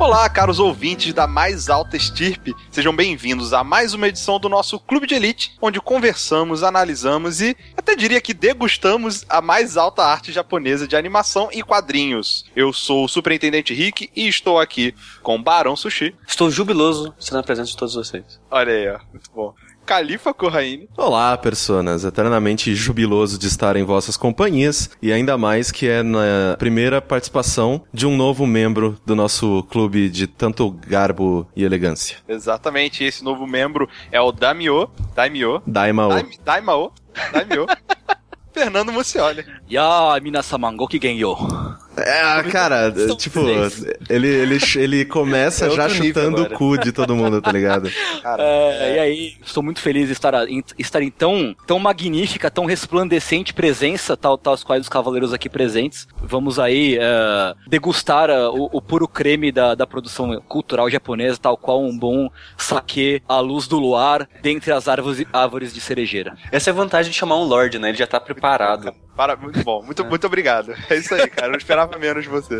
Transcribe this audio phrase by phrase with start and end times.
[0.00, 4.80] Olá, caros ouvintes da mais alta estirpe, sejam bem-vindos a mais uma edição do nosso
[4.80, 10.32] Clube de Elite, onde conversamos, analisamos e até diria que degustamos a mais alta arte
[10.32, 12.46] japonesa de animação e quadrinhos.
[12.56, 16.16] Eu sou o Superintendente Rick e estou aqui com o Barão Sushi.
[16.26, 18.40] Estou jubiloso sendo na presença de todos vocês.
[18.50, 19.54] Olha aí, ó, muito bom.
[19.90, 20.88] Califa Corraine.
[20.96, 22.04] Olá, personas.
[22.04, 27.82] Eternamente jubiloso de estar em vossas companhias e ainda mais que é na primeira participação
[27.92, 32.18] de um novo membro do nosso clube de tanto garbo e elegância.
[32.28, 34.88] Exatamente, esse novo membro é o Damio.
[35.12, 35.60] Daimyo.
[35.66, 36.10] Daimao.
[36.10, 36.92] Daim, Daimao.
[37.32, 37.66] Daimyo.
[38.54, 39.44] Fernando Mucioli.
[39.68, 41.36] Ya, minasaman, gokigenyo.
[42.02, 43.40] É, cara, tipo,
[44.08, 46.56] ele, ele, ele começa É já chutando o agora.
[46.56, 47.90] cu de todo mundo, tá ligado?
[48.22, 52.50] Cara, É, E aí, estou muito feliz de estar, em, estar em tão, tão magnífica,
[52.50, 56.06] tão resplandecente presença, tal, tal quais os cavaleiros aqui presentes.
[56.22, 61.56] Vamos aí é, degustar é, o, o puro creme da, da produção cultural japonesa, tal
[61.56, 66.36] qual um bom saque à luz do luar, dentre as árvores, árvores de cerejeira.
[66.50, 67.88] Essa é a vantagem de chamar um Lorde, né?
[67.88, 68.92] Ele já tá preparado.
[69.20, 70.74] Para, muito bom, muito, muito obrigado.
[70.88, 71.48] É isso aí, cara.
[71.48, 72.58] Eu não esperava menos de você.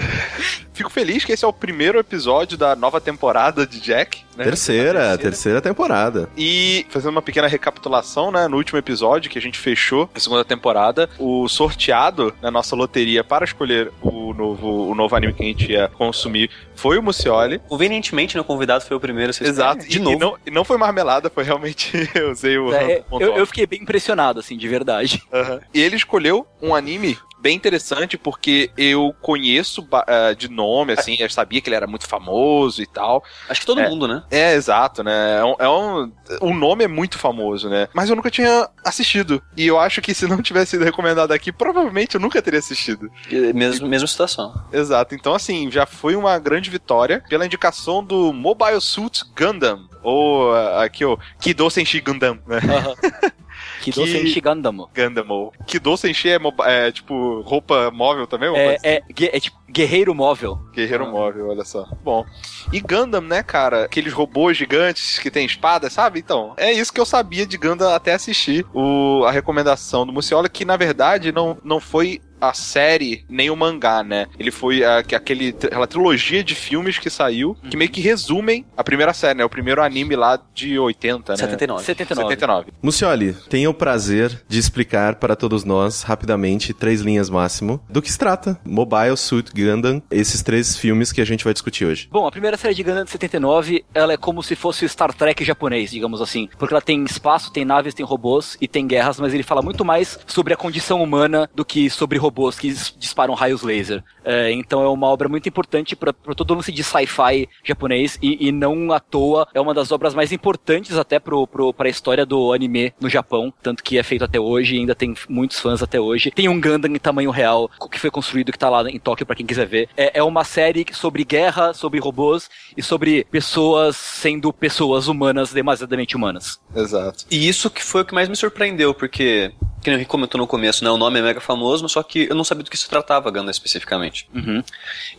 [0.75, 4.27] Fico feliz que esse é o primeiro episódio da nova temporada de Jack.
[4.41, 4.45] Né?
[4.45, 6.29] Terceira, terceira temporada.
[6.37, 8.49] E fazendo uma pequena recapitulação, né?
[8.49, 13.23] No último episódio que a gente fechou a segunda temporada, o sorteado na nossa loteria
[13.23, 17.59] para escolher o novo, o novo anime que a gente ia consumir foi o Mucioli.
[17.69, 19.33] Convenientemente, né, o convidado foi o primeiro.
[19.35, 19.87] Vocês Exato.
[19.87, 20.17] De e, novo.
[20.17, 21.93] E não, e não foi marmelada, foi realmente.
[22.15, 22.73] eu usei o.
[22.73, 25.23] É, eu, eu fiquei bem impressionado, assim, de verdade.
[25.33, 25.61] Aham.
[25.75, 31.31] E ele escolheu um anime bem interessante porque eu conheço eh, de nome, assim, eu
[31.31, 33.23] sabia que ele era muito famoso e tal.
[33.49, 33.89] Acho que todo É.
[33.89, 34.23] mundo, né?
[34.31, 35.39] É, exato, né?
[35.39, 37.89] É um, é um- o nome é muito famoso, né?
[37.95, 39.43] Mas eu nunca tinha assistido.
[39.57, 43.11] E eu acho que se não tivesse sido recomendado aqui, provavelmente eu nunca teria assistido.
[43.55, 44.53] Mesmo, mesma situação.
[44.73, 45.15] Exato.
[45.15, 49.89] Então, assim, já foi uma grande vitória pela indicação do Mobile Suit Gundam.
[50.03, 52.59] Ou ah, aqui, ó, Kido Senshi Gundam, né?
[53.81, 54.89] Que Que- doce Shigandamo.
[54.95, 58.49] Gundam, ou Kido Senshi é, mobi- é, tipo roupa móvel também?
[58.51, 59.03] É, coisa é,
[59.37, 60.59] é tipo guerreiro móvel.
[60.73, 61.87] Guerreiro móvel, olha só.
[62.03, 62.25] Bom.
[62.73, 63.85] E Gundam, né, cara?
[63.85, 66.19] Aqueles robôs gigantes que tem espada, sabe?
[66.19, 70.49] Então, é isso que eu sabia de Gundam até assistir o, a recomendação do Muciola,
[70.49, 74.27] que na verdade não, não foi a série nem o mangá, né?
[74.39, 78.65] Ele foi a, que- aquele, aquela trilogia de filmes que saiu, que meio que resumem
[78.77, 79.45] a primeira série, né?
[79.45, 81.37] O primeiro anime lá de 80, né?
[81.37, 81.85] 79.
[81.85, 82.29] 79.
[82.29, 82.73] 79.
[82.83, 88.11] Mucioli, tenha o prazer de explicar para todos nós, rapidamente, três linhas máximo, do que
[88.11, 92.09] se trata Mobile Suit Gundam, esses três filmes que a gente vai discutir hoje.
[92.11, 95.13] Bom, a primeira série de Gundam de 79, ela é como se fosse o Star
[95.13, 96.49] Trek japonês, digamos assim.
[96.59, 99.85] Porque ela tem espaço, tem naves, tem robôs e tem guerras, mas ele fala muito
[99.85, 104.03] mais sobre a condição humana do que sobre robôs que dis- disparam raios laser.
[104.25, 108.53] É, então é uma obra muito importante para todo lance de sci-fi japonês e, e
[108.53, 112.93] não à toa é uma das obras mais importantes até pro, pra história do anime
[113.01, 116.31] no Japão, tanto que é feito até hoje e ainda tem muitos fãs até hoje.
[116.31, 119.35] Tem um Gundam em tamanho real que foi construído que tá lá em Tóquio pra
[119.35, 119.89] quem quiser ver.
[119.97, 126.17] É, é uma série sobre guerra, sobre robôs e sobre pessoas sendo pessoas humanas, demasiadamente
[126.17, 126.61] humanas.
[126.75, 127.25] Exato.
[127.31, 129.53] E isso que foi o que mais me surpreendeu, porque,
[129.83, 130.91] que nem comentou no começo, né?
[130.91, 133.31] O nome é mega famoso, mas só que eu não sabia do que se tratava
[133.31, 134.29] Gundam especificamente.
[134.35, 134.63] Uhum.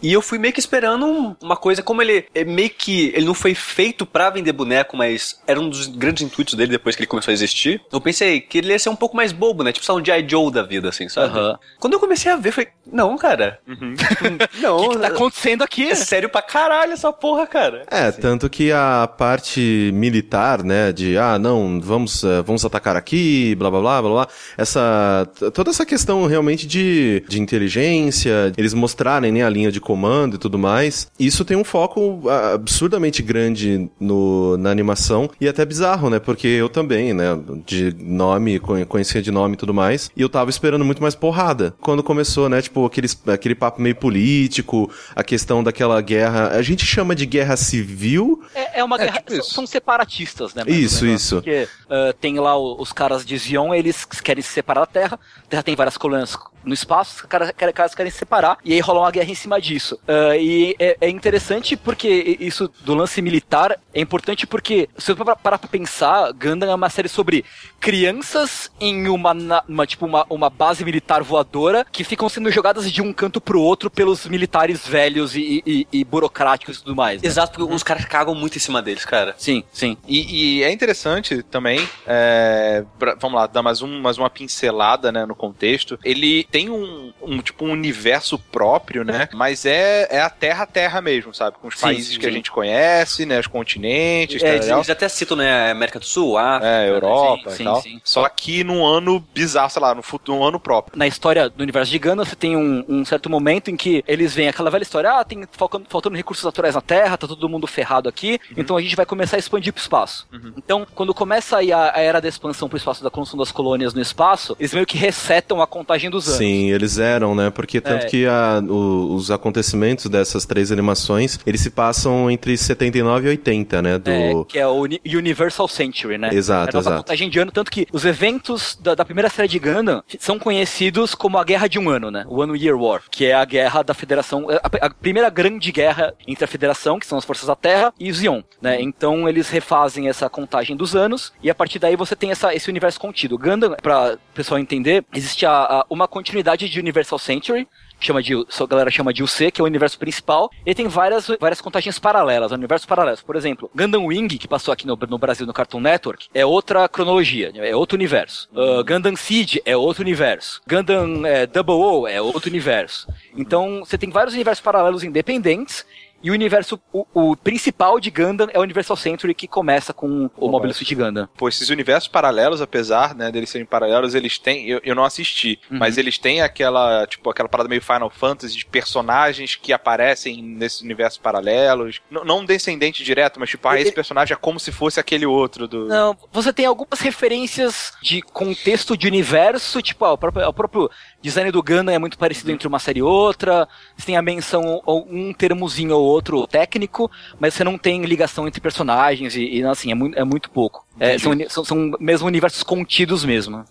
[0.01, 3.11] E eu fui meio que esperando um- uma coisa, como ele é meio que.
[3.15, 6.95] Ele não foi feito pra vender boneco, mas era um dos grandes intuitos dele depois
[6.95, 7.81] que ele começou a existir.
[7.91, 9.71] Eu pensei que ele ia ser um pouco mais bobo, né?
[9.71, 10.27] Tipo só um G.I.
[10.29, 11.37] Joe da vida, assim, sabe?
[11.37, 11.57] Aham.
[11.79, 13.59] Quando eu comecei a ver, falei, não, cara.
[14.61, 15.89] Não, O que, que tá acontecendo aqui?
[15.89, 17.83] é sério pra caralho essa porra, cara.
[17.89, 23.55] É, tanto que a parte militar, né, de ah, não, vamos, eh, vamos atacar aqui,
[23.55, 24.27] blá blá blá blá blá,
[24.57, 30.35] essa toda essa questão realmente de, de inteligência, eles mostrarem né, a linha de comando
[30.35, 31.09] e tudo mais.
[31.19, 36.19] Isso tem um foco ah, absurdamente grande no, na animação e até bizarro, né?
[36.19, 40.29] Porque eu também, né, de nome, conhe- conhecia de nome e tudo mais, e eu
[40.29, 41.73] tava esperando muito mais porrada.
[41.81, 46.85] Quando começou, né, tipo, aqueles, aquele papo meio político, a questão daquela guerra, a gente
[46.85, 49.17] chama de guerra civil, É, é uma É, guerra.
[49.17, 49.53] tipo são- isso.
[49.53, 50.63] são separatistas, né?
[50.67, 51.35] Isso, isso.
[51.35, 55.19] Porque ah, tem lá os caras de Zion, eles querem se separar da Terra.
[55.37, 58.57] A Terra tem várias colônias no espaço, os caras, querem- caras querem se separar.
[58.63, 59.99] E aí rola uma guerra em cima disso.
[60.07, 65.23] Ah, e é, é interessante porque isso do lance militar é importante porque, se você
[65.41, 67.43] parar pra pensar, Gundam é uma série sobre
[67.79, 69.33] crianças em uma,
[69.67, 73.61] uma, tipo, uma, uma base militar voadora que ficam sendo jogadas de um canto pro
[73.61, 77.21] outro pelos militares velhos e, e- e burocráticos e tudo mais.
[77.21, 77.27] né?
[77.27, 79.35] Exato, porque os caras cagam muito em cima deles, cara.
[79.37, 79.97] Sim, sim.
[80.07, 85.11] E, e é interessante também, é, pra- vamos lá, dar mais, um, mais uma pincelada,
[85.11, 85.99] né, no contexto.
[86.03, 89.29] Ele tem um, um tipo um universo próprio, né?
[89.33, 91.57] Mas é, é a Terra Terra mesmo, sabe?
[91.61, 93.39] Com os Sim, países sim, que a gente conhece, né?
[93.39, 96.67] Os continentes, É, tá eles, eles até citam, né, América do Sul, África.
[96.67, 97.83] É, Europa sim, e tal.
[98.03, 100.97] Só que num ano bizarro, sei lá, no futuro, um ano próprio.
[100.97, 104.33] na história do universo de Gundam, você tem um, um certo momento em que eles
[104.33, 107.65] veem aquela velha história, ah, tem faltando, faltando recursos naturais na Terra, tá todo mundo
[107.67, 110.27] ferrado aqui, então a gente vai começar a expandir pro espaço.
[110.57, 113.93] Então, quando começa aí a, a era da expansão pro espaço, da construção das colônias
[113.93, 116.37] no espaço, eles meio que resetam a contagem dos anos.
[116.41, 117.51] Sim, eles eram, né?
[117.51, 118.09] Porque tanto É.
[118.09, 123.79] que a- o- os acontecimentos dessas três animações, eles se passam entre 79 e 80,
[123.81, 123.99] né?
[123.99, 124.09] Do...
[124.09, 126.29] É, que é o Uni- Universal Century, né?
[126.33, 126.97] Exato, é exato.
[126.97, 131.13] contagem de ano, tanto que os eventos da, da primeira série de Gundam são conhecidos
[131.13, 132.25] como a Guerra de um Ano, né?
[132.27, 136.13] O One Year War, que é a guerra da Federação, a, a primeira grande guerra
[136.27, 138.81] entre a Federação, que são as Forças da Terra, e os Zion, né?
[138.81, 142.67] Então eles refazem essa contagem dos anos, e a partir daí você tem essa, esse
[142.69, 143.37] universo contido.
[143.37, 146.30] Gundam, pra pessoal entender, existe a- a- uma continuidade
[146.69, 147.67] de Universal Century,
[147.99, 150.87] que chama de, a galera chama de UC, que é o universo principal, e tem
[150.87, 153.21] várias, várias contagens paralelas, universos paralelos.
[153.21, 156.89] Por exemplo, Gundam Wing, que passou aqui no, no Brasil no Cartoon Network, é outra
[156.89, 158.49] cronologia, é outro universo.
[158.51, 160.61] Uh, Gundam Seed é outro universo.
[160.67, 163.07] Gundam é, Double O é outro universo.
[163.37, 165.85] Então, você tem vários universos paralelos independentes,
[166.23, 170.29] e o universo, o, o principal de Gundam é o Universal Century, que começa com
[170.37, 171.27] o Mobile Suit Gundam.
[171.37, 175.59] Pô, esses universos paralelos, apesar, né, deles serem paralelos, eles têm, eu, eu não assisti,
[175.69, 175.77] Uhum.
[175.79, 180.81] mas eles têm aquela, tipo, aquela parada meio Final Fantasy de personagens que aparecem nesses
[180.81, 182.01] universos paralelos.
[182.11, 185.25] N não um descendente direto, mas tipo, ah, esse personagem é como se fosse aquele
[185.25, 185.87] outro do...
[185.87, 190.89] Não, você tem algumas referências de contexto de universo, tipo, ah, o, próprio, o próprio
[191.21, 194.81] design do Gundam é muito parecido entre uma série e outra, você tem a menção
[194.85, 197.09] ou um termozinho ou outro técnico,
[197.39, 200.85] mas você não tem ligação entre personagens e, e, assim, é muito, é muito pouco.
[200.99, 203.63] É, são, são, são mesmo universos contidos mesmo.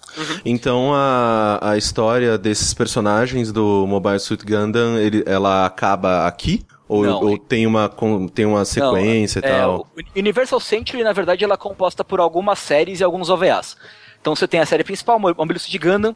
[0.44, 6.64] Então a, a história desses personagens do Mobile Suit Gundam, ele, ela acaba aqui?
[6.88, 7.88] Ou, Não, ou tem, uma,
[8.34, 9.86] tem uma sequência e É, tal?
[9.96, 13.76] o Universal Century, na verdade, ela é composta por algumas séries e alguns OVAs.
[14.20, 16.14] Então você tem a série principal, Mobile Suit Gundam,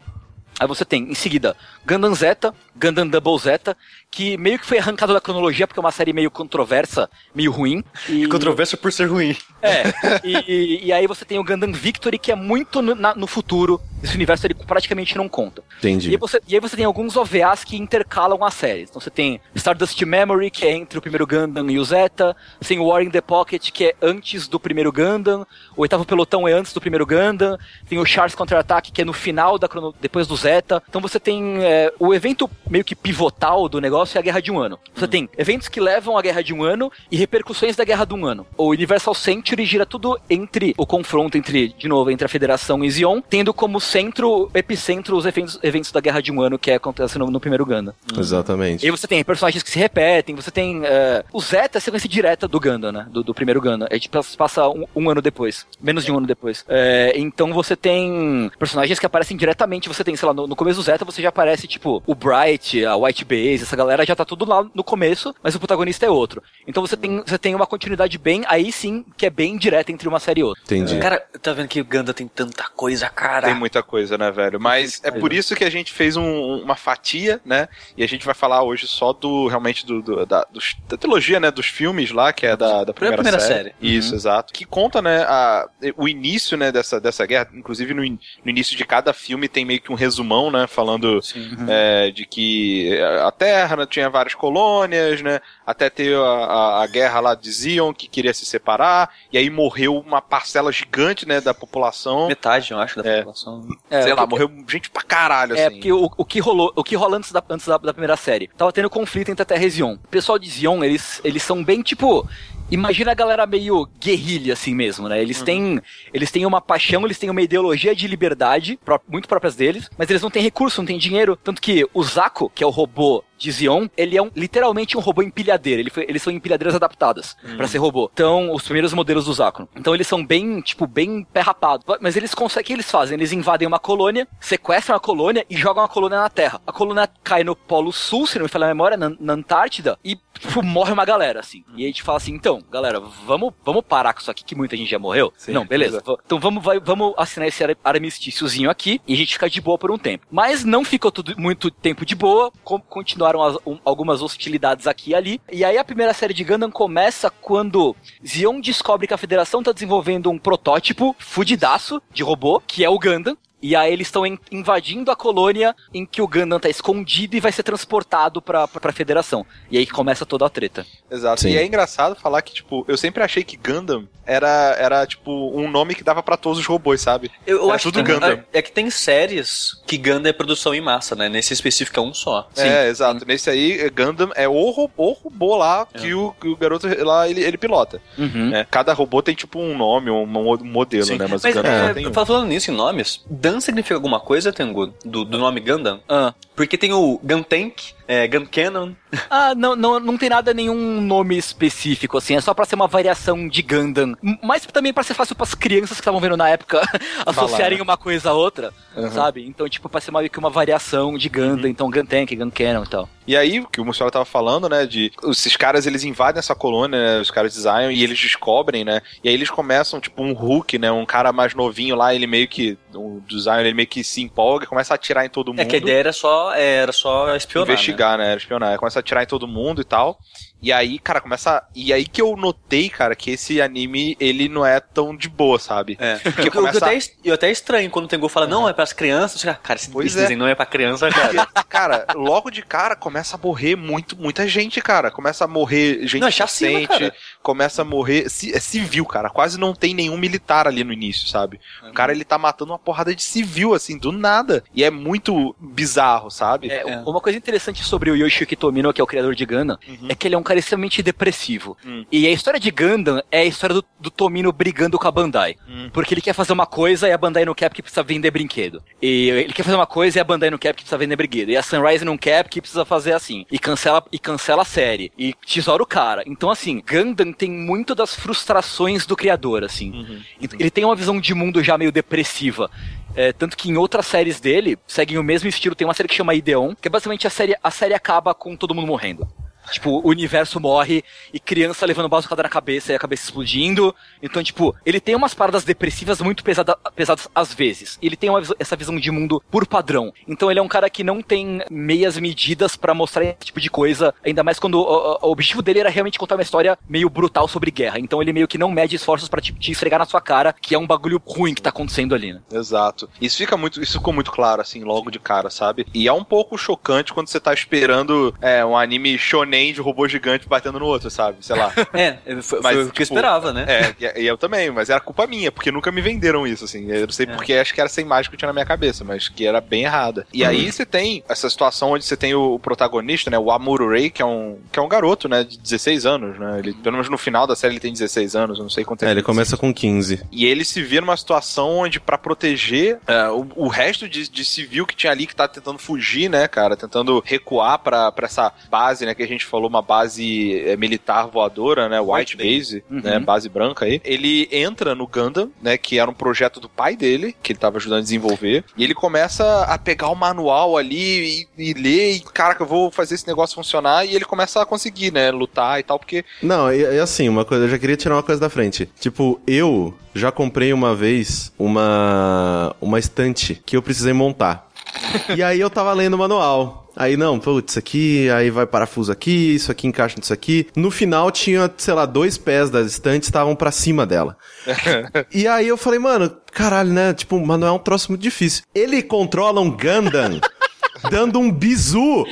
[0.58, 3.76] Aí você tem, em seguida, Gundam Zeta, Gundam Double Zeta,
[4.14, 7.82] que meio que foi arrancado da cronologia porque é uma série meio controversa, meio ruim.
[8.08, 9.36] E, Controvérsia por ser ruim.
[9.60, 9.82] é,
[10.24, 13.80] e, e aí você tem o Gundam Victory, que é muito no, na- no futuro.
[14.02, 15.62] Esse universo ele praticamente não conta.
[15.82, 16.10] E Entendi.
[16.10, 18.90] aí, você, e aí você tem alguns OVAs que intercalam as séries.
[18.90, 22.36] Então você tem Stardust Memory, que é entre o primeiro Gundam e o Zeta.
[22.60, 25.46] Você tem War in the Pocket, que é antes do primeiro Gundam.
[25.76, 27.56] O oitavo pelotão é antes do primeiro Gundam.
[27.88, 30.82] Tem o Charles Contra-Ataque, que é no final, da crono- depois do Zeta.
[30.86, 34.50] Então você tem é, o evento meio que pivotal do negócio é a Guerra de
[34.50, 34.78] um Ano.
[34.94, 38.14] Você tem eventos que levam à Guerra de um Ano e repercussões da Guerra de
[38.14, 38.46] um Ano.
[38.56, 42.90] O Universal Century gira tudo entre o confronto entre, de novo, entre a Federação e
[42.90, 47.18] Zion, tendo como centro, epicentro, os eventos, eventos da Guerra de um Ano que acontece
[47.18, 47.94] no, no primeiro Gundam.
[48.18, 48.86] Exatamente.
[48.86, 50.82] E você tem personagens que se repetem, você tem.
[50.84, 53.06] é, o Zeta é a sequência direta do Gundam, né?
[53.10, 53.86] Do, do primeiro Gundam.
[53.90, 55.66] A gente passa- passa um, um ano depois.
[55.80, 56.64] Menos de um ano depois.
[56.68, 59.88] É, então você tem personagens que aparecem diretamente.
[59.88, 62.84] Você tem, sei lá, no, no começo do Zeta você já aparece, tipo, o Bright,
[62.84, 66.10] a White Base, essa galera já tá tudo lá no começo, mas o protagonista é
[66.10, 66.42] outro.
[66.66, 70.08] Então você tem, você tem uma continuidade bem, aí sim, que é bem direta entre
[70.08, 70.62] uma série e outra.
[70.64, 70.98] Entendi.
[70.98, 73.46] Cara, tá vendo que o Ganda tem tanta coisa, cara.
[73.48, 74.58] Tem muita coisa, né, velho?
[74.58, 77.68] Mas é por isso que a gente fez um- uma fatia, né?
[77.96, 81.38] E a gente vai falar hoje só do, realmente, do, do- da, dos- da trilogia,
[81.38, 81.50] né?
[81.50, 83.70] Dos filmes lá, que é da, da primeira, primeira série.
[83.70, 83.74] série.
[83.80, 84.52] Isso, exato.
[84.52, 87.48] Que conta, né, a- o início, né, dessa, dessa guerra.
[87.54, 90.66] Inclusive, no, in- no início de cada filme tem meio que um resumão, né?
[90.66, 91.20] Falando
[91.68, 95.40] é, de que a Terra né, tinha várias colônias, né?
[95.66, 99.10] Até ter a, a, a guerra lá de Zion, que queria se separar.
[99.32, 102.28] E aí morreu uma parcela gigante, né, da população.
[102.28, 103.16] Metade, eu acho, da É.
[103.18, 103.68] população.
[103.90, 105.76] É, Sei lá, que- morreu gente pra caralho, É, assim.
[105.76, 108.48] porque o, o que rolou, o que rola antes da, antes da, da primeira série?
[108.56, 109.94] Tava tendo conflito entre a Terra e Zion.
[109.94, 112.28] O pessoal de Zion, eles, eles são bem tipo.
[112.70, 115.20] Imagina a galera meio guerrilha assim mesmo, né?
[115.20, 115.80] Eles têm
[116.14, 120.22] eles têm uma paixão, eles têm uma ideologia de liberdade, muito próprias deles, mas eles
[120.22, 121.36] não têm recurso, não têm dinheiro.
[121.36, 125.00] Tanto que o Zaco, que é o robô de Zion, ele é um, literalmente um
[125.00, 125.80] robô empilhadeira.
[125.80, 128.10] Ele foi- eles são empilhadeiras adaptadas pra ser robô.
[128.12, 129.68] Então, os primeiros modelos do Zaco.
[129.76, 131.84] Então, eles são bem, tipo, bem pé rapado.
[132.00, 133.16] Mas eles conseguem, o que eles fazem?
[133.16, 136.60] Eles invadem uma colônia, sequestram a colônia e jogam a colônia na Terra.
[136.66, 139.98] A colônia cai no Polo Sul, se não me falha a memória, na, na Antártida,
[140.04, 141.64] e tipo, morre uma galera, assim.
[141.76, 144.54] E aí a gente fala assim, então, galera, vamos, vamos parar com isso aqui, que
[144.54, 145.32] muita gente já morreu?
[145.36, 146.02] Sim, não, beleza.
[146.24, 149.78] Então vamos, vai- vamos assinar esse ar- armistíciozinho aqui e a gente fica de boa
[149.78, 150.26] por um tempo.
[150.30, 152.78] Mas não ficou tudo muito tempo de boa, com-
[153.24, 155.40] continuaram as- um- algumas hostilidades aqui e ali.
[155.50, 159.72] E aí a primeira série de Gundam começa quando Zion descobre que a Federação tá
[159.72, 163.36] desenvolvendo um protótipo fudidaço de robô, que é o Gundam.
[163.62, 167.50] E aí eles estão invadindo a colônia em que o Gundam tá escondido e vai
[167.50, 169.46] ser transportado pra, pra federação.
[169.70, 170.84] E aí começa toda a treta.
[171.14, 171.42] Exato.
[171.42, 171.50] Sim.
[171.50, 175.70] E é engraçado falar que, tipo, eu sempre achei que Gundam era, era tipo, um
[175.70, 177.30] nome que dava pra todos os robôs, sabe?
[177.46, 178.30] Eu, eu Era acho tudo que Gundam.
[178.52, 181.28] É, é que tem séries que Gundam é produção em massa, né?
[181.28, 182.48] Nesse específico é um só.
[182.56, 183.24] é, exato.
[183.26, 187.28] Nesse aí, Gundam é o robô, o robô lá que, o, que o garoto lá
[187.28, 188.00] ele, ele pilota.
[188.16, 188.50] Uhum.
[188.50, 188.66] né?
[188.70, 191.18] Cada robô tem tipo um nome, um, um modelo, Sim.
[191.18, 191.26] né?
[191.28, 192.12] Mas, Mas o Gundam é, só tem um.
[192.12, 194.92] falando nisso em nomes, Dan significa alguma coisa, Tengu?
[195.04, 196.00] Do, do nome Gundam?
[196.08, 196.32] Ah.
[196.56, 198.92] Porque tem o Guntank, é, Gun Cannon.
[199.30, 202.36] Ah, não, não, não tem nada, nenhum nome específico, assim.
[202.36, 204.14] É só pra ser uma variação de Gundam.
[204.42, 206.80] Mas também pra ser fácil pras crianças que estavam vendo na época
[207.24, 209.10] associarem uma coisa a outra, Uhum.
[209.10, 209.44] sabe?
[209.46, 211.68] Então, tipo, pra ser meio que uma variação de Gundam.
[211.68, 213.08] Então, Guntank, Gun Cannon e tal.
[213.26, 216.54] E aí, o que o Mussola tava falando, né, de esses caras, eles invadem essa
[216.54, 220.22] colônia, né, os caras de Zion, e eles descobrem, né, e aí eles começam, tipo,
[220.22, 223.88] um Hulk, né, um cara mais novinho lá, ele meio que, o Zion, ele meio
[223.88, 225.60] que se empolga, começa a atirar em todo mundo.
[225.60, 227.68] É que a ideia era só, era só espionar.
[227.68, 227.72] né?
[227.74, 228.26] investigar, né?
[228.28, 228.78] Era espionar.
[228.78, 230.18] Começa a atirar em todo mundo e tal.
[230.64, 231.62] E aí, cara, começa.
[231.74, 235.58] E aí que eu notei, cara, que esse anime, ele não é tão de boa,
[235.58, 235.98] sabe?
[236.00, 236.16] É.
[236.16, 236.78] Porque Eu, eu, começa.
[236.78, 239.44] até, eu até estranho quando o Tengu fala, não, é pras crianças.
[239.44, 240.22] Eu fico, Cara, esse, Pois esse é.
[240.22, 241.46] desenho não é pra criança, cara.
[241.68, 245.10] Cara, logo de cara começa a morrer muito, muita gente, cara.
[245.10, 247.14] Começa a morrer gente Não, é chacina, inocente, cara.
[247.42, 248.24] começa a morrer.
[248.24, 249.28] É civil, cara.
[249.28, 251.60] Quase não tem nenhum militar ali no início, sabe?
[251.86, 254.64] O cara ele tá matando uma porrada de civil, assim, do nada.
[254.74, 256.70] E é muito bizarro, sabe?
[256.70, 256.96] É, É.
[257.04, 259.78] Uma coisa interessante sobre o Yoshiki Tomino, que é o criador de Gundam,
[260.08, 261.76] é que ele é um cara extremamente depressivo.
[261.84, 262.04] Hum.
[262.10, 265.56] E a história de Gundam é a história do, do Tomino brigando com a Bandai.
[265.68, 265.90] Hum.
[265.92, 268.82] Porque ele quer fazer uma coisa e a Bandai não quer porque precisa vender brinquedo.
[269.00, 271.50] E ele quer fazer uma coisa e a Bandai não quer porque precisa vender brinquedo.
[271.50, 273.46] E a Sunrise não quer porque precisa fazer assim.
[273.50, 275.12] E cancela, e cancela a série.
[275.18, 276.22] E tesoura o cara.
[276.26, 279.90] Então, assim, Gundam tem muito das frustrações do criador, assim.
[279.92, 280.22] Uhum.
[280.58, 282.70] Ele tem uma visão de mundo já meio depressiva.
[283.16, 285.74] É, tanto que em outras séries dele, seguem o mesmo estilo.
[285.74, 288.56] Tem uma série que chama Ideon, que é basicamente a série, a série acaba com
[288.56, 289.26] todo mundo morrendo.
[289.70, 291.02] Tipo, o universo morre
[291.32, 293.94] e criança levando bazucada na cabeça e a cabeça explodindo.
[294.22, 297.98] Então, tipo, ele tem umas paradas depressivas muito pesada, pesadas às vezes.
[298.02, 300.12] Ele tem uma essa visão de mundo por padrão.
[300.28, 303.70] Então, ele é um cara que não tem meias medidas pra mostrar esse tipo de
[303.70, 304.14] coisa.
[304.24, 307.70] Ainda mais quando o, o- objetivo dele era realmente contar uma história meio brutal sobre
[307.70, 307.98] guerra.
[307.98, 310.74] Então, ele meio que não mede esforços pra tipo, te esfregar na sua cara que
[310.74, 312.40] é um bagulho ruim que tá acontecendo ali, né?
[312.52, 313.08] Exato.
[313.20, 315.86] Isso fica muito, isso ficou muito claro, assim, logo de cara, sabe?
[315.94, 320.08] E é um pouco chocante quando você tá esperando é, um anime shonen de robô
[320.08, 321.38] gigante batendo no outro, sabe?
[321.40, 321.72] Sei lá.
[321.94, 323.64] É, foi, Mas, foi o que eu tipo, esperava, né?
[323.68, 326.90] É, e- eu também, mas era culpa minha, porque nunca me venderam isso, assim.
[326.90, 329.04] Eu não sei porque, acho que era essa imagem que eu tinha na minha cabeça,
[329.04, 330.26] mas que era bem errada.
[330.32, 334.10] E aí você tem essa situação onde você tem o, protagonista, né, o Amuro Ray,
[334.10, 336.58] que é um que é um garoto, né, de 16 anos, né?
[336.58, 339.04] Ele, pelo menos no final da série ele tem 16 anos, eu não sei quanto
[339.04, 340.22] É, ele começa com 15.
[340.32, 344.44] E ele se vê numa situação onde, pra proteger é, o, o resto de, de
[344.44, 346.76] civil que tinha ali, que tá tentando fugir, né, cara?
[346.76, 351.26] Tentando recuar pra, pra essa base, né, que a gente falou, uma base é, militar
[351.26, 352.00] voadora, né?
[352.00, 353.00] White, White Base, Uhum.
[353.00, 353.18] né?
[353.18, 354.00] Base branca aí.
[354.04, 355.76] Ele entra no Gundam, né?
[355.78, 358.64] Que era um projeto do pai dele, que ele tava ajudando a desenvolver.
[358.76, 362.90] E ele começa a pegar o manual ali e, e ler, e, caraca, eu vou
[362.90, 364.04] fazer esse negócio funcionar.
[364.04, 365.30] E ele começa a conseguir, né?
[365.30, 368.40] Lutar e tal, porque Não, e assim, uma coisa, eu já queria tirar uma coisa
[368.40, 368.88] da frente.
[369.00, 374.68] Tipo, eu já comprei uma vez uma uma estante que eu precisei montar.
[375.36, 376.83] e aí eu tava lendo o manual.
[376.96, 380.68] Aí não, putz, isso aqui, aí vai parafuso aqui, isso aqui encaixa nisso aqui.
[380.76, 384.36] No final tinha, sei lá, dois pés das estantes estavam pra cima dela.
[385.32, 387.12] e aí eu falei, mano, caralho, né?
[387.12, 388.62] Tipo, o manual é um troço muito difícil.
[388.74, 390.40] Ele controla um Gundam
[391.10, 392.24] dando um bizu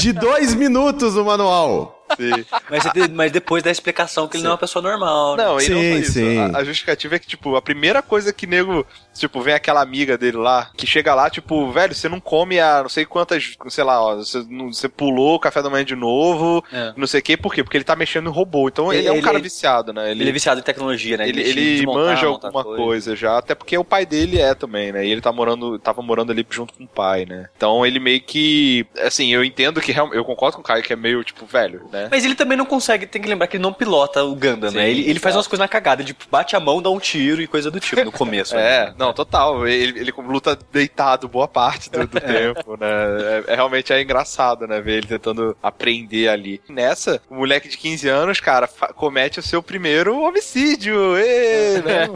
[0.00, 2.03] de dois minutos no manual.
[2.70, 5.36] Mas, mas depois da explicação que ele não é uma pessoa normal.
[5.36, 5.44] né?
[5.44, 6.12] Não, e não Sim, só isso.
[6.12, 6.38] sim.
[6.38, 10.16] A, a justificativa é que, tipo, a primeira coisa que nego, tipo, vem aquela amiga
[10.18, 13.84] dele lá, que chega lá, tipo, velho, você não come a não sei quantas, sei
[13.84, 16.92] lá, ó, você, não- você pulou o café da manhã de novo, É.
[16.96, 17.62] não sei o quê, por quê?
[17.62, 18.68] Porque ele tá mexendo no robô.
[18.68, 20.10] Então ele, Ele- é um ele- cara ele- viciado, né?
[20.10, 21.28] Ele é viciado em tecnologia, né?
[21.28, 23.14] ele, Ele, ele manja alguma coisa.
[23.16, 25.04] já, até porque o pai dele é também, né?
[25.06, 27.48] E ele tá morando, tava morando ali junto com o pai, né?
[27.56, 30.96] Então ele meio que, assim, eu entendo que eu concordo com o Caio que é
[30.96, 32.03] meio tipo velho, né?
[32.10, 34.34] Mas ele também não consegue, tem que lembrar que ele não pilota o
[34.70, 34.90] Sim, né?
[34.90, 37.46] Ele, ele faz umas coisas na cagada, de bate a mão, dá um tiro e
[37.46, 38.54] coisa do tipo no começo.
[38.64, 38.94] É, né?
[38.96, 39.66] não, total.
[39.66, 43.42] Ele, ele luta deitado boa parte do, do tempo, né?
[43.48, 44.80] É, é realmente é engraçado, né?
[44.80, 46.60] Ver ele tentando aprender ali.
[46.68, 51.16] Nessa, o moleque de 15 anos, cara, comete o seu primeiro homicídio.
[51.16, 52.08] Ê, né?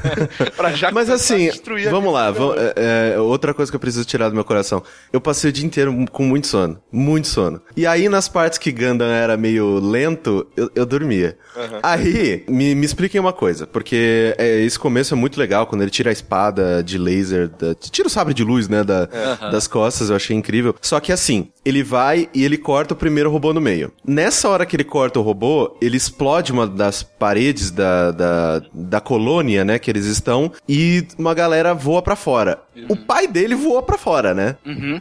[0.56, 1.50] pra já Mas assim,
[1.90, 2.30] vamos lá.
[2.30, 4.82] vamos- é, é, outra coisa que eu preciso tirar do meu coração.
[5.12, 6.80] Eu passei o dia inteiro com muito sono.
[6.90, 7.62] Muito sono.
[7.76, 11.36] E aí, nas partes que Gundam era meio lento, eu, eu dormia.
[11.82, 15.90] Aí, me, me expliquem uma coisa, porque é, esse começo é muito legal, quando ele
[15.90, 19.08] tira a espada de laser, da- tira o sabre de luz, né, da-
[19.50, 20.74] das costas, eu achei incrível.
[20.80, 23.92] Só que assim, ele vai e ele corta o primeiro robô no meio.
[24.06, 29.00] Nessa hora que ele corta o robô, ele explode uma das paredes da, da, da
[29.00, 32.60] colônia, né, que eles estão, e uma galera voa pra fora.
[32.88, 34.56] O pai dele voou pra fora, né?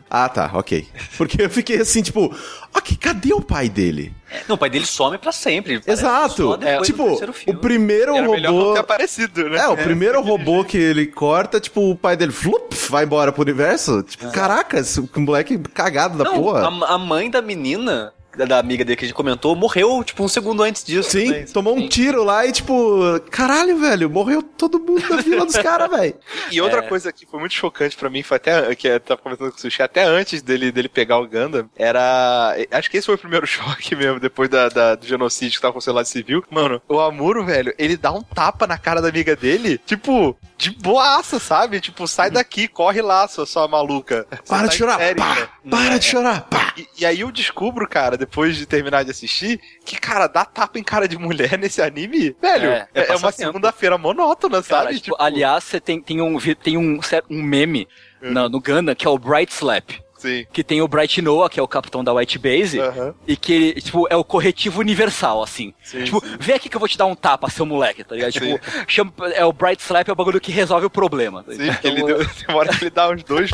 [0.10, 0.88] Ah, tá, ok.
[1.18, 2.34] Porque eu fiquei assim, tipo,
[2.74, 4.14] ok, cadê o pai dele?
[4.48, 5.82] Não, o pai dele some pra sempre.
[5.86, 6.58] Exato.
[6.58, 7.04] do tipo,
[7.48, 8.74] o primeiro Era melhor não robô.
[8.74, 9.60] ter aparecido, né?
[9.60, 13.42] É, o primeiro robô que ele corta, tipo, o pai dele flup, vai embora pro
[13.44, 14.04] universo.
[14.04, 16.62] Tipo, caraca, esse moleque cagado da Não, porra.
[16.68, 20.28] a, a mãe da menina, da, amiga dele que a gente comentou, morreu, tipo, um
[20.28, 21.12] segundo antes disso.
[21.12, 21.46] Sim, né?
[21.54, 25.90] tomou um tiro lá e, tipo, caralho, velho, morreu todo mundo da vila dos caras,
[25.90, 26.16] velho.
[26.52, 29.52] E outra coisa que foi muito chocante pra mim, foi até, que eu tava comentando
[29.52, 33.16] com o Sushi, até antes dele, dele pegar o Gundam, era, acho que esse foi
[33.16, 36.44] o primeiro choque mesmo, depois da, da- do genocídio que tava com o celular civil.
[36.50, 40.72] Mano, o Amuro, velho, ele dá um tapa na cara da amiga dele, tipo, de
[40.72, 41.80] boaça, sabe?
[41.82, 44.26] Tipo, sai daqui, corre lá, sua, sua maluca.
[44.32, 45.24] Você Para tá de chorar, histérica.
[45.26, 46.74] pá, para de chorar, pá.
[46.78, 50.80] E, e aí eu descubro, cara, depois de terminar de assistir, que, cara, dar tapa
[50.80, 54.86] em cara de mulher nesse anime, velho, É, é, é é uma segunda-feira monótona, Cara,
[54.86, 55.00] sabe?
[55.00, 57.88] tipo, aliás, você tem, tem, um, tem um, um meme
[58.22, 60.02] na- no Gundam que é o Bright Slap.
[60.24, 60.48] Sim.
[60.52, 63.14] Que tem o Bright Noah, que é o capitão da White Base, Aham.
[63.28, 65.74] e que ele, tipo, é o corretivo universal, assim.
[65.84, 66.38] Sim, tipo, sim.
[66.40, 68.32] vem aqui que eu vou te dar um tapa, seu moleque, tá ligado?
[68.32, 71.44] Tipo, chama, é o Bright Slap, é o bagulho que resolve o problema.
[71.44, 73.52] tá Sim, porque ele deu, tem hora que ele dá uns dois,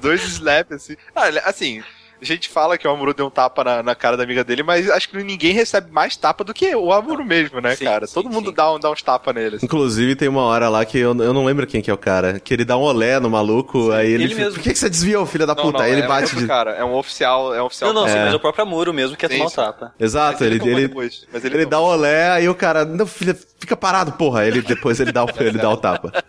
[0.00, 0.96] dois slaps, assim.
[1.14, 1.82] Ah, assim,
[2.20, 4.62] a gente fala que o Amuro deu um tapa na, na cara da amiga dele,
[4.62, 8.06] mas acho que ninguém recebe mais tapa do que o Amuro mesmo, né, Sim, cara?
[8.06, 8.54] sim, Todo mundo sim.
[8.56, 9.56] dá, um, dá uns tapas nele.
[9.56, 9.66] assim.
[9.66, 12.38] Inclusive, tem uma hora lá que eu, eu não lembro quem que é o cara,
[12.40, 14.54] que ele dá um olé no maluco, aí ele, ele fica, mesmo.
[14.58, 15.82] Por que, que você desviou, filho da puta?
[15.82, 16.46] aí ele é bate outro de...
[16.46, 17.92] cara, é um oficial, é um oficial.
[17.92, 18.24] Não, não, sim, É.
[18.24, 19.56] mas é o próprio Amuro mesmo que Sim, tomar o sim.
[19.56, 19.94] tapa.
[19.98, 22.84] Exato, Mas ele, tomou ele, depois, mas ele, ele dá o olé, aí o cara,
[22.84, 24.40] não, filha, fica parado, porra.
[24.40, 26.12] Aí ele, depois ele dá o, ele dá o tapa.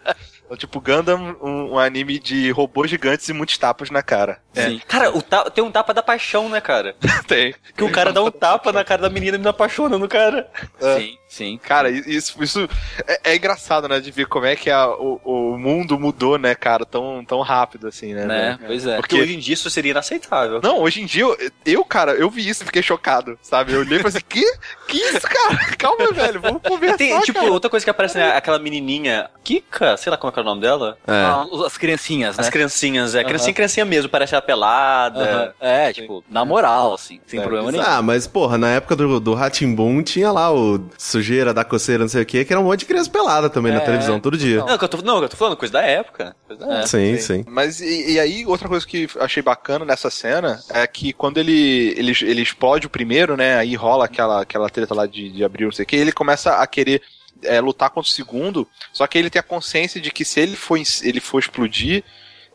[0.55, 4.39] Então, tipo, Gundam, um, um anime de robôs gigantes e muitos tapas na cara.
[4.53, 4.81] Sim.
[4.87, 6.95] Cara, o ta- tem um tapa da paixão, né, cara?
[7.27, 7.53] Tem.
[7.75, 10.49] Que o cara dá um tapa na cara da menina e menina apaixona no cara.
[10.79, 11.57] Sim, sim.
[11.61, 12.69] Cara, isso, isso
[13.05, 13.99] é, é engraçado, né?
[13.99, 17.87] De ver como é que a- o, o mundo mudou, né, cara, tão, tão rápido
[17.87, 18.25] assim, né?
[18.25, 18.59] Né?
[18.65, 18.95] Pois é.
[18.95, 20.61] Porque Porque- hoje em dia isso seria inaceitável.
[20.63, 23.73] Não, hoje em dia, eu, eu, cara, eu vi isso e fiquei chocado, sabe?
[23.73, 24.45] Eu olhei e falei assim, que?
[24.87, 25.57] Que isso, cara?
[25.77, 27.51] Calma, velho, vamos conversar, Tem, tipo, cara.
[27.51, 28.31] outra coisa que aparece, né?
[28.37, 30.97] Aquela menininha, Kika, sei lá como é que é o nome dela.
[31.07, 31.11] É.
[31.11, 32.43] Ah, as criancinhas, né?
[32.43, 33.23] As criancinhas, é.
[33.23, 35.23] Criancinha, criancinha mesmo, parece ela pelada.
[35.23, 35.53] Aham.
[35.59, 37.83] É, tipo, na moral, assim, sem É, problema nenhum.
[37.85, 42.09] Ah, mas porra, na época do, do Ratimbum tinha lá o sujeira da coceira, não
[42.09, 44.37] sei o que, que era um monte de criança pelada também na É, televisão todo
[44.37, 44.63] dia.
[44.63, 46.35] Não, que eu tô, não, eu tô falando coisa da época.
[46.47, 46.87] Coisa da época.
[46.87, 47.43] Sim, sim.
[47.47, 51.93] Mas e, e aí, outra coisa que achei bacana nessa cena é que quando ele,
[51.97, 53.57] ele, ele explode o primeiro, né?
[53.57, 56.55] Aí rola aquela, aquela treta lá de, de abril, não sei o que, ele começa
[56.55, 57.01] a querer
[57.43, 60.55] é, lutar contra o segundo, só que ele tem a consciência de que se ele
[60.55, 62.03] for, ele for explodir,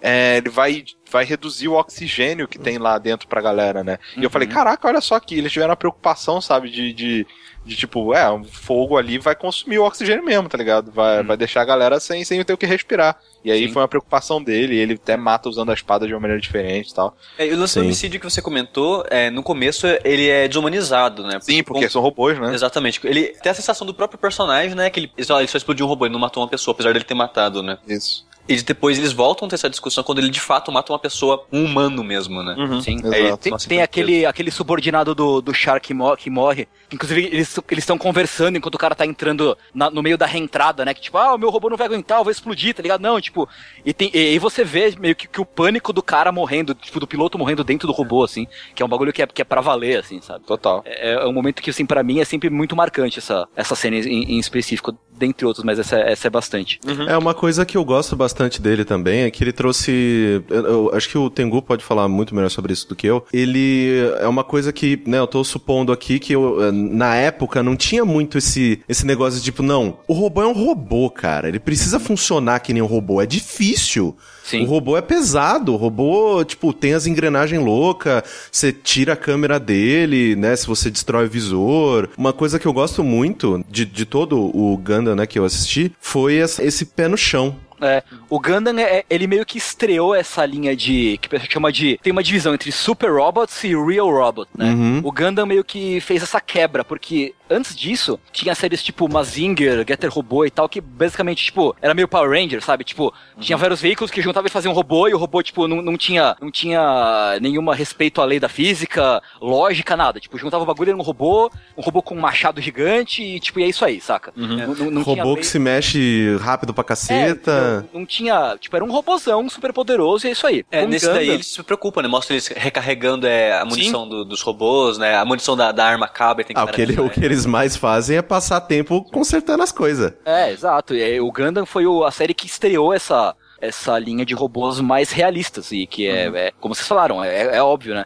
[0.00, 3.98] é, ele vai, vai reduzir o oxigênio que tem lá dentro pra galera, né?
[4.16, 7.26] E eu falei, caraca, olha só que eles tiveram a preocupação, sabe, de, de,
[7.64, 10.90] de tipo, é, um fogo ali vai consumir o oxigênio mesmo, tá ligado?
[10.90, 13.18] Vai, vai deixar a galera sem, sem ter o que respirar.
[13.44, 13.72] E aí Sim.
[13.72, 16.94] foi uma preocupação dele, ele até mata usando a espada de uma maneira diferente e
[16.94, 17.16] tal.
[17.38, 21.24] É, e o lance do homicídio que você comentou, é, no começo ele é desumanizado,
[21.24, 21.38] né?
[21.40, 22.54] Sim, porque são robôs, né?
[22.54, 23.00] Exatamente.
[23.04, 24.90] Ele tem a sensação do próprio personagem, né?
[24.90, 27.14] Que ele, ele só explodiu um robô, ele não matou uma pessoa, apesar dele ter
[27.14, 27.78] matado, né?
[27.86, 28.26] Isso.
[28.48, 31.44] E depois eles voltam a ter essa discussão quando ele de fato mata uma pessoa,
[31.52, 32.56] um humano mesmo, né?
[32.82, 32.96] Sim.
[32.96, 33.14] Exato.
[33.14, 36.66] É, tem, tem que aquele, aquele subordinado do, do Shark que, que morre.
[36.92, 40.84] Inclusive, eles eles estão conversando enquanto o cara tá entrando na- no meio da reentrada,
[40.84, 40.92] né?
[40.94, 43.00] Que tipo, ah, o meu robô não vai aguentar, eu vou explodir, tá ligado?
[43.00, 43.48] Não, tipo.
[43.84, 46.98] E, tem, e aí você vê meio que, que o pânico do cara morrendo, tipo,
[47.00, 48.46] do piloto morrendo dentro do robô, assim.
[48.74, 50.44] Que é um bagulho que é, que é pra valer, assim, sabe?
[50.44, 50.82] Total.
[50.86, 53.96] É, é um momento que, assim, pra mim é sempre muito marcante essa, essa cena
[53.96, 56.80] em, em específico, dentre outros, mas essa, essa é bastante.
[57.06, 60.42] É uma coisa que eu gosto bastante dele também, é que ele trouxe.
[60.48, 63.24] Eu, eu acho que o Tengu pode falar muito melhor sobre isso do que eu.
[63.32, 67.62] Ele é uma coisa que, né, eu tô supondo aqui que eu, eh, na época
[67.62, 71.48] não tinha muito esse, esse negócio de tipo, não, o robô é um robô, cara.
[71.48, 73.20] Ele precisa funcionar que nem um robô.
[73.20, 74.16] É difícil.
[74.44, 74.62] Sim.
[74.64, 79.60] O robô é pesado, o robô, tipo, tem as engrenagens loucas, você tira a câmera
[79.60, 82.08] dele, né, se você destrói o visor.
[82.18, 85.92] Uma coisa que eu gosto muito de, de todo o Gundam, né, que eu assisti,
[86.00, 87.54] foi essa- esse pé no chão.
[87.80, 91.18] É, o Gundam, é, ele meio que estreou essa linha de.
[91.20, 91.98] que o pessoal chama de.
[92.02, 94.66] Tem uma divisão entre Super Robots e Real Robot, né?
[94.66, 95.00] Uhum.
[95.02, 100.10] O Gundam meio que fez essa quebra, porque antes disso, tinha séries tipo Mazinger, Getter
[100.10, 102.84] Robô e tal, que basicamente, tipo, era meio Power Ranger, sabe?
[102.84, 105.82] Tipo, tinha vários veículos que juntavam e faziam um robô, e o robô, tipo, não,
[105.82, 110.20] não tinha não tinha nenhuma respeito à lei da física, lógica, nada.
[110.20, 113.64] Tipo, juntava o bagulho num robô, um robô com um machado gigante, e tipo, e
[113.64, 114.32] é isso aí, saca?
[114.36, 117.86] Não, não- não tinha Robô lei- que se mexe rápido pra É, caceta.
[117.92, 118.56] não, não tinha.
[118.60, 120.64] Tipo, era um robôzão super poderoso e é isso aí.
[120.70, 122.08] É, nesse Gundam- daí eles se preocupam, né?
[122.08, 125.16] Mostra eles recarregando é, a munição do- dos robôs, né?
[125.16, 127.24] A munição da, da arma acaba e tem que Ah, o que, ele- o que
[127.24, 130.12] eles mais fazem é passar tempo consertando as coisas.
[130.24, 130.94] É, exato.
[130.94, 135.10] E o Gundam foi o- a série que estreou essa, essa linha de robôs mais
[135.10, 135.72] realistas.
[135.72, 138.04] E que é, é, como vocês falaram, é, é óbvio, né?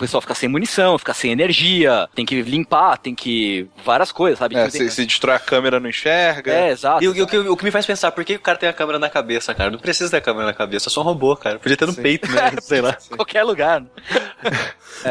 [0.00, 3.68] O pessoal fica sem munição, fica sem energia, tem que limpar, tem que.
[3.84, 4.56] várias coisas, sabe?
[4.56, 6.50] É, se, se destrói a câmera, não enxerga.
[6.50, 7.04] é exato.
[7.04, 8.72] E o, o que, o que me faz pensar, por que o cara tem a
[8.72, 9.70] câmera na cabeça, cara?
[9.70, 11.58] Não precisa ter câmera na cabeça, é só um robô, cara.
[11.58, 12.50] Podia ter no peito, né?
[12.62, 12.96] Sei lá.
[13.14, 13.84] Qualquer lugar.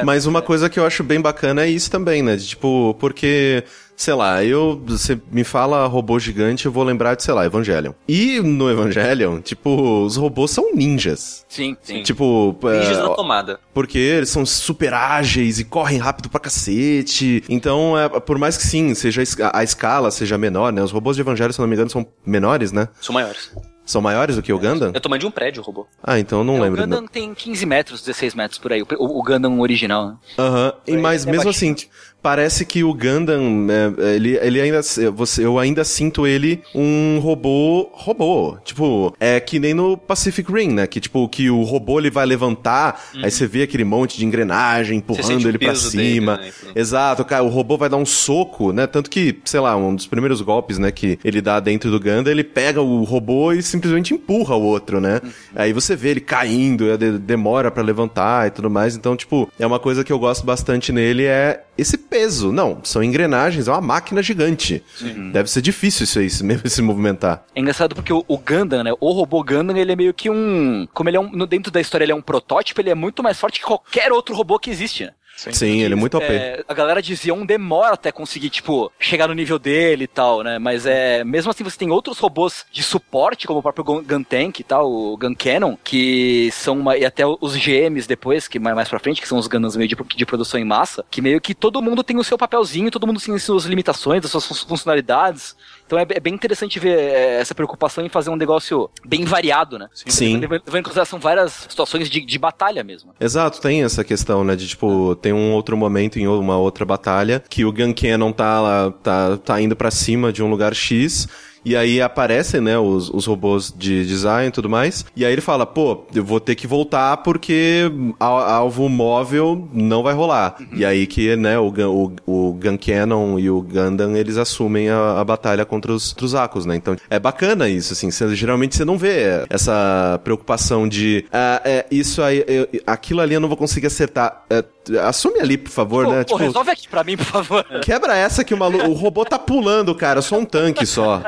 [0.03, 2.35] Mas uma coisa que eu acho bem bacana é isso também, né?
[2.35, 3.63] De, tipo, porque,
[3.99, 4.81] sei lá, eu.
[4.87, 7.91] Você me fala robô gigante, eu vou lembrar de, sei lá, Evangelion.
[8.07, 11.45] E no Evangelion, tipo, os robôs são ninjas.
[11.49, 12.01] Sim, sim.
[12.03, 13.59] Tipo, Ninjas é, na tomada.
[13.73, 17.43] porque eles são super ágeis e correm rápido pra cacete.
[17.49, 20.81] Então, é, por mais que sim, seja a esca- a escala seja menor, né?
[20.81, 22.87] Os robôs de Evangelho, se eu não me engano, são menores, né?
[23.01, 23.51] São maiores.
[23.85, 24.91] São maiores do que o Gundam?
[24.93, 25.87] É o tamanho de um prédio, o robô.
[26.03, 26.79] Ah, então eu não É, lembro.
[26.79, 27.07] o Gundam não.
[27.07, 28.83] tem 15 metros, 16 metros por aí.
[28.83, 28.85] O,
[29.19, 30.15] o, Gundam original, né?
[30.37, 31.73] Aham, e mas é mesmo baixinho.
[31.73, 31.87] assim,
[32.21, 34.81] parece que o Gundam, é, ele, ele ainda,
[35.13, 40.69] você, eu ainda sinto ele um robô, robô, tipo, é que nem no Pacific Rim,
[40.73, 44.25] né, que tipo, que o robô ele vai levantar, aí você vê aquele monte de
[44.25, 48.05] engrenagem empurrando ele pra peso dele, cima, né, exato, cara, o robô vai dar um
[48.05, 51.89] soco, né, tanto que, sei lá, um dos primeiros golpes, né, que ele dá dentro
[51.89, 55.21] do Gundam, ele pega o robô e simplesmente empurra o outro, né,
[55.55, 59.49] aí você vê ele caindo, é, de- demora pra levantar e tudo mais, então, tipo,
[59.57, 62.51] é uma coisa que eu gosto bastante nele é esse peso.
[62.51, 64.83] Não, são engrenagens, é uma máquina gigante.
[65.31, 67.43] Deve ser difícil isso aí, mesmo se movimentar.
[67.55, 68.91] É engraçado porque o, o Gundam, né?
[68.99, 70.87] O robô Gundam, ele é meio que um.
[70.93, 71.29] Como ele é um.
[71.31, 74.11] no- Dentro da história, ele é um protótipo, ele é muito mais forte que qualquer
[74.11, 75.11] outro robô que existe, né?
[75.51, 76.25] Sim, ele é muito OP.
[76.25, 80.43] É, a galera dizia um demora até conseguir, tipo, chegar no nível dele e tal,
[80.43, 80.59] né?
[80.59, 81.23] Mas é.
[81.23, 84.91] Mesmo assim, você tem outros robôs de suporte, como o próprio Gun Tank e tal,
[84.91, 88.99] o Gun Cannon, que são uma, e até os GMs depois, que mais, mais pra
[88.99, 91.81] frente, que são os Gundams meio de, de produção em massa, que meio que todo
[91.81, 95.55] mundo tem o seu papelzinho, todo mundo tem as suas limitações, as suas fun- funcionalidades.
[95.89, 99.79] Então é, é bem interessante ver é, essa preocupação em fazer um negócio bem variado,
[99.79, 99.87] né?
[100.05, 100.37] Sim.
[100.37, 103.11] Levando levando em consideração várias situações de, de batalha mesmo.
[103.19, 104.55] Exato, tem essa questão, né?
[104.55, 108.61] De tipo, tem um outro momento em uma outra batalha que o Gun Cannon tá,
[108.61, 111.27] lá, tá, tá indo pra cima de um lugar X.
[111.63, 115.05] E aí aparecem, né, os, os robôs de design e tudo mais.
[115.15, 120.01] E aí ele fala, pô, eu vou ter que voltar porque al- alvo móvel não
[120.01, 120.55] vai rolar.
[120.73, 124.89] E aí que, né, o, Gun- o, o Gun Cannon e o Gundam, eles assumem
[124.89, 126.75] a, a batalha contra os Trusacos, né?
[126.75, 128.09] Então, é bacana isso, assim.
[128.11, 133.33] Cê- geralmente você não vê essa preocupação de, ah, é, isso aí, eu- aquilo ali
[133.33, 134.43] eu não vou conseguir acertar.
[134.49, 134.63] É,
[135.01, 136.23] assume ali, por favor, Pô, né?
[136.23, 137.63] pô, resolve aqui pra mim, por favor.
[137.83, 141.21] Quebra essa que o maluco, o robô tá pulando, cara, só um tanque só.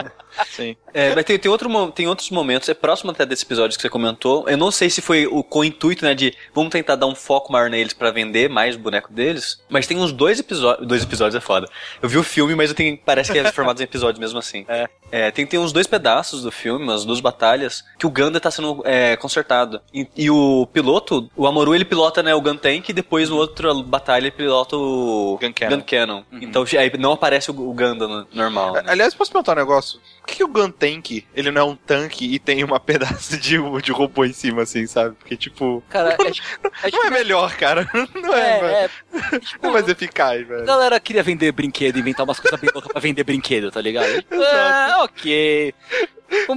[0.46, 0.76] Sim.
[0.94, 3.90] É, mas tem, tem, outro, tem outros momentos, é próximo até desse episódio que você
[3.90, 4.48] comentou.
[4.50, 7.16] Eu não sei se foi o, com o intuito, né, de vamos tentar dar um
[7.16, 9.62] foco maior neles pra vender mais boneco deles.
[9.70, 10.88] Mas tem uns dois episódios.
[10.88, 11.68] Dois episódios é foda.
[12.02, 14.66] Eu vi o filme, mas eu tenho, parece que é formado em episódios mesmo assim.
[15.12, 15.32] É.
[15.32, 18.82] tem, tem uns dois pedaços do filme, umas duas batalhas, que o Ganda tá sendo
[18.86, 19.82] é, consertado.
[19.94, 23.38] E, e o piloto, o Amoru, ele pilota né, o Gun Tank e depois no
[23.38, 26.24] outra batalha ele pilota o Gun Cannon.
[26.34, 28.74] Então aí não aparece o, o Ganda no- normal.
[28.74, 28.84] né?
[28.88, 30.00] Aliás, posso perguntar um negócio?
[30.32, 33.38] Por que, que o Gun Tank, ele não é um tanque e tem uma pedaço
[33.38, 35.16] de, de robô em cima, assim, sabe?
[35.16, 36.48] Porque, tipo, Cara, é, tipo-
[36.84, 37.88] é, não é melhor, cara.
[38.16, 38.66] Não é, velho.
[38.66, 38.90] é,
[39.36, 40.66] é, tipo, Não é mais eficaz, A velho.
[40.66, 44.24] galera queria vender brinquedo, inventar umas coisas bem loucas pra vender brinquedo, tá ligado?
[44.32, 45.74] Ah, ok.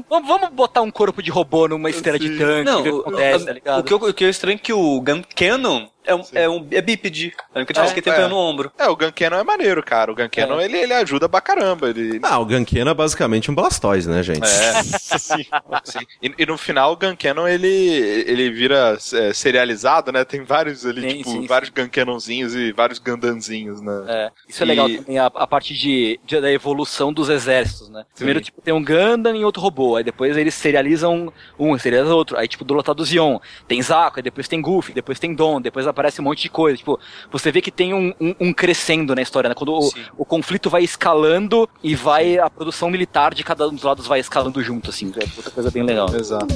[0.09, 3.09] Vamos, botar um corpo de robô numa esteira de tanque, Não, ver o o, que
[3.09, 3.81] acontece, o- tá ligado?
[3.81, 6.49] o que, eu, o que é estranho é que o Gun Cannon é um, é
[6.49, 7.33] um é bípede.
[7.55, 8.29] É a única diferença É, que tem é.
[8.29, 8.71] no ombro.
[8.79, 10.13] É, o Gun Cannon é maneiro, cara.
[10.13, 11.89] O Gun Cannon, ele, ele ajuda pra caramba.
[11.89, 12.21] Ele...
[12.23, 14.45] Ah, o Gankena é basicamente um Blastoise, né, gente?
[14.45, 14.83] É,
[15.19, 15.45] sim,
[15.85, 16.01] sim.
[16.23, 20.25] E, e no final o Gun Cannon ele, ele vira é, serializado, né?
[20.25, 24.05] Tem vários ali, Sim, tipo, sim, vários Gun Cannonzinhos e vários Gundanzinhos, né?
[24.09, 27.89] É, isso é E- legal também, a, a parte de, de- da evolução dos exércitos,
[27.89, 28.05] né?
[28.15, 32.37] Primeiro, tipo, tem um Gundam e outro robô, aí depois eles serializam um, serializam outro,
[32.37, 35.87] aí tipo, do lotado Zion, tem Zaku, aí depois tem Goofy, depois tem Don, depois
[35.95, 36.77] aparece um monte de coisa.
[36.77, 36.99] Tipo,
[37.31, 39.55] você vê que tem um, um, um crescendo na história, né?
[39.55, 43.85] Quando o, o, conflito vai escalando e vai a produção militar de cada um dos
[43.85, 45.13] lados vai escalando junto, assim.
[45.17, 46.15] É outra coisa bem legal.
[46.15, 46.55] Exato.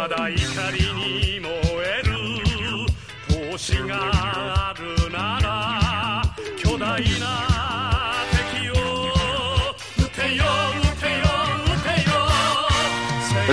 [0.00, 0.49] Madaí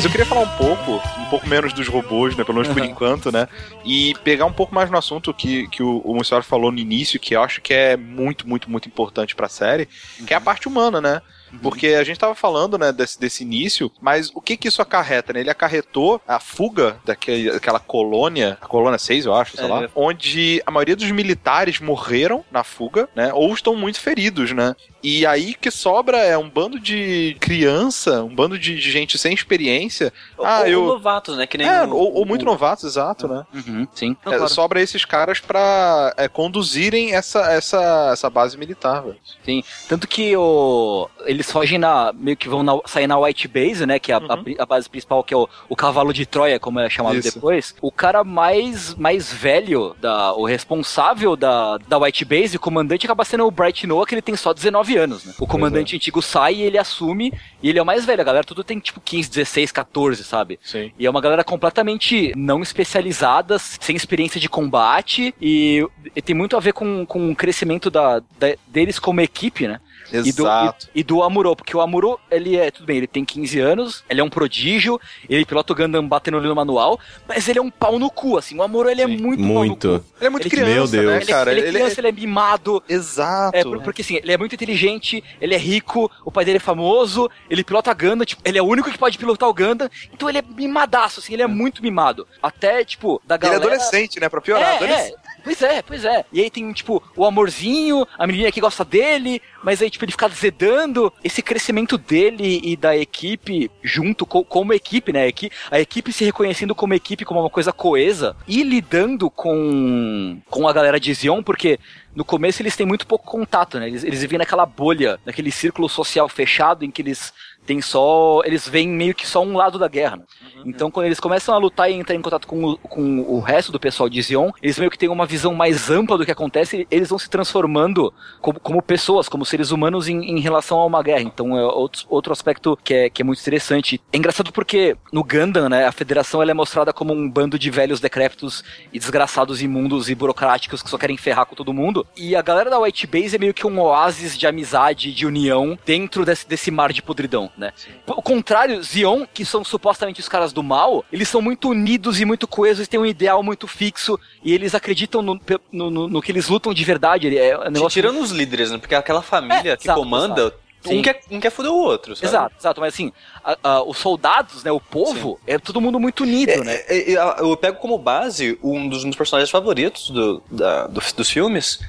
[0.08, 2.44] eu queria falar um pouco, um pouco menos dos robôs, né?
[2.46, 3.48] Pelo menos por enquanto, né?
[3.84, 7.20] E pegar um pouco mais no assunto que, que o, o Mussaro falou no início,
[7.20, 9.88] que eu acho que é muito, muito, muito importante pra série,
[10.26, 11.22] que é a parte humana, né?
[11.62, 15.32] Porque a gente tava falando, né, desse, desse início, mas o que que isso acarreta,
[15.32, 15.40] né?
[15.40, 19.90] Ele acarretou a fuga daquele, daquela colônia, a colônia 6, eu acho, sei É, lá,
[19.96, 23.32] onde a maioria dos militares morreram na fuga, né?
[23.34, 24.76] Ou estão muito feridos, né?
[25.04, 29.34] E aí que sobra é um bando de criança, um bando de, de gente sem
[29.34, 30.12] experiência.
[30.40, 30.82] Ah, ou, eu.
[30.84, 31.46] ou novatos, né?
[31.48, 33.46] Que nem É, o- ou, ou muito o- novatos, exato, né?
[33.54, 34.18] Uhum, sim.
[34.26, 34.52] Não, É, claro.
[34.54, 39.18] Sobra esses caras pra é, conduzirem essa, essa, essa base militar, velho.
[39.46, 39.64] Sim.
[39.88, 42.12] Tanto que o, eles fogem na.
[42.14, 44.00] meio que vão na- sair na White Base, né?
[44.00, 46.60] Que é a, a pri- a base principal, que é o, o cavalo de Troia,
[46.60, 47.34] como é chamado Isso.
[47.36, 47.76] depois.
[47.82, 53.24] O cara mais, mais velho, da, o responsável da, da White Base, o comandante, acaba
[53.26, 55.34] sendo o Bright Noah, que ele tem só 19 anos, né?
[55.40, 57.32] O comandante antigo sai e ele assume,
[57.62, 58.22] e ele é o mais velho.
[58.22, 60.60] A galera tudo tem tipo 15, 16, 14, sabe?
[60.64, 60.92] Sim.
[60.98, 66.58] E é uma galera completamente não especializada, sem experiência de combate, e, e tem muito
[66.58, 69.80] a ver com, com o crescimento da, da- deles como equipe, né?
[70.12, 70.88] E do, Exato.
[70.96, 74.04] e, e do Amuro, porque o Amuro, ele é, tudo bem, ele tem 15 anos,
[74.10, 77.62] ele é um prodígio, ele pilota o Gundam batendo ali no manual, mas ele é
[77.62, 79.18] um pau no cu, assim, o Amuro, ele é Sim.
[79.18, 80.00] muito pau no Muito.
[80.00, 80.06] cu.
[80.20, 81.06] Ele é muito Ele- criança, Meu Deus.
[81.06, 81.52] né, Ele, cara?
[81.52, 83.58] ele é criança, ele é mimado, Exato.
[83.58, 86.62] é, por- porque assim, ele é muito inteligente, ele é rico, o pai dele é
[86.62, 90.30] famoso, ele pilota Ganda, tipo, ele é o único que pode pilotar o Ganda, então
[90.30, 92.28] ele é mimadaço, assim, ele é muito mimado.
[92.42, 93.66] Até, tipo, da Ele é galera...
[93.66, 94.30] adolescente, né?
[94.30, 94.74] Pra piorar.
[94.74, 95.14] É, adolescente.
[95.14, 95.27] é.
[95.44, 96.26] Pois é, pois é.
[96.34, 100.12] E aí tem, tipo, o amorzinho, a menininha que gosta dele, mas aí, tipo, ele
[100.12, 101.12] fica zedando.
[101.24, 105.30] Esse crescimento dele e da equipe junto co- como equipe, né?
[105.72, 108.36] A equipe se reconhecendo como equipe, como uma coisa coesa.
[108.48, 111.80] E lidando com, com a galera de Zion, porque
[112.16, 113.88] no começo eles têm muito pouco contato, né?
[113.88, 117.32] Eles, eles vivem naquela bolha, naquele círculo social fechado em que eles
[117.68, 118.42] têm só.
[118.46, 120.24] Eles veem meio que só um lado da guerra, né?
[120.66, 123.72] Então, quando eles começam a lutar e entrar em contato com o, com o resto
[123.72, 126.82] do pessoal de Zion, eles meio que têm uma visão mais ampla do que acontece
[126.82, 130.86] e eles vão se transformando como, como pessoas, como seres humanos em, em relação a
[130.86, 131.22] uma guerra.
[131.22, 134.02] Então, é outro, outro aspecto que é, que é muito interessante.
[134.12, 137.70] É engraçado porque no Gundam, né, a federação ela é mostrada como um bando de
[137.70, 142.06] velhos decrépitos e desgraçados, imundos e burocráticos que só querem ferrar com todo mundo.
[142.16, 145.78] E a galera da White Base é meio que um oásis de amizade, de união,
[145.86, 147.74] dentro desse, desse mar de podridão, né?
[148.06, 152.26] Ao contrário, Zion, que são supostamente os caras do mal, eles são muito unidos e
[152.26, 155.40] muito coesos, têm um ideal muito fixo e eles acreditam no,
[155.72, 157.28] no, no- no que eles lutam de verdade.
[157.28, 158.78] Ele é um negócio Tirando os líderes, né?
[158.78, 160.58] Porque aquela família É, que exato, comanda, exato.
[160.84, 161.00] Sim.
[161.00, 162.28] um quer, um quer foder o outro, sabe?
[162.28, 163.12] Exato, exato, mas assim,
[163.44, 166.76] a- a- os soldados, né, o povo, é todo mundo muito unido, né?
[166.88, 171.02] É, é, é, Eu pego como base um dos meus personagens favoritos do, da- do-
[171.16, 171.80] dos filmes,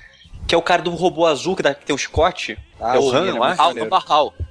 [0.49, 2.59] que é o cara do robô azul que, dá- que tem o chicote.
[2.81, 3.61] Ah, é o Han, eu acho.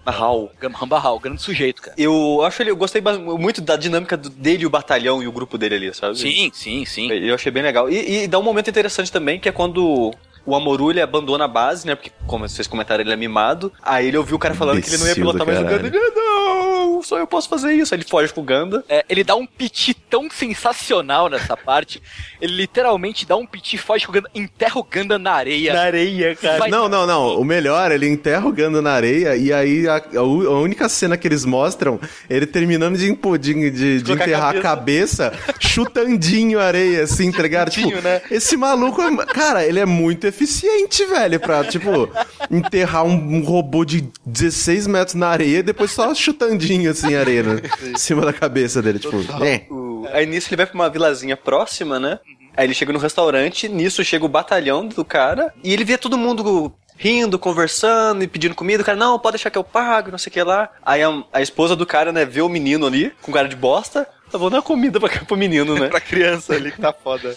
[0.06, 0.52] Mahal.
[0.62, 1.96] Gamba Hal, grande sujeito, cara.
[1.98, 5.76] Eu acho ele, eu gostei muito da dinâmica dele, o batalhão e o grupo dele
[5.76, 6.18] ali, sabe?
[6.18, 7.12] Sim, sim, sim.
[7.12, 7.90] Eu achei bem legal.
[7.90, 10.14] E, e dá um momento interessante também, que é quando
[10.48, 11.94] o Amoru ele abandona a base, né?
[11.94, 13.72] Porque, como vocês comentaram, ele é mimado.
[13.84, 15.64] Aí ele ouviu o cara falando que ele não ia pilotar mais o.
[15.64, 15.88] Ganda.
[15.88, 17.94] Ele, não, só eu posso fazer isso.
[17.94, 18.84] Aí ele foge com o Ganda.
[18.90, 22.02] É, ele dá um piti tão sensacional nessa parte.
[22.42, 25.80] Ele literalmente dá um piti, foge com o Ganda, enterra o Ganda na areia.
[25.80, 26.58] areia, cara.
[26.60, 27.40] Vai- Não, não, não.
[27.40, 31.28] O melhor, ele enterra o Ganda na areia e aí a, a única cena que
[31.28, 36.64] eles mostram, ele terminando de, de, de- de Colocar a enterrar a cabeça, chutandinho a
[36.66, 37.70] areia, assim, tá ligado?
[37.72, 38.22] Tipo, né?
[38.32, 42.10] esse maluco, é- cara, ele é muito eficiente, velho, pra, tipo,
[42.52, 47.20] enterrar um, um robô de 16 metros na areia e depois só chutandinho, assim, a
[47.20, 47.62] areia, né?
[47.84, 49.66] em cima da cabeça dele, tipo, é.
[49.70, 52.20] O- Aí nisso ele vai pra uma vilazinha próxima, né?
[52.56, 56.18] Aí ele chega no restaurante, nisso chega o batalhão do cara, e ele vê todo
[56.18, 58.82] mundo rindo, conversando e pedindo comida.
[58.82, 60.70] O cara, não, pode deixar que eu pago, não sei o que lá.
[60.84, 64.08] Aí a, a esposa do cara, né, vê o menino ali, com cara de bosta.
[64.32, 65.88] Tá vou dar comida pra, pro menino, né?
[65.98, 67.36] Pra criança ali que tá foda.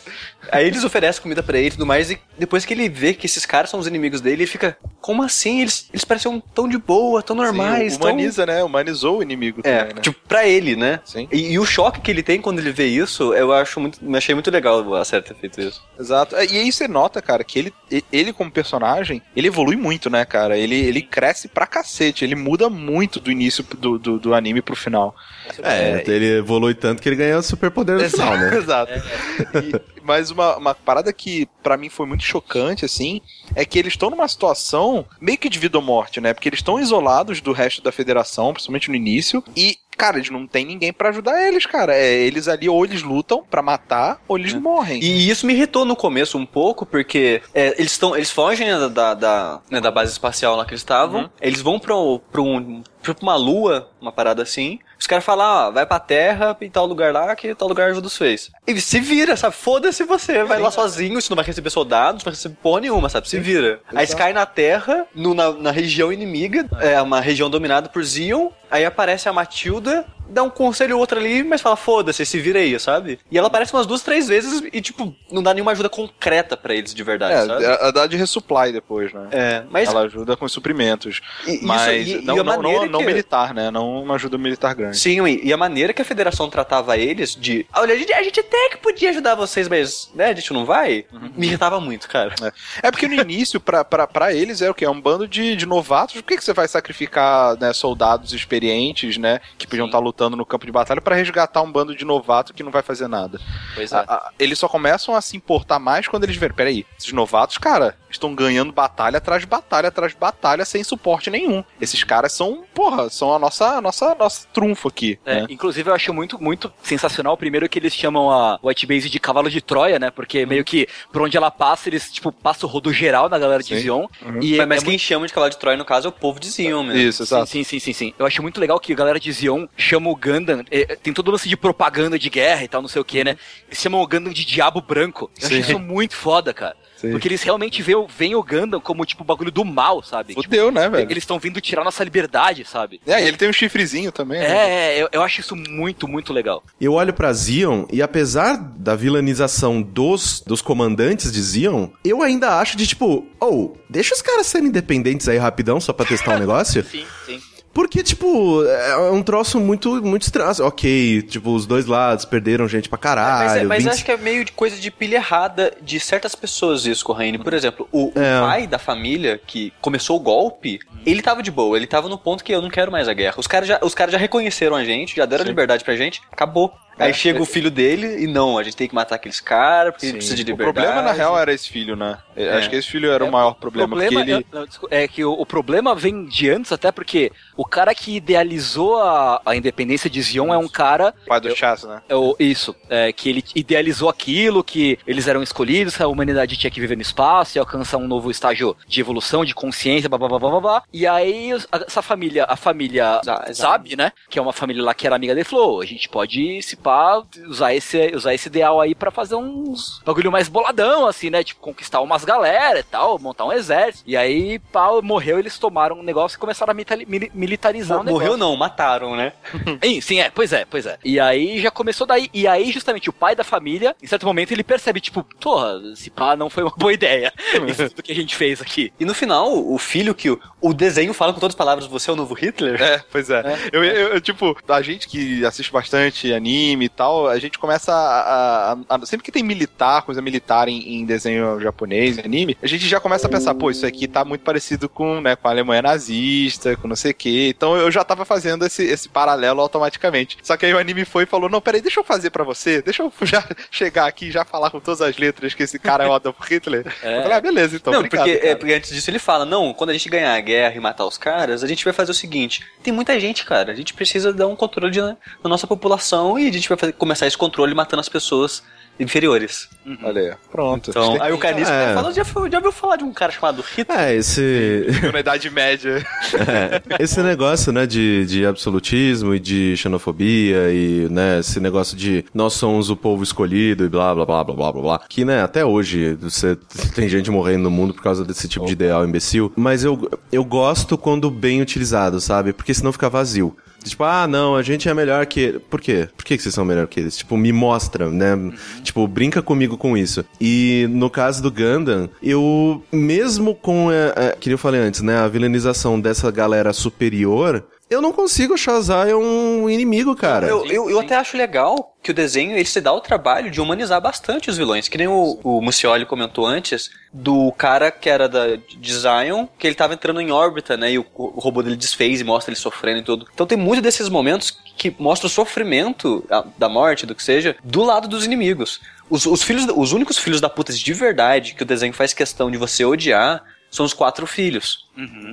[0.51, 3.27] Aí eles oferecem comida pra ele e tudo mais, e depois que ele vê que
[3.27, 5.61] esses caras são os inimigos dele, ele fica, como assim?
[5.61, 8.09] Eles, eles parecem tão de boa, tão normais, Sim, tão...
[8.09, 8.65] humaniza, né?
[8.65, 10.01] Humanizou o inimigo É, também, né?
[10.01, 11.01] tipo, pra ele, né?
[11.05, 11.29] Sim.
[11.31, 14.05] E, e o choque que ele tem quando ele vê isso, eu acho muito.
[14.05, 15.83] Me achei muito legal a série ter feito isso.
[15.99, 16.35] Exato.
[16.37, 17.75] É, E aí você nota, cara, que ele,
[18.13, 20.57] ele como personagem, ele evolui muito, né, cara?
[20.59, 24.75] Ele, ele cresce pra cacete, ele muda muito do início do, do, do anime pro
[24.75, 25.15] final.
[25.63, 28.57] É, ele evolui tanto que ele ganha o superpoder no final, né?
[28.57, 28.93] Exato.
[28.95, 33.21] E- mas uma, uma parada que pra mim foi muito chocante, assim,
[33.55, 36.33] é que eles estão numa situação meio que de vida ou morte, né?
[36.35, 40.47] Porque eles estão isolados do resto da federação, principalmente no início, e cara, eles não
[40.47, 41.95] tem ninguém pra ajudar eles, cara.
[41.95, 45.01] É, eles ali ou eles lutam pra matar, ou eles morrem.
[45.03, 48.17] E isso me irritou no começo um pouco, porque é, eles estão.
[48.17, 51.31] Eles fogem né, da, da, né, da base espacial lá que eles estavam.
[51.41, 52.83] Eles vão pra, um- pra um.
[53.03, 54.79] pra uma lua, uma parada assim.
[55.01, 58.07] Os caras falam, ah, vai pra terra e tal lugar lá, que tal lugar ajuda
[58.07, 58.51] os fez.
[58.67, 59.57] E se vira, sabe?
[59.57, 60.45] Foda-se você.
[60.45, 63.27] Vai lá sozinho, você não vai receber soldados, não vai receber porra nenhuma, sabe?
[63.29, 63.81] Se vira.
[63.89, 68.05] Aí eles caem na terra, no- na, na região inimiga, é uma região dominada por
[68.05, 68.51] Zion.
[68.71, 72.59] Aí aparece a Matilda, dá um conselho ou outro ali, mas fala, foda-se, se vira
[72.59, 73.19] aí, sabe?
[73.31, 76.75] E ela aparece umas duas, três vezes e, tipo, não dá nenhuma ajuda concreta pra
[76.75, 77.65] eles de verdade, sabe?
[77.65, 79.29] É, ela dá de resupply depois, né?
[79.33, 81.21] É, mas Ela ajuda com suprimentos.
[81.47, 83.71] E- isso- mas e- e não, a não, não, não que- militar, né?
[83.71, 84.99] Não uma ajuda militar grande.
[84.99, 87.67] Sim, e e a maneira que a federação tratava eles de.
[87.75, 90.65] Olha, a gente, a gente até que podia ajudar vocês, mas né, a gente não
[90.65, 91.05] vai,
[91.37, 92.35] me irritava muito, cara.
[92.83, 94.85] É porque no início, pra, pra, pra eles, é o quê?
[94.85, 96.15] É um bando de, de novatos.
[96.17, 99.41] Por que, que você vai sacrificar né, soldados experientes, né?
[99.59, 102.63] Que podiam estar lutando no campo de batalha pra resgatar um bando de novato que
[102.63, 103.41] não vai fazer nada?
[103.75, 107.13] Pois A- a- eles só começam a se importar mais quando eles verem, peraí, esses
[107.13, 111.63] novatos, cara, estão ganhando batalha atrás de batalha atrás de batalha sem suporte nenhum.
[111.81, 115.19] Esses caras são, porra, são a nossa, a nossa, nossa trunfo aqui.
[115.25, 115.47] É, né?
[115.49, 117.37] Inclusive, eu acho muito, muito sensacional.
[117.37, 120.11] Primeiro que eles chamam a White Base de cavalo de Troia, né?
[120.11, 123.63] Porque meio que por onde ela passa, eles, tipo, passam o rodo geral na galera
[123.63, 123.81] de Sim.
[123.83, 124.07] Zion.
[124.23, 124.41] Uhum.
[124.43, 126.13] E mas é, mas é quem chama de cavalo de Troia, no caso, é o
[126.13, 126.99] povo de Zion mesmo.
[127.01, 127.47] Isso, Sim, exato.
[127.51, 128.15] sim, sim, sim, sim.
[128.19, 130.65] Eu acho muito legal que a galera de Zion chama o Gundam.
[130.71, 133.23] é, tem todo o lance de propaganda de guerra e tal, não sei o que,
[133.25, 133.37] né?
[133.69, 135.31] Eles chamam o Gundam de Diabo Branco.
[135.41, 135.61] Eu acho Sim.
[135.61, 136.77] isso muito foda, cara.
[136.97, 137.13] Sim.
[137.13, 140.31] Porque eles realmente veem, o- veem o Gundam como, tipo, o bagulho do mal, sabe?
[140.35, 141.11] Tipo, Fudeu, né, velho?
[141.11, 143.01] eles estão vindo tirar nossa liberdade, sabe?
[143.07, 144.47] É, e ele tem um chifrezinho também, né?
[144.47, 146.63] É, é, eu, eu acho isso muito, muito legal.
[146.79, 152.59] Eu olho pra Zion e apesar da vilanização dos, dos comandantes de Zion, eu ainda
[152.59, 156.39] acho de tipo, oh, deixa os caras serem independentes aí rapidão só pra testar o
[156.41, 156.85] negócio.
[156.85, 157.41] Sim, sim.
[157.73, 160.51] Porque, tipo, é um troço muito, muito estranho.
[160.63, 163.49] Ok, tipo, os dois lados perderam gente pra caralho.
[163.49, 166.35] Mas, é- mas 20 acho que é meio de coisa de pilha errada de certas
[166.35, 167.39] pessoas isso, Corraine.
[167.39, 168.41] Por exemplo, o, o É.
[168.41, 172.43] pai da família que começou o golpe, ele tava de boa, ele tava no ponto
[172.43, 173.37] que eu não quero mais a guerra.
[173.39, 176.73] Os caras já, os caras já reconheceram a gente, já deram liberdade pra gente, acabou.
[177.01, 179.41] Aí É, chega é- o filho dele e não, a gente tem que matar aqueles
[179.41, 180.19] caras porque ele Sim.
[180.19, 180.87] precisa de O liberdade.
[180.87, 182.19] problema, na real, era esse filho, né?
[182.37, 182.51] É.
[182.59, 184.45] Acho que esse filho era É, o maior problema, problema porque ele...
[184.51, 187.95] é, não, desculpa, é que o, o problema vem de antes, até porque o cara
[187.95, 191.15] que idealizou a, a independência de Zion é um cara.
[191.27, 192.03] Pai do Chas, né?
[192.09, 196.57] É o, isso, é, que ele idealizou aquilo, que eles eram escolhidos, que a humanidade
[196.57, 200.19] tinha que viver no espaço e alcançar um novo estágio de evolução, de consciência, blá
[200.19, 200.61] blá blá blá blá.
[200.61, 200.83] blá.
[200.93, 203.55] E aí a- essa família, a família Za- Zabi.
[203.55, 204.13] Zabi, né?
[204.29, 207.23] Que é uma família lá que era amiga dele, falou: a gente pode se pá,
[207.47, 211.45] usar esse, usar esse ideal aí pra fazer uns bagulho mais boladão, assim, né?
[211.45, 214.03] Tipo, conquistar umas galera e tal, montar um exército.
[214.09, 218.03] E aí, pá, morreu, eles tomaram um negócio e começaram a mitali- mili- militarizar o
[218.03, 218.27] negócio.
[218.27, 219.33] Morreu não, mataram, né?
[219.83, 220.99] Sim, sim, é, pois é, pois é.
[221.05, 222.29] E aí já começou daí.
[222.35, 226.11] E aí, justamente, o pai da família, em certo momento, ele percebe, tipo, porra, esse
[226.11, 227.33] pá não foi uma boa ideia.
[227.69, 228.93] Isso tudo que a gente fez aqui.
[228.99, 232.11] E no final, o filho que o, o desenho fala com todas as palavras, você
[232.11, 232.81] é o novo Hitler?
[232.83, 233.43] É, pois é.
[233.73, 237.93] Eu, eu- eu, tipo, a gente que assiste bastante anime e tal, a gente começa
[237.93, 238.73] a.
[238.73, 242.87] a- a- sempre que tem militar, coisa militar em, em desenho japonês, anime, a gente
[242.87, 245.83] já começa a pensar, pô, isso aqui tá muito parecido com, né, com a Alemanha
[245.83, 247.53] nazista, com não sei o quê.
[247.55, 250.39] Então eu já tava fazendo esse, esse paralelo automaticamente.
[250.43, 252.83] Só que aí o anime foi e falou: não, peraí, deixa eu fazer pra você,
[252.83, 256.05] deixa eu já chegar aqui e já falar com todas as letras que esse cara
[256.05, 256.87] é o Adolf Hitler.
[257.03, 257.19] É.
[257.19, 257.93] Eu falei, ah, beleza, então.
[257.93, 260.41] não, obrigado, porque, é, porque antes disso ele fala, não, quando a gente ganhar a
[260.41, 263.73] guerra e matar os caras, a gente vai fazer o seguinte, tem muita gente, cara,
[263.73, 266.93] a gente precisa dar um controle de- na nossa população e a gente vai fazer-
[266.93, 268.63] começar esse controle matando as pessoas
[268.99, 269.67] inferiores.
[270.03, 270.91] Olha aí, pronto.
[270.91, 271.95] Então, aí o Canisco É.
[271.95, 273.99] fala, já, já ouviu falar de um cara chamado Hitler?
[273.99, 274.87] É, esse.
[275.11, 276.05] na Idade Média.
[276.35, 282.27] É, esse negócio, né, de, de absolutismo e de xenofobia e, né, esse negócio de
[282.35, 285.01] nós somos o povo escolhido e blá, blá, blá, blá, blá, blá, blá.
[285.09, 286.57] Que, né, até hoje você
[286.95, 289.51] tem gente morrendo no mundo por causa desse tipo de ideal imbecil.
[289.57, 292.53] Mas eu, eu gosto quando bem utilizado, sabe?
[292.53, 293.57] Porque senão fica vazio.
[293.85, 295.59] Tipo, ah, não, a gente é melhor que.
[295.71, 296.09] Por quê?
[296.17, 297.17] Por que que vocês são melhor que eles?
[297.17, 298.37] Tipo, me mostra, né?
[298.83, 300.25] Tipo, brinca comigo com isso.
[300.41, 303.91] E no caso do Gundam, eu, mesmo com.
[303.91, 305.19] É, é, que eu falei antes, né?
[305.19, 307.65] A vilanização dessa galera superior.
[307.91, 310.47] Eu não consigo achar o Zion um inimigo, cara.
[310.47, 313.61] Eu, eu, eu até acho legal que o desenho ele se dá o trabalho de
[313.61, 314.87] humanizar bastante os vilões.
[314.87, 319.67] Que nem o, o Mucioli comentou antes, do cara que era da, de Zion, que
[319.67, 320.93] ele tava entrando em órbita, né?
[320.93, 323.27] E o, o robô dele desfez e mostra ele sofrendo e tudo.
[323.35, 327.57] Então tem muitos desses momentos que mostram o sofrimento a- da morte, do que seja,
[327.65, 328.81] do lado dos inimigos.
[329.11, 332.53] Os, os filhos, os únicos filhos da puta de verdade que o desenho faz questão
[332.53, 334.89] de você odiar são os quatro filhos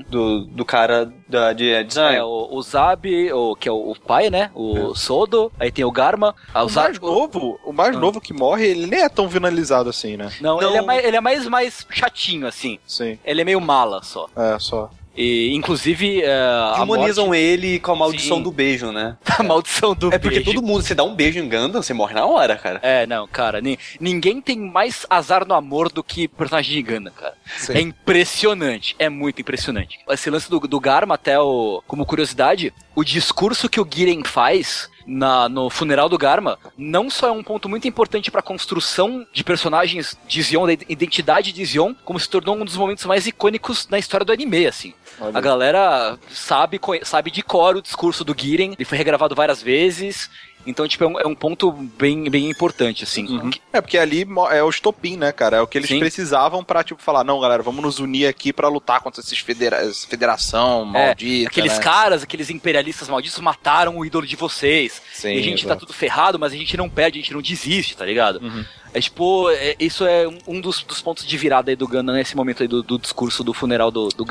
[0.09, 2.17] do, do cara da, de design.
[2.17, 4.51] É, o, o Zab, o, que é o, o pai, né?
[4.53, 6.35] O Sodo, aí tem o Garma.
[6.53, 9.89] Ah, O Zab- mais novo, o mais novo que morre, ele nem é tão vinalizado
[9.89, 10.31] assim, né?
[10.39, 10.69] Não, Não.
[10.69, 12.79] Ele, é mais, ele é mais, mais chatinho, assim.
[12.87, 13.17] Sim.
[13.25, 14.29] Ele é meio mala só.
[14.35, 14.89] É, só.
[15.17, 18.43] E, inclusive, é, a Humanizam morte, ele com a maldição Sim.
[18.43, 19.17] do beijo, né?
[19.37, 20.53] a maldição do É porque beijo.
[20.53, 22.79] todo mundo, você dá um beijo em Gundam, você morre na hora, cara.
[22.83, 27.11] É, não, cara, ni- ninguém tem mais azar no amor do que personagem de Gundam,
[27.13, 27.33] cara.
[27.57, 27.73] Sim.
[27.73, 29.99] É impressionante, é muito impressionante.
[30.09, 34.89] Esse lance do, do Garma, até o, como curiosidade, o discurso que o Giren faz
[35.05, 39.43] na, no funeral do Garma não só é um ponto muito importante pra construção de
[39.43, 43.87] personagens de Zion, da identidade de Zion, como se tornou um dos momentos mais icônicos
[43.89, 44.93] na história do anime, assim.
[45.19, 45.37] Olha.
[45.37, 50.29] A galera sabe, sabe de cor o discurso do Giren, ele foi regravado várias vezes.
[50.65, 53.25] Então, tipo, é um, é um ponto bem, bem importante, assim.
[53.25, 53.49] Uhum.
[53.71, 55.57] É, porque ali é o estopim, né, cara?
[55.57, 55.97] É o que eles Sim.
[55.97, 59.77] precisavam pra, tipo, falar, não, galera, vamos nos unir aqui pra lutar contra esses federa
[59.77, 61.83] essa federação É, maldita, aqueles né?
[61.83, 65.01] caras, aqueles imperialistas malditos mataram o ídolo de vocês.
[65.13, 65.85] Sim, e a gente tá exato.
[65.85, 68.41] tudo ferrado, mas a gente não perde, a gente não desiste, tá ligado?
[68.43, 68.65] Uhum.
[68.97, 72.35] É tipo, é- isso é um- dos, dos pontos de virada aí do Gundam nesse
[72.35, 74.25] momento aí do, do discurso do funeral do, do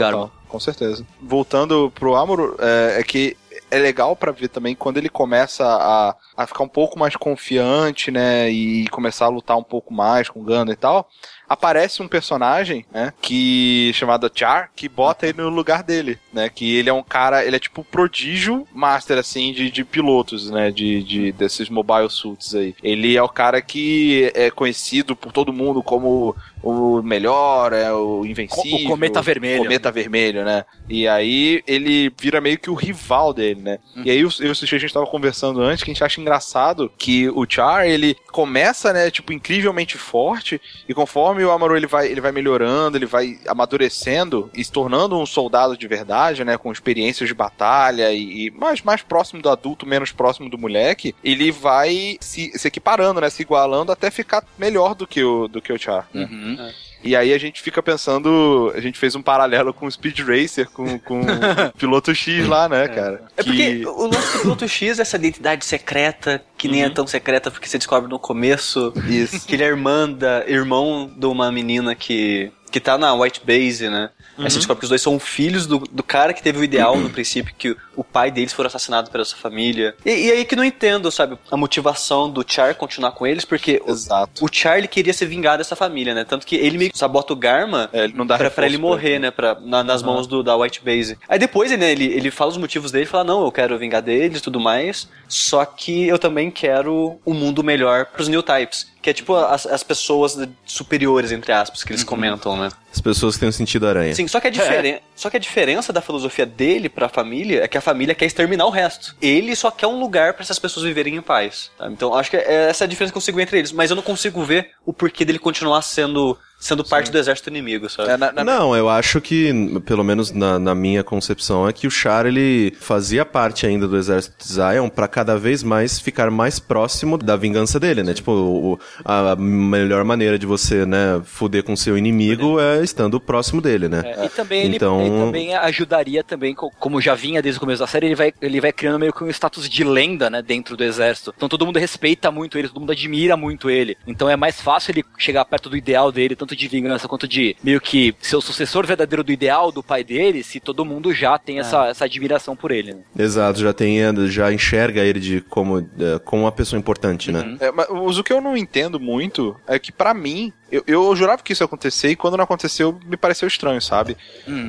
[0.48, 1.06] com certeza.
[1.22, 3.36] Voltando pro Amuro, é, é que
[3.70, 8.10] é legal pra ver também quando ele começa a, a ficar um pouco mais confiante,
[8.10, 11.08] né, e começar a lutar um pouco mais com o Gundam e tal.
[11.48, 16.76] Aparece um personagem, né, que chamado Char, que bota ele no lugar dele, né, que
[16.76, 21.02] ele é um cara, ele é tipo prodígio master, assim, de, de pilotos, né, de,
[21.02, 22.74] de desses mobile suits aí.
[22.82, 26.34] Ele é o cara que é conhecido por todo mundo como
[26.66, 28.86] o melhor, é o invencível.
[28.86, 29.62] O cometa vermelho.
[29.62, 30.64] Cometa vermelho, né?
[30.88, 33.78] E aí ele vira meio que o rival dele, né?
[34.04, 36.02] E aí eu, eu e o Sushi, a gente tava conversando antes que a gente
[36.02, 41.76] acha engraçado que o Char, ele começa, né, tipo, incrivelmente forte e conforme o Amaru
[41.76, 46.44] ele vai, ele vai melhorando, ele vai amadurecendo e se tornando um soldado de verdade,
[46.44, 50.58] né, com experiências de batalha e, e mais, mais próximo do adulto, menos próximo do
[50.58, 55.46] moleque, ele vai se, se equiparando, né, se igualando até ficar melhor do que o,
[55.48, 56.08] do que o Char.
[56.12, 56.55] né?
[56.58, 56.70] Uhum.
[57.04, 60.68] E aí a gente fica pensando, a gente fez um paralelo com o Speed Racer,
[60.70, 61.24] com, com o
[61.78, 63.22] piloto X lá, né, cara?
[63.36, 66.90] É Que- porque o lance do piloto X é essa identidade secreta, que nem é
[66.90, 69.46] tão secreta porque você descobre no começo Isso.
[69.46, 73.88] que ele é irmã da, irmão de uma menina que, que tá na White Base,
[73.88, 74.10] né?
[74.38, 76.96] Aí você descobre que os dois são filhos do, do cara que teve o ideal
[76.98, 79.94] no princípio, que o, o pai deles foi assassinado pela sua família.
[80.04, 83.80] E, e aí que não entendo, sabe, a motivação do Char continuar com eles, porque
[83.86, 84.44] o, Exato.
[84.44, 86.24] o Charlie queria se vingar dessa família, né?
[86.24, 88.78] Tanto que ele meio que sabota o Garma É, ele não dá pra, pra ele
[88.78, 89.18] morrer, ele.
[89.20, 89.30] né?
[89.30, 91.18] Pra, na- nas mãos do, da White Base.
[91.28, 94.38] Aí depois né, ele, ele fala os motivos dele, fala, não, eu quero vingar deles
[94.38, 98.86] e tudo mais, só que eu também quero um mundo melhor pros New Types.
[99.06, 102.70] Que é tipo as, as pessoas superiores, entre aspas, que eles comentam, né?
[102.92, 104.12] As pessoas que têm o sentido aranha.
[104.12, 104.98] Sim, só que, a diferen...
[105.14, 108.66] só que a diferença da filosofia dele pra família é que a família quer exterminar
[108.66, 109.14] o resto.
[109.22, 111.70] Ele só quer um lugar pra essas pessoas viverem em paz.
[111.78, 111.92] sabe?
[111.92, 113.70] Então acho que é essa a diferença que eu consigo ver entre eles.
[113.70, 117.88] Mas eu não consigo ver o porquê dele continuar sendo, sendo parte do exército inimigo,
[117.88, 118.10] sabe?
[118.10, 119.52] É, na- na- Não, eu acho que,
[119.84, 123.96] pelo menos na, na minha concepção, é que o Char ele fazia parte ainda do
[123.96, 128.14] exército de Zion pra cada vez mais ficar mais próximo da vingança dele, né?
[128.14, 133.60] Tipo, o- a melhor maneira de você, né, fuder com seu inimigo é estando próximo
[133.60, 134.02] dele, né?
[134.16, 137.60] É, e também ele, Então- ele também ajudaria também, co- como já vinha desde o
[137.60, 140.42] começo da série, ele vai, ele vai criando meio que um status de lenda, né,
[140.42, 141.34] dentro do exército.
[141.36, 143.96] Então todo mundo respeita muito ele, todo mundo admira muito ele.
[144.06, 147.56] Então é mais fácil ele chegar perto do ideal dele, tanto de vingança quanto de
[147.62, 151.36] meio que ser o sucessor verdadeiro do ideal do pai dele, se todo mundo já
[151.36, 153.00] tem essa, essa admiração por ele, né?
[153.18, 157.56] Exato, já tem, já enxerga ele de como, eh, como uma pessoa importante, né?
[157.58, 161.42] É, mas o que eu não entendo muito é que, pra mim, eu, eu jurava
[161.42, 164.16] que isso ia acontecer e quando não aconteceu, me pareceu estranho, sabe?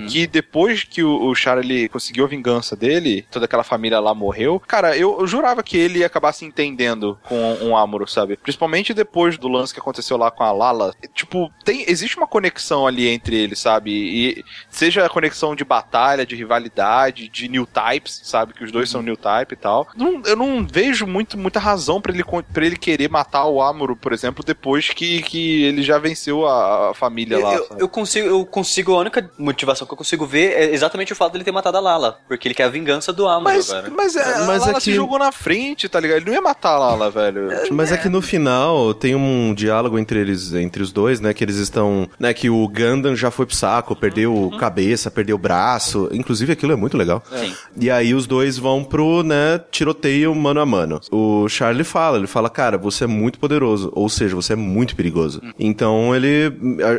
[0.08, 4.14] Que depois que o, o Char ele conseguiu a vingança dele, toda aquela família lá
[4.14, 8.38] morreu, cara, eu, eu jurava que ele ia acabar se entendendo com um Amuro, sabe?
[8.38, 10.94] Principalmente depois do lance que aconteceu lá com a Lala.
[11.14, 13.92] Tipo, tem, existe uma conexão ali entre eles, sabe?
[13.92, 18.54] E seja a conexão de batalha, de rivalidade, de new types, sabe?
[18.54, 19.88] Que os dois são new type e tal.
[19.96, 22.24] Não- eu não vejo muito, muita razão pra ele,
[22.54, 26.92] pra ele querer matar o Amuro, por exemplo, depois que, que ele já venceu a,
[26.92, 27.56] a família lá.
[27.56, 31.16] Eu, eu consigo, eu consigo, a única motivação que eu consigo ver é exatamente o
[31.16, 32.20] fato dele ter matado a Lala.
[32.28, 33.92] Porque ele quer a vingança do Amuro Mas, agora.
[33.96, 36.18] mas, é, Mas a Lala é se que- jogou na frente, tá ligado?
[36.18, 37.50] Ele não ia matar a Lala, velho.
[37.64, 41.34] Tipo, Mas é que no final tem um diálogo entre eles, entre os dois, né?
[41.34, 42.34] Que eles estão, né?
[42.34, 46.10] Que o Gundam já foi pro saco, perdeu cabeça, perdeu braço.
[46.12, 47.24] Inclusive aquilo é muito legal.
[47.34, 47.54] Sim.
[47.80, 49.60] E aí os dois vão pro, né?
[49.72, 51.00] Tiroteio mano a mano.
[51.12, 54.96] O Charlie fala, ele fala, cara, você é muito poderoso, ou seja, você é muito
[54.96, 55.42] perigoso.
[55.78, 56.52] Então ele,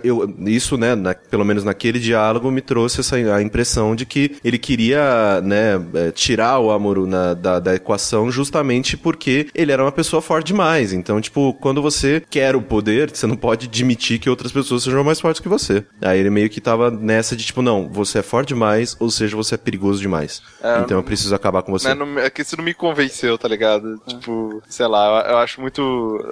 [0.04, 4.36] eu, isso, né, na- pelo menos naquele diálogo me trouxe essa a impressão de que
[4.44, 9.82] ele queria, né, é, tirar o Amuro na- da, da equação justamente porque ele era
[9.82, 10.92] uma pessoa forte demais.
[10.92, 15.02] Então, tipo, quando você quer o poder, você não pode admitir que outras pessoas sejam
[15.02, 15.84] mais fortes que você.
[16.00, 19.34] Aí ele meio que tava nessa de tipo, não, você é forte demais, ou seja,
[19.36, 20.40] você é perigoso demais.
[20.84, 21.88] então eu preciso acabar com você.
[21.88, 24.00] Né, não- é que isso não me convenceu, tá ligado?
[24.06, 25.82] Tipo, sei lá, eu, eu acho muito.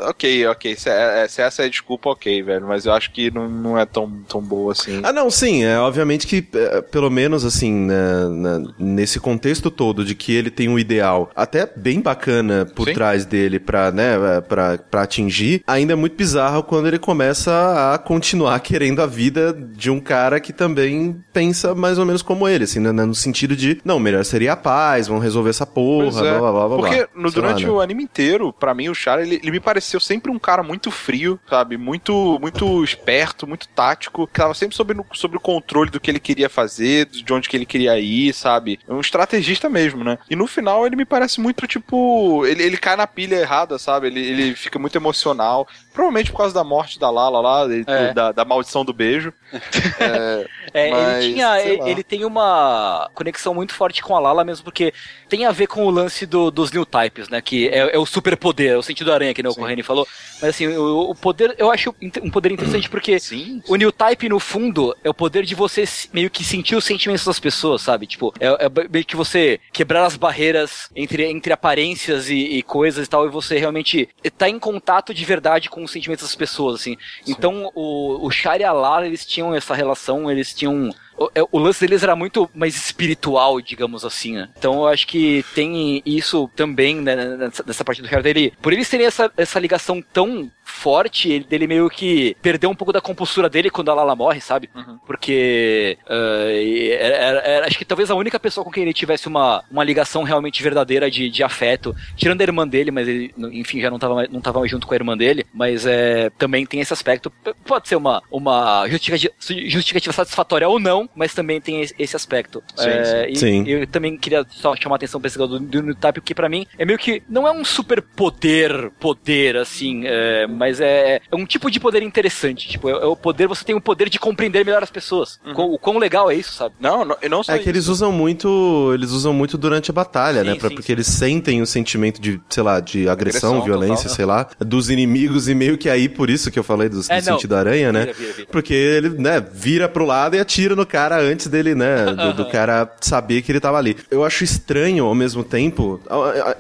[0.03, 0.77] Ok, ok.
[0.77, 2.67] Se, é- se essa é a desculpa, ok, velho.
[2.67, 5.01] Mas eu acho que não, não é tão, tão boa assim.
[5.03, 10.05] Ah, não, sim, é obviamente que, é, pelo menos assim, né, na- nesse contexto todo
[10.05, 12.95] de que ele tem um ideal até bem bacana por Sim.
[12.95, 14.17] trás dele pra, né,
[14.49, 19.53] pra, pra atingir, ainda é muito bizarro quando ele começa a continuar querendo a vida
[19.53, 23.55] de um cara que também pensa mais ou menos como ele, assim, né, no sentido
[23.57, 26.39] de, não, melhor seria a paz, vamos resolver essa porra, é.
[26.39, 27.09] blá, blá, blá, Porque blá.
[27.15, 27.71] no- Sei lá, durante né?
[27.71, 30.91] o anime inteiro, pra mim, o Chara, ele, ele me pareceu sempre um cara muito
[30.91, 31.77] frio, sabe?
[31.77, 36.21] Muito muito esperto, muito tático, que tava sempre sobre, sobre o controle do que ele
[36.21, 38.79] queria fazer, de onde que ele queria ir, sabe?
[38.89, 40.19] Um estrategista mesmo, né?
[40.29, 44.09] E no final ele me parece muito, tipo, ele, ele cai na pilha errada, sabe?
[44.09, 45.67] Ele, ele fica muito emocional.
[45.97, 48.13] Provavelmente por causa da morte da Lala lá, ele- É.
[48.13, 49.33] da, da maldição do beijo.
[49.99, 51.61] É, É, Mas, ele tinha.
[51.63, 54.93] Ele, ele tem uma conexão muito forte com a Lala mesmo, porque
[55.29, 57.41] tem a ver com o lance do- dos new types, né?
[57.41, 60.07] Que é, é o superpoder, é o sentido aranha que né, o Corrêne falou.
[60.35, 63.63] Mas assim, o, o poder, eu acho um poder interessante porque sim.
[63.69, 67.25] o new type, no fundo, é o poder de você meio que sentir os sentimentos
[67.25, 68.07] das pessoas, sabe?
[68.07, 73.07] Tipo, é, é meio que você quebrar as barreiras entre, entre aparências e, e coisas
[73.07, 76.81] e tal, e você realmente tá em contato de verdade com os sentimentos das pessoas,
[76.81, 76.97] assim.
[77.27, 80.95] Então, o, o Char e a Lara, eles tinham essa relação, eles tinham.
[81.17, 84.49] O, é, o lance deles era muito mais espiritual, digamos assim, né?
[84.59, 88.53] Então eu acho que tem isso também, né, nessa, nessa parte do Char dele.
[88.61, 92.93] Por eles terem essa, essa ligação tão forte, ele, dele meio que perdeu um pouco
[92.93, 94.69] da compostura dele quando a Lala morre, sabe?
[95.07, 98.93] Porque ah, e era- era- era- acho que talvez a única pessoa com quem ele
[98.93, 103.33] tivesse uma, uma ligação realmente verdadeira de, de afeto, tirando a irmã dele, mas ele,
[103.53, 106.67] enfim, já não tava, mais- não tava junto com a irmã dele, mas é, também
[106.67, 107.33] tem esse aspecto.
[107.65, 109.33] Pode ser uma, uma justificativa,
[109.69, 112.63] justificativa satisfatória ou não, mas também tem esse- aspecto.
[112.75, 113.65] Sim, É, e Sim.
[113.69, 116.49] Eu também queria só chamar a atenção pra esse negócio do, do Newtype, porque pra
[116.49, 121.37] mim é meio que não é um super poder, poder, assim, é, mas é, é
[121.37, 122.69] um tipo de poder interessante.
[122.69, 125.39] Tipo, é, é o poder, você tem o poder de compreender melhor as pessoas.
[125.55, 126.75] Quão- O quão legal é isso, sabe?
[126.81, 127.71] Não, não, e não só É que isso.
[127.71, 130.55] eles usam muito, eles usam muito durante a batalha, Sim, né?
[130.57, 130.93] Pra- sim, porque sim.
[130.93, 134.17] eles sentem o sentimento de, sei lá, de agressão, Agressão violência, total.
[134.17, 137.07] sei lá, dos inimigos e meio que aí por isso que eu falei do, do
[137.13, 137.23] É, não.
[137.23, 138.01] sentido aranha, né?
[138.07, 138.49] Vira, vira, vira.
[138.51, 142.49] Porque ele, né, vira pro lado e atira no cara antes dele, né, do, do
[142.51, 143.97] cara saber que ele tava ali.
[144.11, 146.01] Eu acho estranho ao mesmo tempo,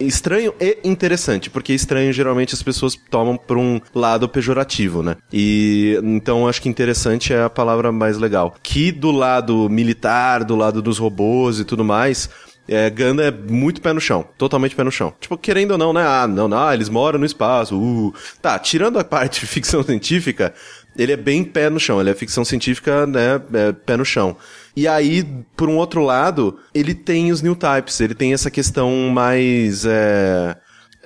[0.01, 5.16] estranho e interessante, porque estranho geralmente as pessoas tomam por um lado pejorativo, né?
[5.32, 8.55] E então acho que interessante é a palavra mais legal.
[8.62, 12.28] Que do lado militar, do lado dos robôs e tudo mais,
[12.68, 15.14] é, Ganda é muito pé no chão, totalmente pé no chão.
[15.20, 16.05] Tipo, querendo ou não, né?
[16.05, 17.78] Ah, não, não, ah, eles moram no espaço.
[17.78, 18.12] Uh.
[18.43, 20.53] Tá, tirando a parte de ficção científica,
[20.99, 23.41] ele é bem pé no chão, ele é ficção científica, né?
[23.53, 24.37] é, pé no chão.
[24.75, 25.25] E aí,
[25.57, 29.85] por um outro lado, ele tem os new types, ele tem essa questão mais.
[29.87, 30.57] É,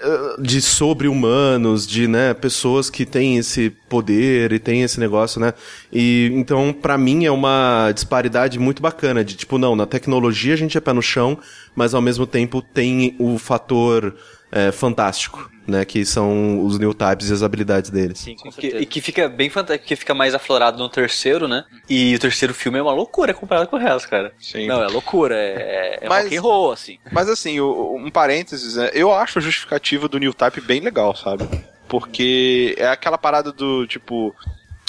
[0.03, 5.53] eh, de sobre-humanos, de, né, pessoas que têm esse poder e têm esse negócio, né?
[5.93, 10.57] E então, pra mim é uma disparidade muito bacana de tipo, não, na tecnologia a
[10.57, 11.39] gente é pé no chão,
[11.77, 14.15] mas ao mesmo tempo tem o fator
[14.53, 18.19] eh, fantástico, né, que são os new types e as habilidades deles.
[18.19, 18.83] Sim, com Que- certeza.
[18.83, 21.65] e que fica bem fantástico, que fica mais aflorado no terceiro, né?
[21.89, 24.33] E o terceiro filme é uma loucura comparado com o resto, cara.
[24.41, 24.67] Sim.
[24.67, 26.99] Não, é loucura, é, é Mas- rock and roll, assim.
[27.13, 28.91] Mas assim, um parênteses, né?
[28.93, 31.45] eu acho a justificativa do New Type bem legal, sabe?
[31.89, 34.35] Porque é aquela parada do tipo.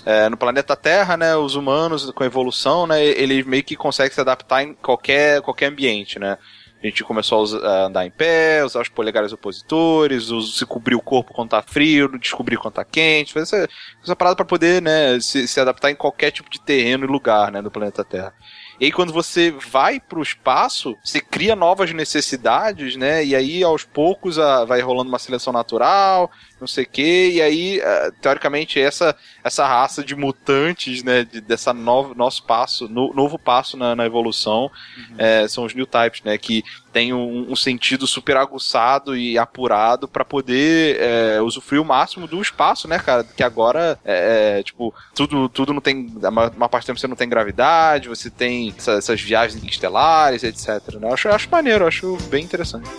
[0.03, 4.11] é, no planeta Terra, né, os humanos com a evolução, né, eles meio que conseguem
[4.11, 6.39] se adaptar em qualquer, qualquer ambiente, né.
[6.83, 10.95] A gente começou a, usar- andar em pé, usar os polegares opositores, us- se cobrir
[10.95, 13.69] o corpo quando tá frio, descobrir quando tá quente, fazer essa,
[14.03, 17.51] essa parada pra poder, né, se, se adaptar em qualquer tipo de terreno e lugar,
[17.51, 18.33] né, do planeta Terra.
[18.79, 23.23] E aí, quando você vai pro espaço, você cria novas necessidades, né?
[23.23, 26.31] E aí, aos poucos, a- vai rolando uma seleção natural,
[26.61, 27.31] não sei o quê.
[27.33, 31.23] E aí, eh, teoricamente, essa, essa raça de mutantes, né?
[31.25, 34.69] De, dessa novo, nosso passo, no- novo passo na, na evolução,
[35.17, 36.37] eh, são os new types, né?
[36.37, 42.27] Que tem um, um sentido super aguçado e apurado para poder eh, usufruir o máximo
[42.27, 43.23] do espaço, né, cara?
[43.23, 46.13] Que agora, é, é, tipo, tudo, tudo não tem.
[46.23, 49.63] A maior maior parte do tempo você não tem gravidade, você tem essa- essas viagens
[49.63, 50.95] estelares, etc.
[50.99, 51.07] Né?
[51.09, 52.89] Eu acho, eu acho maneiro, eu acho bem interessante.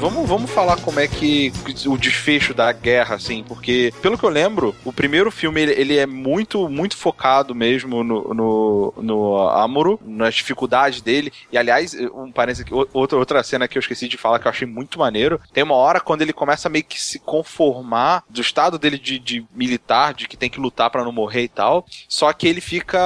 [0.00, 1.52] Vamos, vamos falar como é que
[1.86, 5.98] o desfecho da guerra, assim, porque, pelo que eu lembro, o primeiro filme ele, ele
[5.98, 11.30] é muito, muito focado mesmo no, no, no Amuro, nas dificuldades dele.
[11.52, 14.50] E, aliás, um parênteses aqui, outra, outra cena que eu esqueci de falar que eu
[14.50, 15.38] achei muito maneiro.
[15.52, 19.44] Tem uma hora quando ele começa meio que se conformar do estado dele de, de
[19.54, 21.84] militar, de que tem que lutar pra não morrer e tal.
[22.08, 22.98] Só que ele fica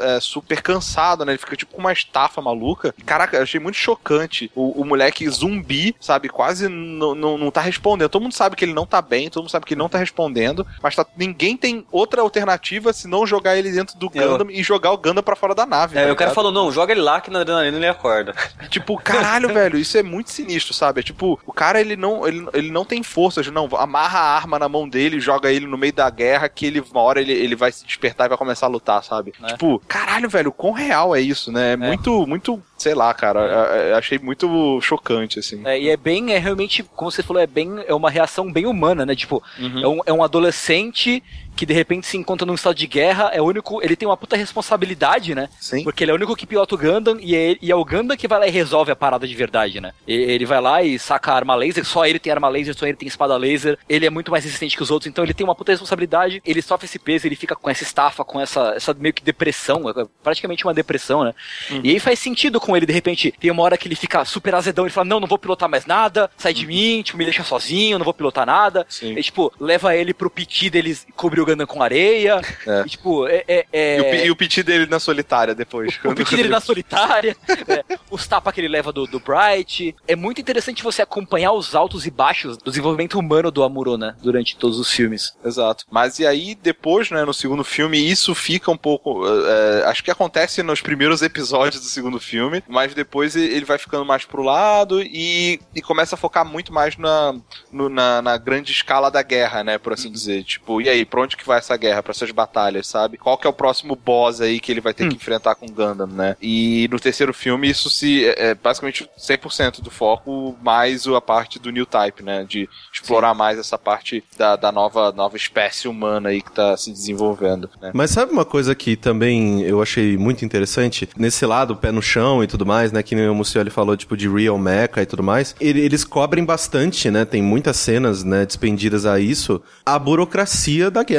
[0.00, 1.32] é, super cansado, né?
[1.32, 2.94] Ele fica tipo com uma estafa maluca.
[3.04, 6.27] Caraca, eu achei muito chocante o, o moleque zumbi, sabe?
[6.28, 8.08] Quase não, tá respondendo.
[8.08, 9.98] Todo mundo sabe que ele não tá bem, todo mundo sabe que ele não tá
[9.98, 14.50] respondendo, mas tá, ninguém tem outra alternativa se não jogar ele dentro do Eu- Gundam
[14.50, 15.98] e jogar o Gundam pra fora da nave.
[15.98, 18.34] É, tá o cara falou, não, joga ele lá que na adrenalina ele acorda.
[18.68, 21.00] Tipo, caralho, velho, isso é muito sinistro, sabe?
[21.00, 23.68] É tipo, o cara ele não, ele, ele não tem forças, não.
[23.76, 27.00] Amarra a arma na mão dele, joga ele no meio da guerra, que ele, uma
[27.00, 29.32] hora ele, ele vai se despertar e vai começar a lutar, sabe?
[29.42, 29.46] É.
[29.48, 31.72] Tipo, caralho, velho, quão real é isso, né?
[31.72, 33.96] É muito, muito, sei lá, cara.
[33.98, 35.60] achei muito chocante, assim.
[35.66, 38.64] É, e é bem, é realmente, como você falou, é bem, é uma reação bem
[38.66, 39.14] humana, né?
[39.14, 39.82] Tipo, Uhum.
[39.82, 41.22] é, um, é um adolescente
[41.58, 44.16] que de repente se encontra num estado de guerra, é o único, ele tem uma
[44.16, 45.48] puta responsabilidade, né?
[45.60, 45.82] Sim.
[45.82, 48.16] Porque ele é o único que pilota o Gundam e é, e é o Gundam
[48.16, 49.92] que vai lá e resolve a parada de verdade, né?
[50.06, 52.86] E- ele vai lá e saca a arma laser, só ele tem arma laser, só
[52.86, 55.42] ele tem espada laser, ele é muito mais resistente que os outros, então ele tem
[55.42, 58.94] uma puta responsabilidade, ele sofre esse peso, ele fica com essa estafa, com essa, essa
[58.94, 61.34] meio que depressão, é praticamente uma depressão, né?
[61.82, 64.54] E aí faz sentido com ele, de repente, tem uma hora que ele fica super
[64.54, 67.42] azedão, ele fala, não, não vou pilotar mais nada, sai de mim, tipo, me deixa
[67.42, 68.86] sozinho, não vou pilotar nada.
[68.88, 69.18] Sim.
[69.18, 72.40] E, tipo, leva ele pro piti deles cobrir o Gundam com areia.
[72.66, 72.82] É.
[72.86, 73.44] E, tipo, é.
[73.48, 75.96] é, é- E, o, pi- o piti dele na solitária depois.
[75.98, 77.36] o quando- piti dele na solitária,
[77.66, 79.94] é, os tapas que ele leva do, do Bright.
[80.06, 84.14] É muito interessante você acompanhar os altos e baixos do desenvolvimento humano do Amuro, né?
[84.22, 85.32] Durante todos os filmes.
[85.44, 85.84] Exato.
[85.90, 89.22] Mas e aí, depois, né, no segundo filme, isso fica um pouco.
[89.26, 94.04] é, acho que acontece nos primeiros episódios do segundo filme, mas depois ele vai ficando
[94.04, 97.34] mais pro lado e, e começa a focar muito mais na,
[97.72, 100.44] no- na, na grande escala da guerra, né, por assim dizer.
[100.44, 103.16] Tipo, e aí, pra onde que vai essa guerra, pra essas batalhas, sabe?
[103.18, 105.70] Qual que é o próximo boss aí que ele vai ter que enfrentar com o
[105.72, 106.36] Gundam, né?
[106.40, 111.58] E no terceiro filme, isso se é, é basicamente 100% do foco, mais a parte
[111.58, 112.44] do new type, né?
[112.48, 116.90] De explorar mais essa parte da, da nova, nova espécie humana aí que tá se
[116.92, 117.90] desenvolvendo, né?
[117.94, 121.08] Mas sabe uma coisa que também eu achei muito interessante?
[121.16, 123.02] Nesse lado, pé no chão e tudo mais, né?
[123.02, 125.54] Que nem o Mucioli falou, tipo, de real mecha e tudo mais.
[125.60, 127.24] Ele- Eles cobrem bastante, né?
[127.24, 129.62] Tem muitas cenas, né, despendidas a isso.
[129.86, 131.17] A burocracia da guerra.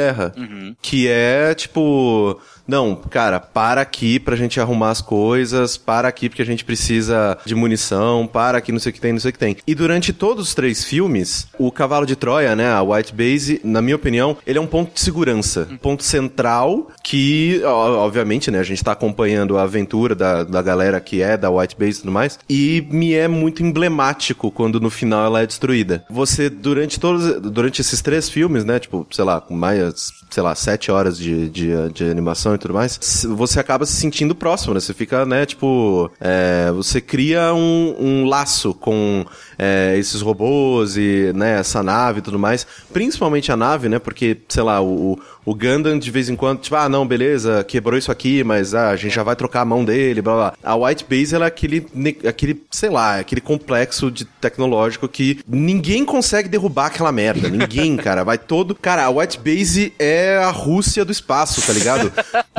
[0.80, 2.40] Que é, tipo...
[2.66, 7.38] Não, cara, para aqui pra gente arrumar as coisas, para aqui porque a gente precisa
[7.44, 9.56] de munição, para aqui não sei o que tem, não sei o que tem.
[9.66, 13.82] E durante todos os três filmes, o Cavalo de Troia, né, a White Base, na
[13.82, 18.64] minha opinião, ele é um ponto de segurança, um ponto central que, obviamente, né, a
[18.64, 22.12] gente tá acompanhando a aventura da, da galera que é da White Base e tudo
[22.12, 26.04] mais, e me é muito emblemático quando no final ela é destruída.
[26.10, 30.54] Você, durante todos, durante esses três filmes, né, tipo, sei lá, com mais, sei lá,
[30.54, 34.80] sete horas de, de, de animação e tudo mais, você acaba se sentindo próximo, né?
[34.80, 39.26] Você fica, né, tipo, é, você cria um, um laço com
[39.62, 42.66] é, esses robôs e, né, essa nave e tudo mais.
[42.94, 43.98] Principalmente a nave, né?
[43.98, 47.98] Porque, sei lá, o, o Gundam de vez em quando, tipo, ah, não, beleza, quebrou
[47.98, 50.54] isso aqui, mas ah, a gente já vai trocar a mão dele, blá blá.
[50.64, 51.86] A White Base, ela é aquele,
[52.26, 57.50] aquele, sei lá, aquele complexo de tecnológico que ninguém consegue derrubar aquela merda.
[57.50, 58.24] Ninguém, cara.
[58.24, 58.74] Vai todo.
[58.74, 62.10] Cara, a White Base é a Rússia do espaço, tá ligado?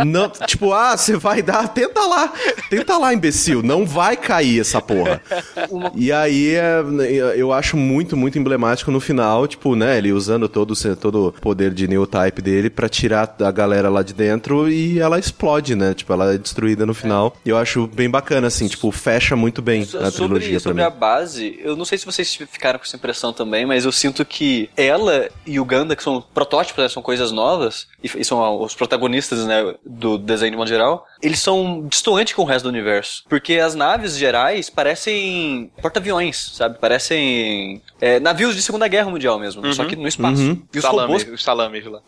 [0.06, 1.68] Não, tipo, ah, você vai dar.
[1.70, 2.32] Tenta lá.
[2.70, 3.64] Tenta lá, imbecil.
[3.64, 5.20] Não vai cair essa porra.
[5.96, 10.72] E aí é, eu acho muito, muito emblemático no final, tipo, né, ele usando todo,
[10.72, 15.18] o- todo poder de Neotype dele pra tirar a galera lá de dentro e ela
[15.20, 15.94] explode, né?
[15.94, 17.36] Tipo, ela é destruída no final.
[17.46, 20.82] E eu acho bem bacana, assim, tipo, fecha muito bem So- a sobre trilogia sobre
[20.82, 20.88] mim.
[20.88, 24.26] a base, eu não sei se vocês ficaram com essa impressão também, mas eu sinto
[24.26, 28.62] que ela e o Ganda, que são protótipos, né, são coisas novas, e, e são
[28.62, 32.70] os protagonistas né, do desenho de modo geral, eles são distantes com o resto do
[32.70, 33.24] universo.
[33.30, 36.78] Porque as naves gerais parecem porta-aviões, sabe?
[36.82, 40.42] Parecem é, navios de Segunda Guerra Mundial mesmo, só que no espaço.
[40.42, 40.64] Uhum.
[40.74, 42.02] E os salame, robôs os salames lá.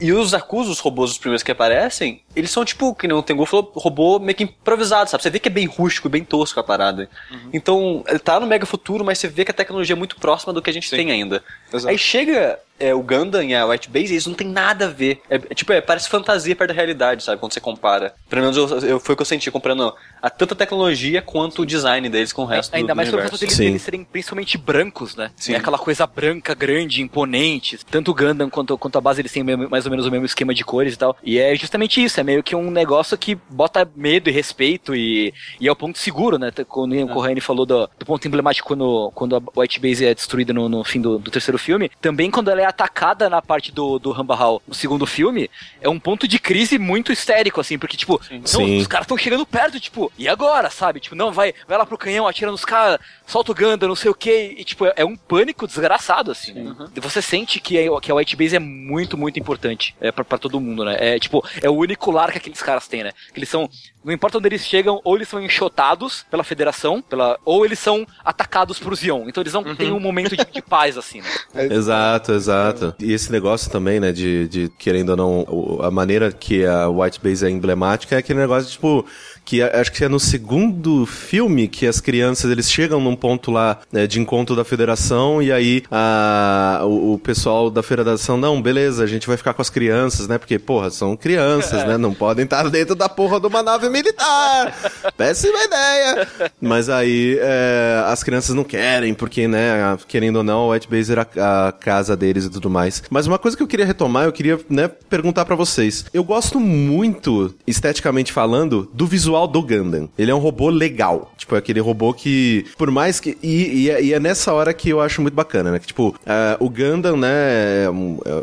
[0.00, 3.22] e os Akus, os robôs, os primeiros que aparecem, eles são tipo, que nem o
[3.22, 5.22] Tengu falou, robô meio que improvisado, sabe?
[5.22, 7.08] Você vê que é bem rústico, bem tosco a parada.
[7.30, 7.50] Uhum.
[7.52, 10.52] Então, ele tá no mega futuro, mas você vê que a tecnologia é muito próxima
[10.52, 11.44] do que a gente tem ainda.
[11.72, 11.88] Exato.
[11.88, 15.20] Aí chega é, o Gundam e a White Base, eles não tem nada a ver.
[15.30, 17.38] É, é tipo, é, parece fantasia perto da realidade, sabe?
[17.40, 18.14] Quando você compara.
[18.28, 21.66] Pelo menos eu, eu- foi o que eu senti comprando a tanta tecnologia quanto o
[21.66, 24.58] design deles com o resto Ainda do, mais do pelo fato deles, deles serem principalmente
[24.58, 25.30] brancos, né?
[25.36, 25.54] Sim.
[25.54, 27.78] É aquela coisa branca, grande, imponente.
[27.90, 30.52] Tanto o Gundam quanto, quanto a base eles têm mais ou menos o mesmo esquema
[30.54, 31.16] de cores e tal.
[31.22, 35.32] E é justamente isso, é meio que um negócio que bota medo e respeito e,
[35.60, 36.50] e é o ponto seguro, né?
[36.68, 40.52] Quando o Corraine falou do, do ponto emblemático quando, quando a White Base é destruída
[40.52, 41.90] no, no fim do, do terceiro filme.
[42.00, 45.50] Também quando ela é atacada na parte do, do Ramba Hall no segundo filme,
[45.80, 48.78] é um ponto de crise muito histérico, assim, porque, tipo, não, Sim.
[48.78, 51.00] os caras estão chegando perto, tipo, e agora, sabe?
[51.00, 54.10] Tipo, não, vai, vai lá pro canhão, atira nos caras, solta o Ganda, não sei
[54.10, 56.74] o que, e tipo, é, é um pânico desgraçado, assim, né?
[56.94, 60.24] E você sente que, a- que a White Base é muito, muito importante é, pra,
[60.24, 60.96] pra todo mundo, né?
[60.98, 63.12] É, tipo, é o único lar que aqueles caras têm, né?
[63.32, 63.68] Que eles são,
[64.04, 68.06] não importa onde eles chegam, ou eles são enxotados pela federação, pela, ou eles são
[68.24, 69.28] atacados por Zion.
[69.28, 71.28] Então eles não têm um momento de, de paz, assim, né?
[71.74, 72.53] Exato, exato.
[72.98, 77.20] E esse negócio também, né, de, de querendo ou não, a maneira que a White
[77.22, 79.04] Base é emblemática é aquele negócio, tipo,
[79.44, 83.50] que a- acho que é no segundo filme que as crianças, eles chegam num ponto
[83.50, 88.60] lá né, de encontro da federação e aí a, o, o pessoal da federação, não,
[88.62, 92.14] beleza, a gente vai ficar com as crianças, né, porque, porra, são crianças, né, não
[92.14, 94.74] podem estar dentro da porra de uma nave militar.
[95.16, 96.26] Péssima ideia.
[96.60, 100.88] Mas aí é, as crianças não querem, porque, né, a- querendo ou não, o White
[100.88, 103.02] Base era a casa deles e tudo mais.
[103.10, 106.04] Mas uma coisa que eu queria retomar, eu queria, né, perguntar pra vocês.
[106.14, 110.08] Eu gosto muito, esteticamente falando, do visual do Gundam.
[110.18, 111.32] Ele é um robô legal.
[111.36, 113.36] Tipo, é aquele robô que, por mais que...
[113.42, 115.78] E, e é, e é nessa hora que eu acho muito bacana, né?
[115.78, 117.88] Que, tipo, é, o Gundam, né, é,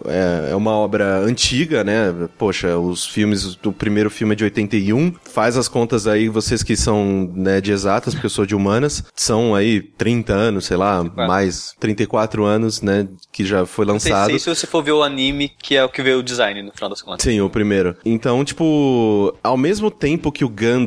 [0.07, 2.13] é- é uma obra antiga, né?
[2.37, 5.13] Poxa, os filmes, o primeiro filme é de 81.
[5.23, 9.03] Faz as contas aí, vocês que são, né, de exatas, porque eu sou de humanas,
[9.15, 14.25] são aí 30 anos, sei lá, mais 34 anos, né, que já foi lançado.
[14.27, 16.71] 36 se você for ver o anime, que é o que vê o design, no
[16.71, 17.23] final das contas.
[17.23, 17.95] Sim, o primeiro.
[18.03, 20.80] Então, tipo, ao mesmo tempo que o Gundam,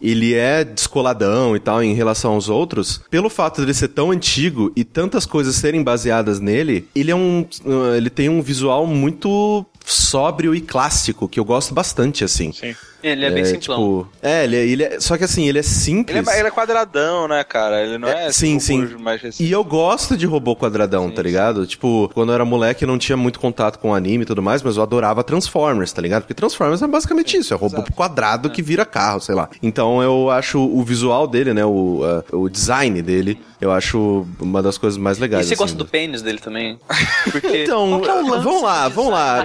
[0.00, 4.72] ele é descoladão e tal em relação aos outros, pelo fato dele ser tão antigo
[4.76, 9.64] e tantas coisas serem baseadas nele, ele é um uh, ele tem um visual muito
[9.92, 12.52] sóbrio e clássico, que eu gosto bastante, assim.
[12.52, 12.74] Sim.
[13.02, 13.76] Ele é, bem simplão.
[13.78, 16.26] Tipo, é, ele é, ele é- Só que assim, ele é Ele simples.
[16.26, 17.80] é, ele é quadradão, né, cara?
[17.82, 18.84] Ele não é, É, sim, sim.
[18.98, 19.38] mais recentes.
[19.46, 21.64] E eu gosto de robô quadradão, tá ligado?
[21.66, 24.60] Tipo, quando eu era moleque eu não tinha muito contato com anime e tudo mais,
[24.62, 26.22] mas eu adorava Transformers, tá ligado?
[26.22, 29.48] Porque Transformers é basicamente isso, é robô quadrado que vira carro, sei lá.
[29.62, 34.60] Então eu acho o visual dele, né, o, ah, o design dele, eu acho uma
[34.62, 35.46] das coisas mais E legais.
[35.46, 36.76] você assim, gosta do pênis dele também?
[37.30, 39.44] Porque Então, é vamos lá, vamos lá.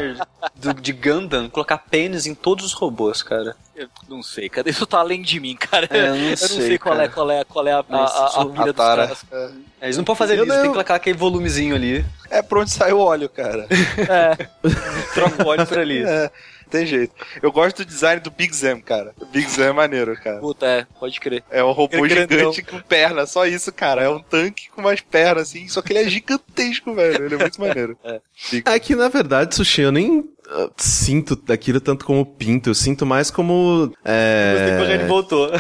[0.56, 3.56] Do, de Gundam colocar pênis em todos os robôs, cara.
[3.76, 4.68] Eu não sei, cara.
[4.70, 5.88] Isso tá além de mim, cara.
[5.92, 7.96] É, eu não eu não sei, sei, qual, é, qual é qual é a, a,
[7.98, 9.24] a, a sou vida dos caras.
[9.32, 9.50] É,
[9.84, 12.04] Eles não podem fazer Eu isso, não- tem que colocar aquele volumezinho ali.
[12.30, 13.68] É pra onde sai o óleo, cara.
[15.14, 16.04] Troca o óleo por ali.
[16.04, 16.32] É,
[16.72, 17.14] tem jeito.
[17.42, 19.14] Eu gosto do design do Big Zam, cara.
[19.20, 20.40] O Big Zam é maneiro, cara.
[20.40, 21.44] Puta, é, pode crer.
[21.52, 22.52] É um robô grandão.
[22.54, 24.04] gigante com perna, só isso, cara.
[24.04, 27.26] É um tanque com umas pernas, assim, só que ele é gigantesco, velho.
[27.26, 27.98] Ele é muito maneiro.
[28.50, 32.76] Big- É que, na verdade, Sushi, eu nem ah, sinto aquilo tanto como pinto, eu
[32.76, 33.94] sinto mais como...
[34.04, 34.72] É...
[34.72, 35.52] Depois ele voltou.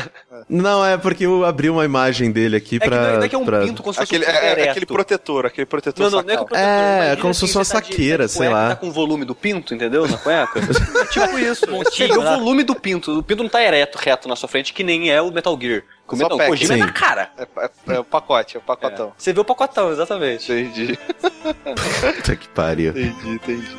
[0.50, 2.98] Não, é porque eu abri uma imagem dele aqui É que, pra...
[3.02, 4.52] não é- não é que é um pra- pinto como se fosse Aquele, um é,
[4.52, 4.70] ereto.
[4.72, 6.48] aquele protetor, aquele protetor Não, não, não é que o sacal.
[6.48, 7.04] protetor.
[7.04, 8.70] É, como se assim, fosse uma saqueira, de sei lá.
[8.70, 10.08] Tá com o volume do pinto, entendeu?
[10.08, 10.60] Na cueca.
[10.60, 11.66] É tipo isso.
[11.68, 12.36] Você vê o né?
[12.38, 13.20] volume do pinto.
[13.20, 15.84] O pinto não tá ereto, reto na sua frente, que nem é o Metal Gear.
[16.08, 17.30] O Metal pega, Kojima é na cara.
[17.38, 19.14] É, é- é o pacote, é o pacotão.
[19.18, 20.52] Você vê o pacotão, exatamente.
[20.52, 21.00] Entendi,
[22.16, 22.92] Puta que pariu.
[22.92, 23.78] entendi, entendi.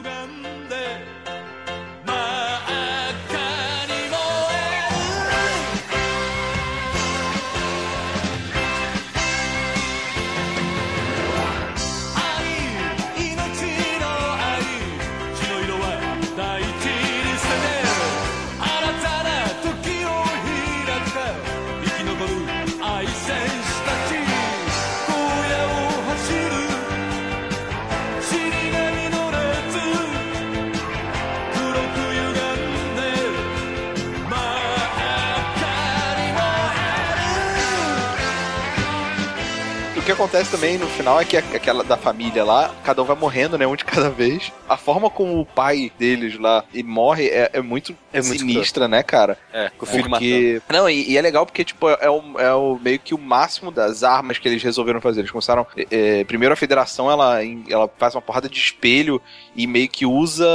[40.03, 43.15] O que acontece também no final é que aquela da família lá, cada um vai
[43.17, 43.65] morrendo, né?
[43.69, 44.51] Um de cada vez.
[44.69, 48.89] A forma como o pai deles lá e morre é, é muito É muito sinistra,
[48.89, 49.39] né, cara?
[49.53, 50.61] É, com o filho Porque...
[50.69, 53.71] Não, e, e é legal porque, tipo, é o, é o meio que o máximo
[53.71, 55.21] das armas que eles resolveram fazer.
[55.21, 55.65] Eles começaram.
[55.89, 57.39] é, primeiro a federação ela,
[57.71, 59.23] ela faz uma porrada de espelho
[59.55, 60.49] e meio que usa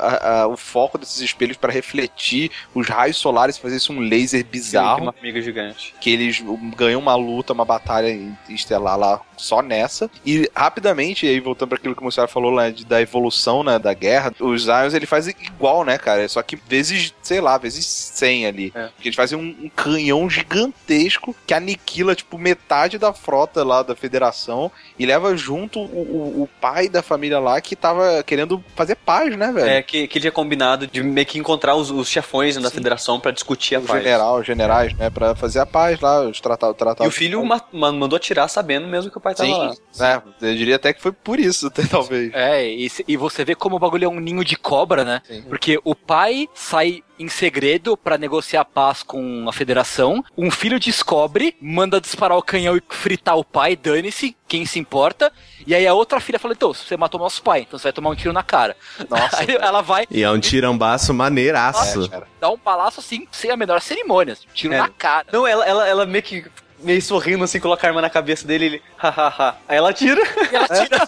[0.00, 4.00] a- a- o foco desses espelhos para refletir os raios solares e fazer isso um
[4.00, 5.94] laser bizarro Uma amiga gigante.
[6.00, 6.42] que eles
[6.74, 8.08] ganham uma luta, uma batalha
[8.48, 10.10] estelar lá só nessa.
[10.24, 13.78] E rapidamente, aí voltando para aquilo que o Mussar falou lá de, da evolução, né,
[13.78, 16.28] da guerra, os Zions ele faz igual, né, cara?
[16.28, 18.72] Só que vezes, sei lá, vezes 100 ali.
[18.74, 18.86] É.
[18.88, 23.94] Porque eles fazem um, um canhão gigantesco que aniquila, tipo, metade da frota lá da
[23.94, 28.96] federação e leva junto o, o- o pai da família lá que tava querendo fazer
[28.96, 29.68] paz, né, velho?
[29.68, 32.70] É, que, que ele tinha combinado de meio que encontrar os, os chefões né, da
[32.70, 34.02] federação pra discutir a o paz.
[34.02, 36.76] general, os generais, né, pra fazer a paz lá, os tratados.
[37.00, 40.22] E o filho ma- mandou atirar sabendo mesmo que o pai tava Sim, lá.
[40.40, 42.32] é, eu diria até que foi por isso, até, talvez.
[42.34, 45.22] É, e, e você vê como o bagulho é um ninho de cobra, né?
[45.26, 45.42] Sim.
[45.42, 50.80] Porque o pai sai em segredo pra negociar a paz com a federação, um filho
[50.80, 55.32] descobre, manda disparar o canhão e fritar o pai, dane-se, quem se importa,
[55.64, 58.10] e aí a outra filha fala, então, você matou nosso pai, então você vai tomar
[58.10, 58.76] um tiro na cara.
[59.08, 59.38] Nossa.
[59.40, 62.10] Aí ela vai, E é um tirambaço maneiraço.
[62.12, 64.78] É, dá um balaço assim, sem a menor cerimônia, assim, tiro É.
[64.78, 65.26] na cara.
[65.32, 66.44] Não, ela, ela, ela meio que
[66.84, 69.56] meio sorrindo assim, coloca a arma na cabeça dele ele, hahaha.
[69.66, 70.22] Aí ela tira.
[70.52, 70.98] E ela tira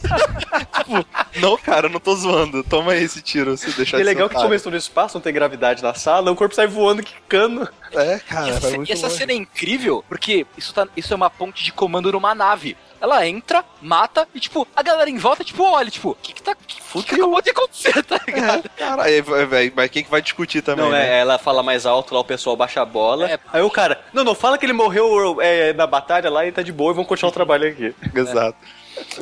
[1.41, 2.65] Não, cara, eu não tô zoando.
[2.65, 5.33] Toma aí esse tiro, se deixar E é legal que começou no espaço, não tem
[5.33, 7.69] gravidade na sala, o corpo sai voando, quicando.
[7.93, 11.31] É, cara, E essa, e essa cena é incrível, porque isso, tá, isso é uma
[11.31, 12.77] ponte de comando numa nave.
[13.07, 16.43] Ela entra, mata, e tipo, a galera em volta, tipo, olha, tipo, o que que
[16.43, 16.53] tá.
[16.53, 18.65] O que, que acabou de acontecer, tá ligado?
[18.67, 21.09] É, cara, aí, vai- vai- mas quem que vai discutir também, Não, né?
[21.09, 23.31] é, ela fala mais alto lá, o pessoal baixa a bola.
[23.31, 23.39] É.
[23.53, 26.63] Aí o cara, não, não, fala que ele morreu é, na batalha lá e tá
[26.63, 27.95] de boa e vamos continuar o trabalho aqui.
[28.15, 28.57] Exato.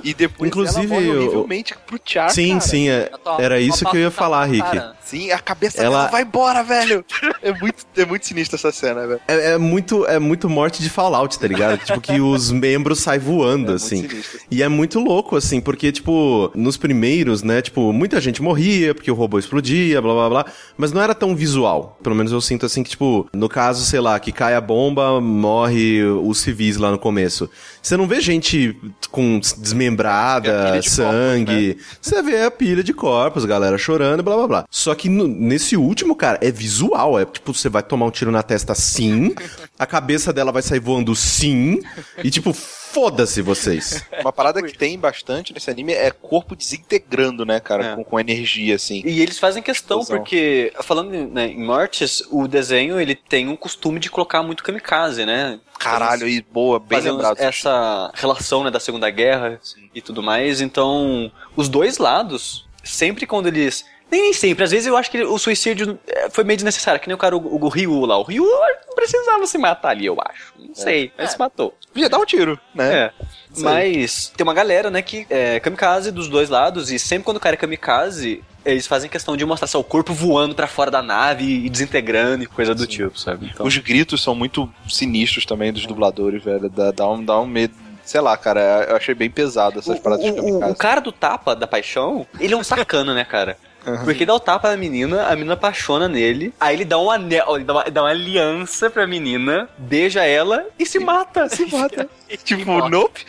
[0.02, 2.60] E depois Inclusive, ela horrivelmente pro Char, Sim, cara.
[2.60, 4.62] sim, é- era isso que eu ia falar, Rick.
[4.62, 7.04] Cara, Sim, a cabeça Ela- dela vai embora, velho.
[7.42, 9.20] É muito, é muito sinistra essa cena, velho.
[9.28, 11.78] É, é muito, é muito morte de Fallout, tá ligado?
[11.84, 13.96] tipo, que os membros saem voando, É assim.
[13.98, 14.40] muito sinistro.
[14.50, 19.10] E é muito louco, assim, porque, tipo, nos primeiros, né, tipo, muita gente morria porque
[19.10, 20.46] o robô explodia, blá blá blá,
[20.76, 21.98] mas não era tão visual.
[22.02, 25.20] Pelo menos eu sinto assim que, tipo, no caso, sei lá, que cai a bomba,
[25.20, 27.48] morre os civis lá no começo.
[27.84, 28.74] Você não vê gente
[29.10, 31.76] com É desmembrada, de sangue.
[32.00, 34.64] Você vê a pilha de corpos, galera chorando, blá blá blá.
[34.70, 37.20] Só que no- nesse último, cara, é visual.
[37.20, 39.34] É tipo, você vai tomar um tiro na testa sim,
[39.78, 41.82] a cabeça dela vai sair voando sim,
[42.24, 42.56] e tipo,
[42.94, 44.06] foda-se vocês.
[44.22, 47.84] Uma parada que tem bastante nesse anime é corpo desintegrando, né, cara?
[47.84, 47.96] É.
[47.96, 49.02] Com, com energia, assim.
[49.04, 50.22] E eles fazem questão, Explosão.
[50.22, 55.26] porque, falando né, em mortes, o desenho ele tem um costume de colocar muito kamikaze,
[55.26, 55.58] né?
[55.78, 57.36] Caralho, e boa, bem lembrado.
[57.38, 59.60] essa relação né, da Segunda Guerra
[59.94, 60.60] e tudo mais.
[60.60, 63.84] Então, os dois lados, sempre quando eles.
[64.10, 67.14] Nem sempre, às vezes eu acho que o suicídio é, foi meio desnecessário, que nem
[67.14, 68.18] o cara, o, o Ryu lá.
[68.18, 70.52] O Ryu não precisava se matar ali, eu acho.
[70.58, 71.74] Não sei, mas se matou.
[71.92, 72.94] Podia dar um tiro, né?
[72.94, 73.12] É.
[73.58, 77.40] Mas tem uma galera, né, que é kamikaze dos dois lados, e sempre quando o
[77.40, 81.02] cara é kamikaze, eles fazem questão de mostrar só o corpo voando pra fora da
[81.02, 83.50] nave e desintegrando e coisa do tipo, sabe?
[83.52, 86.68] Então, Os gritos são muito sinistros também dos dubladores, velho.
[86.68, 87.74] Dá, dá, um, dá um medo.
[88.04, 90.72] Sei lá, cara, eu achei bem pesado essas o, paradas de o, kamikaze.
[90.72, 93.56] o cara do tapa, da paixão, ele é um sacana, né, cara?
[94.04, 97.56] Porque dá o tapa na menina, a menina apaixona nele, aí ele dá um anel,
[97.56, 101.48] ele dá uma, dá uma aliança pra menina, beija ela e se mata.
[101.48, 102.08] Se mata.
[102.44, 103.24] Tipo, nope.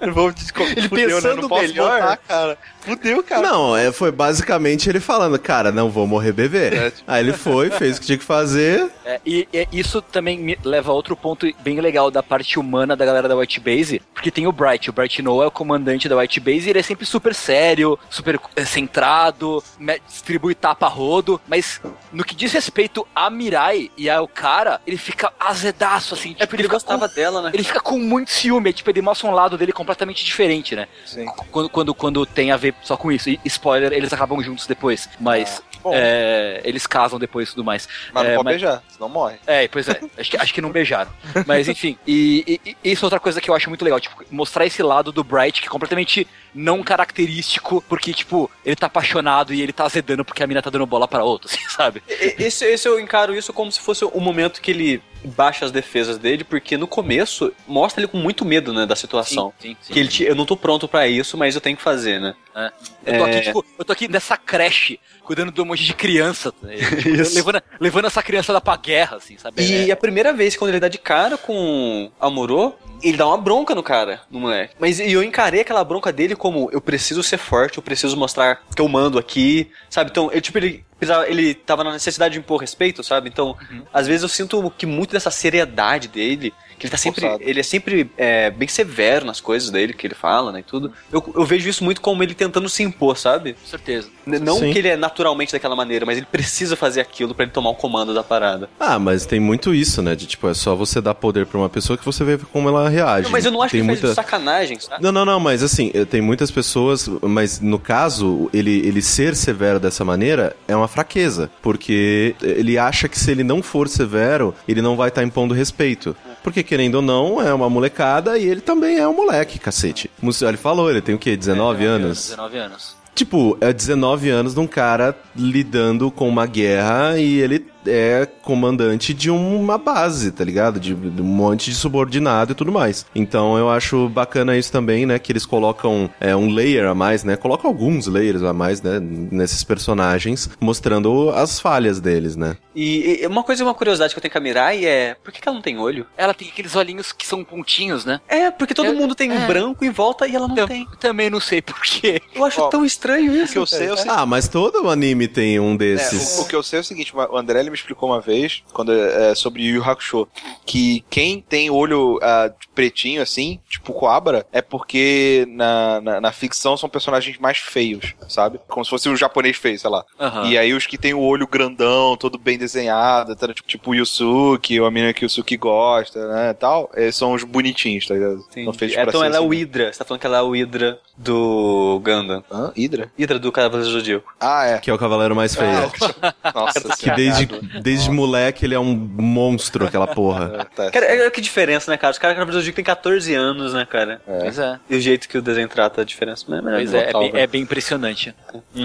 [0.00, 1.14] É, vou desco- Ele fudeu, né?
[1.14, 1.90] pensando não posso melhor.
[1.90, 2.58] voltar, cara.
[2.80, 3.42] Fudeu, cara.
[3.42, 6.68] Não, é, foi basicamente ele falando, cara, não vou morrer bebê.
[6.68, 8.90] É, tipo- Aí ele foi, fez o que tinha que fazer.
[9.04, 12.96] É, e, e isso também me leva a outro ponto bem legal da parte humana
[12.96, 16.08] da galera da White Base, porque tem o Bright, o Bright Noah é o comandante
[16.08, 19.62] da White Base e ele é sempre super sério, super é, centrado,
[20.06, 21.80] distribui tapa rodo, mas
[22.12, 26.46] no que diz respeito a Mirai e ao cara, ele fica azedaço, assim, tipo, É
[26.46, 27.50] porque ele fica gostava com- dela, né?
[27.54, 30.86] Ele fica com muito ciúme, tipo, ele mostra um lado dele completamente diferente, né?
[31.06, 31.26] Sim.
[31.50, 33.28] Quando, quando, quando tem a ver só com isso.
[33.30, 35.08] E spoiler, eles acabam juntos depois.
[35.20, 35.92] Mas bom.
[35.94, 37.88] é, eles casam depois e tudo mais.
[38.12, 39.36] Mas não É, pode beijar, senão morre.
[39.46, 40.00] é, pois é.
[40.18, 41.10] Acho que, acho que não beijaram.
[41.46, 44.16] Mas enfim, e, e- e isso é outra coisa que eu acho muito legal, tipo,
[44.30, 49.52] mostrar esse lado do Bright que é completamente não característico, porque, tipo, ele tá apaixonado
[49.54, 52.02] e ele tá azedando porque a mina tá dando bola pra outra, assim, sabe?
[52.08, 56.18] Esse, esse eu encaro isso como se fosse o momento que ele baixa as defesas
[56.18, 59.52] dele, porque no começo mostra ele com muito medo, né, da situação.
[59.60, 62.20] Sim, sim, Que ele, eu não tô pronto pra isso, mas eu tenho que fazer,
[62.20, 62.34] né?
[62.54, 62.72] É.
[63.06, 63.30] Eu tô É.
[63.30, 64.98] aqui, tipo, eu tô aqui nessa creche,
[65.28, 66.74] cuidando de um monte de criança, né?
[67.02, 69.62] Tipo, levando, levando essa criança pra guerra, assim, sabe?
[69.62, 69.92] E É.
[69.92, 72.72] a primeira vez quando ele dá de cara com Amorô,
[73.02, 74.74] ele dá uma bronca no cara, no moleque.
[74.80, 78.80] Mas eu encarei aquela bronca dele como eu preciso ser forte, eu preciso mostrar que
[78.80, 80.10] eu mando aqui, sabe?
[80.10, 80.82] Então, eu, tipo, ele,
[81.28, 83.28] ele tava na necessidade de impor respeito, sabe?
[83.28, 83.54] Então,
[83.92, 87.20] às vezes eu sinto que muito dessa seriedade dele, Que ele tá sempre.
[87.20, 87.42] Forçado.
[87.44, 90.60] Ele é sempre é, bem severo nas coisas dele, que ele fala, né?
[90.60, 90.92] E tudo.
[91.12, 93.54] Eu, eu vejo isso muito como ele tentando se impor, sabe?
[93.54, 94.08] Com certeza.
[94.26, 94.72] N- Não Sim.
[94.72, 97.74] que ele é naturalmente daquela maneira, mas ele precisa fazer aquilo pra ele tomar o
[97.74, 98.68] comando da parada.
[98.78, 100.14] Ah, mas tem muito isso, né?
[100.14, 102.88] De tipo, é só você dar poder pra uma pessoa que você vê como ela
[102.88, 103.24] reage.
[103.24, 104.08] Não, mas eu não acho tem que ele faz muita...
[104.08, 105.02] de sacanagem, sabe?
[105.02, 109.34] Não, não, não, mas assim, eh, tem muitas pessoas, mas no caso, ele, ele ser
[109.34, 114.54] severo dessa maneira é uma fraqueza, porque ele acha que se ele não for severo,
[114.68, 116.14] ele não vai estar impondo respeito.
[116.48, 120.10] Porque, querendo ou não, é uma molecada e ele também é um moleque, cacete.
[120.22, 121.36] O Mucioli falou, ele tem o quê?
[121.36, 122.30] 19 anos?
[122.30, 122.96] 19 anos.
[123.14, 129.12] Tipo, é 19 anos de um cara lidando com uma guerra e ele é comandante
[129.14, 130.78] de uma base, tá ligado?
[130.80, 133.06] De, de um monte de subordinado e tudo mais.
[133.14, 135.18] Então eu acho bacana isso também, né?
[135.18, 137.36] Que eles colocam é, um layer a mais, né?
[137.36, 138.98] Colocam alguns layers a mais, né?
[139.00, 142.56] Nesses personagens, mostrando as falhas deles, né?
[142.74, 145.16] E, e uma coisa, uma curiosidade que eu tenho com a Mirai é.
[145.22, 146.06] Por que, que ela não tem olho?
[146.16, 148.20] Ela tem aqueles olhinhos que são pontinhos, né?
[148.28, 149.46] É, porque todo Eu- mundo tem um é.
[149.46, 150.86] branco em volta e ela não Eu tem.
[151.00, 152.20] também não sei porquê.
[152.34, 153.50] Eu acho Ó, tão estranho isso.
[153.50, 154.14] O que eu sei é o seguinte.
[154.16, 156.38] Ah, mas todo anime tem um É, desses.
[156.38, 158.62] o, o que eu sei é o seguinte, o André ele me explicou uma vez,
[158.72, 160.28] quando é, sobre Yu Yu Hakusho,
[160.66, 166.76] que quem tem olho ah, pretinho, assim, tipo Coabra, é porque na, na, na ficção
[166.76, 168.60] são personagens mais feios, sabe?
[168.68, 170.04] Como se fosse um japonês feio, sei lá.
[170.18, 170.46] Aham.
[170.46, 173.94] E aí os que tem o olho grandão, todo bem desenhado, tá, tipo, tipo o
[173.94, 178.42] Yusuke, a menina que o Yusuke gosta, né, tal, eles são os bonitinhos, tá ligado?
[178.52, 179.46] São feitos pra Então ser ela é assim.
[179.46, 179.92] o Hydra.
[179.92, 182.44] Você tá falando que ela é o Hydra do Gundam.
[182.50, 182.72] Hã?
[182.76, 183.10] Hydra?
[183.18, 184.32] Hydra do Cavaleiro do Zodíaco.
[184.38, 184.78] Ah, é.
[184.78, 185.68] Que é o cavaleiro mais feio.
[186.54, 187.46] Nossa que desde,
[187.82, 190.66] desde moleque ele é um monstro, aquela porra.
[190.78, 190.90] Tá.
[190.90, 192.12] Cara, é, que diferença, né, cara?
[192.12, 194.20] Os caras Cavaleiro do Zodíaco tem 14 anos, né, cara?
[194.24, 194.78] Pois é.
[194.88, 196.44] E o jeito que o desenho trata a diferença.
[196.48, 197.40] Mas, mas Pois é, é bem, né?
[197.42, 198.34] é bem impressionante.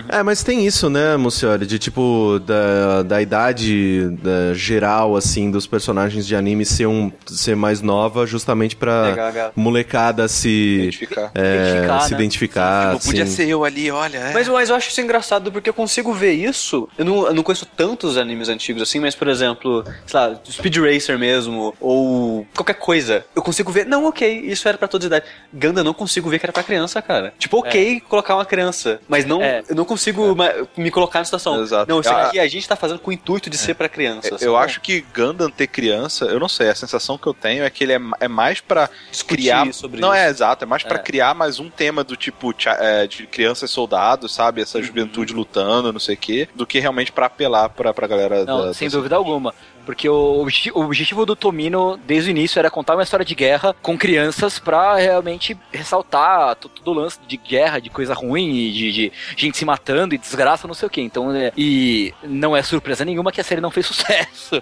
[0.09, 1.65] É, mas tem isso, né, Mucioli?
[1.65, 7.55] De tipo, da, da idade da, geral, assim, dos personagens de anime ser, um, ser
[7.55, 9.51] mais nova, justamente pra Legal, legal.
[9.55, 10.49] molecada se
[10.83, 11.31] Identificar.
[11.35, 12.17] é, Identificar, se né?
[12.17, 12.91] identificar.
[12.93, 13.33] Não podia assim.
[13.35, 14.17] ser eu ali, olha.
[14.17, 14.33] é.
[14.33, 16.87] Mas, mas eu acho isso engraçado porque eu consigo ver isso.
[16.97, 20.77] Eu não, eu não conheço tantos animes antigos assim, mas, por exemplo, sei lá, Speed
[20.77, 23.25] Racer mesmo, ou qualquer coisa.
[23.35, 25.25] Eu consigo ver, não, ok, isso era pra toda idade.
[25.53, 27.33] Ganda eu não consigo ver que era pra criança, cara.
[27.37, 29.63] Tipo, ok colocar uma criança, mas não, É.
[29.67, 31.61] eu não consigo ma- me colocar na situação.
[31.61, 31.89] Exato.
[31.89, 34.29] Não, isso Ah, aqui a gente tá fazendo com o intuito de ser pra criança.
[34.41, 34.65] Eu sabe?
[34.65, 37.83] acho que Gundam ter criança, eu não sei, a sensação que eu tenho é que
[37.83, 39.73] ele é, é mais pra Discutir criar.
[39.73, 40.17] sobre não isso.
[40.23, 41.01] é exato, é mais pra É.
[41.01, 44.61] criar mais um tema do tipo é, de crianças soldados, sabe?
[44.61, 44.83] Essa Uhum.
[44.83, 48.65] juventude lutando, não sei o quê, do que realmente pra apelar pra, pra galera Não,
[48.67, 48.73] da.
[48.73, 49.53] sem da- dúvida alguma.
[49.85, 53.75] Porque o, o objetivo do Tomino, desde o início, era contar uma história de guerra
[53.81, 58.71] com crianças pra realmente ressaltar to- todo o lance de guerra, de coisa ruim, e
[58.71, 61.01] de, de gente se matando e desgraça, não sei o que.
[61.01, 64.61] Então, é, e não é surpresa nenhuma que a série não fez sucesso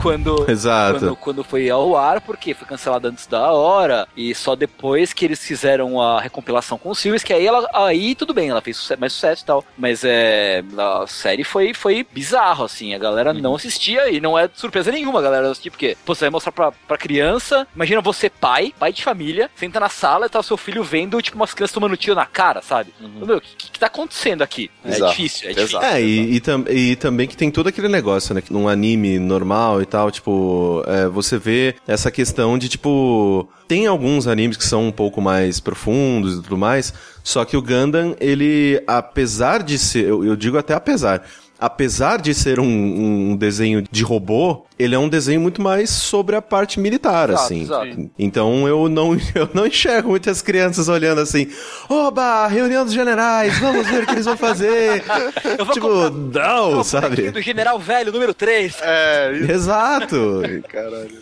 [0.00, 0.98] quando, Exato.
[0.98, 5.24] quando, quando foi ao ar, porque foi cancelada antes da hora, e só depois que
[5.24, 8.76] eles fizeram a recompilação com o Silvers, que aí ela aí tudo bem, ela fez
[8.76, 9.64] suce- mais sucesso e tal.
[9.76, 10.62] Mas é.
[10.78, 12.94] A série foi, foi bizarro, assim.
[12.94, 16.30] A galera não assistia e não é surpresa nenhuma galera assistir, porque pô, você vai
[16.30, 17.66] mostrar pra, pra criança.
[17.74, 21.20] Imagina você, pai, pai de família, senta na sala e tá o seu filho vendo,
[21.20, 22.94] tipo, umas crianças tomando tiro na cara, sabe?
[23.00, 24.70] Meu, o que, que tá acontecendo aqui?
[24.84, 25.10] É Exato.
[25.10, 25.82] difícil, é difícil.
[25.82, 28.40] É, e, e, tam- e também que tem todo aquele negócio, né?
[28.40, 33.48] Que num anime normal e tal, tipo, é, você vê essa questão de, tipo.
[33.68, 36.92] Tem alguns animes que são um pouco mais profundos e tudo mais,
[37.24, 40.04] só que o Gundam, ele, apesar de ser.
[40.04, 41.26] Eu, eu digo até apesar.
[41.64, 42.64] Apesar de ser um,
[43.32, 47.44] um desenho de robô, ele é um desenho muito mais sobre a parte militar, Exato,
[47.44, 47.62] assim.
[47.62, 48.10] exato.
[48.18, 51.46] Então eu não, eu não enxergo muitas crianças olhando assim,
[51.88, 55.04] oba, reunião dos generais, vamos ver o que eles vão fazer.
[55.58, 57.30] Eu vou tipo, não, Pô, sabe?
[57.30, 58.74] do General Velho, número 3.
[58.82, 59.52] É, isso.
[59.52, 60.40] Exato.
[60.68, 61.20] Caralho,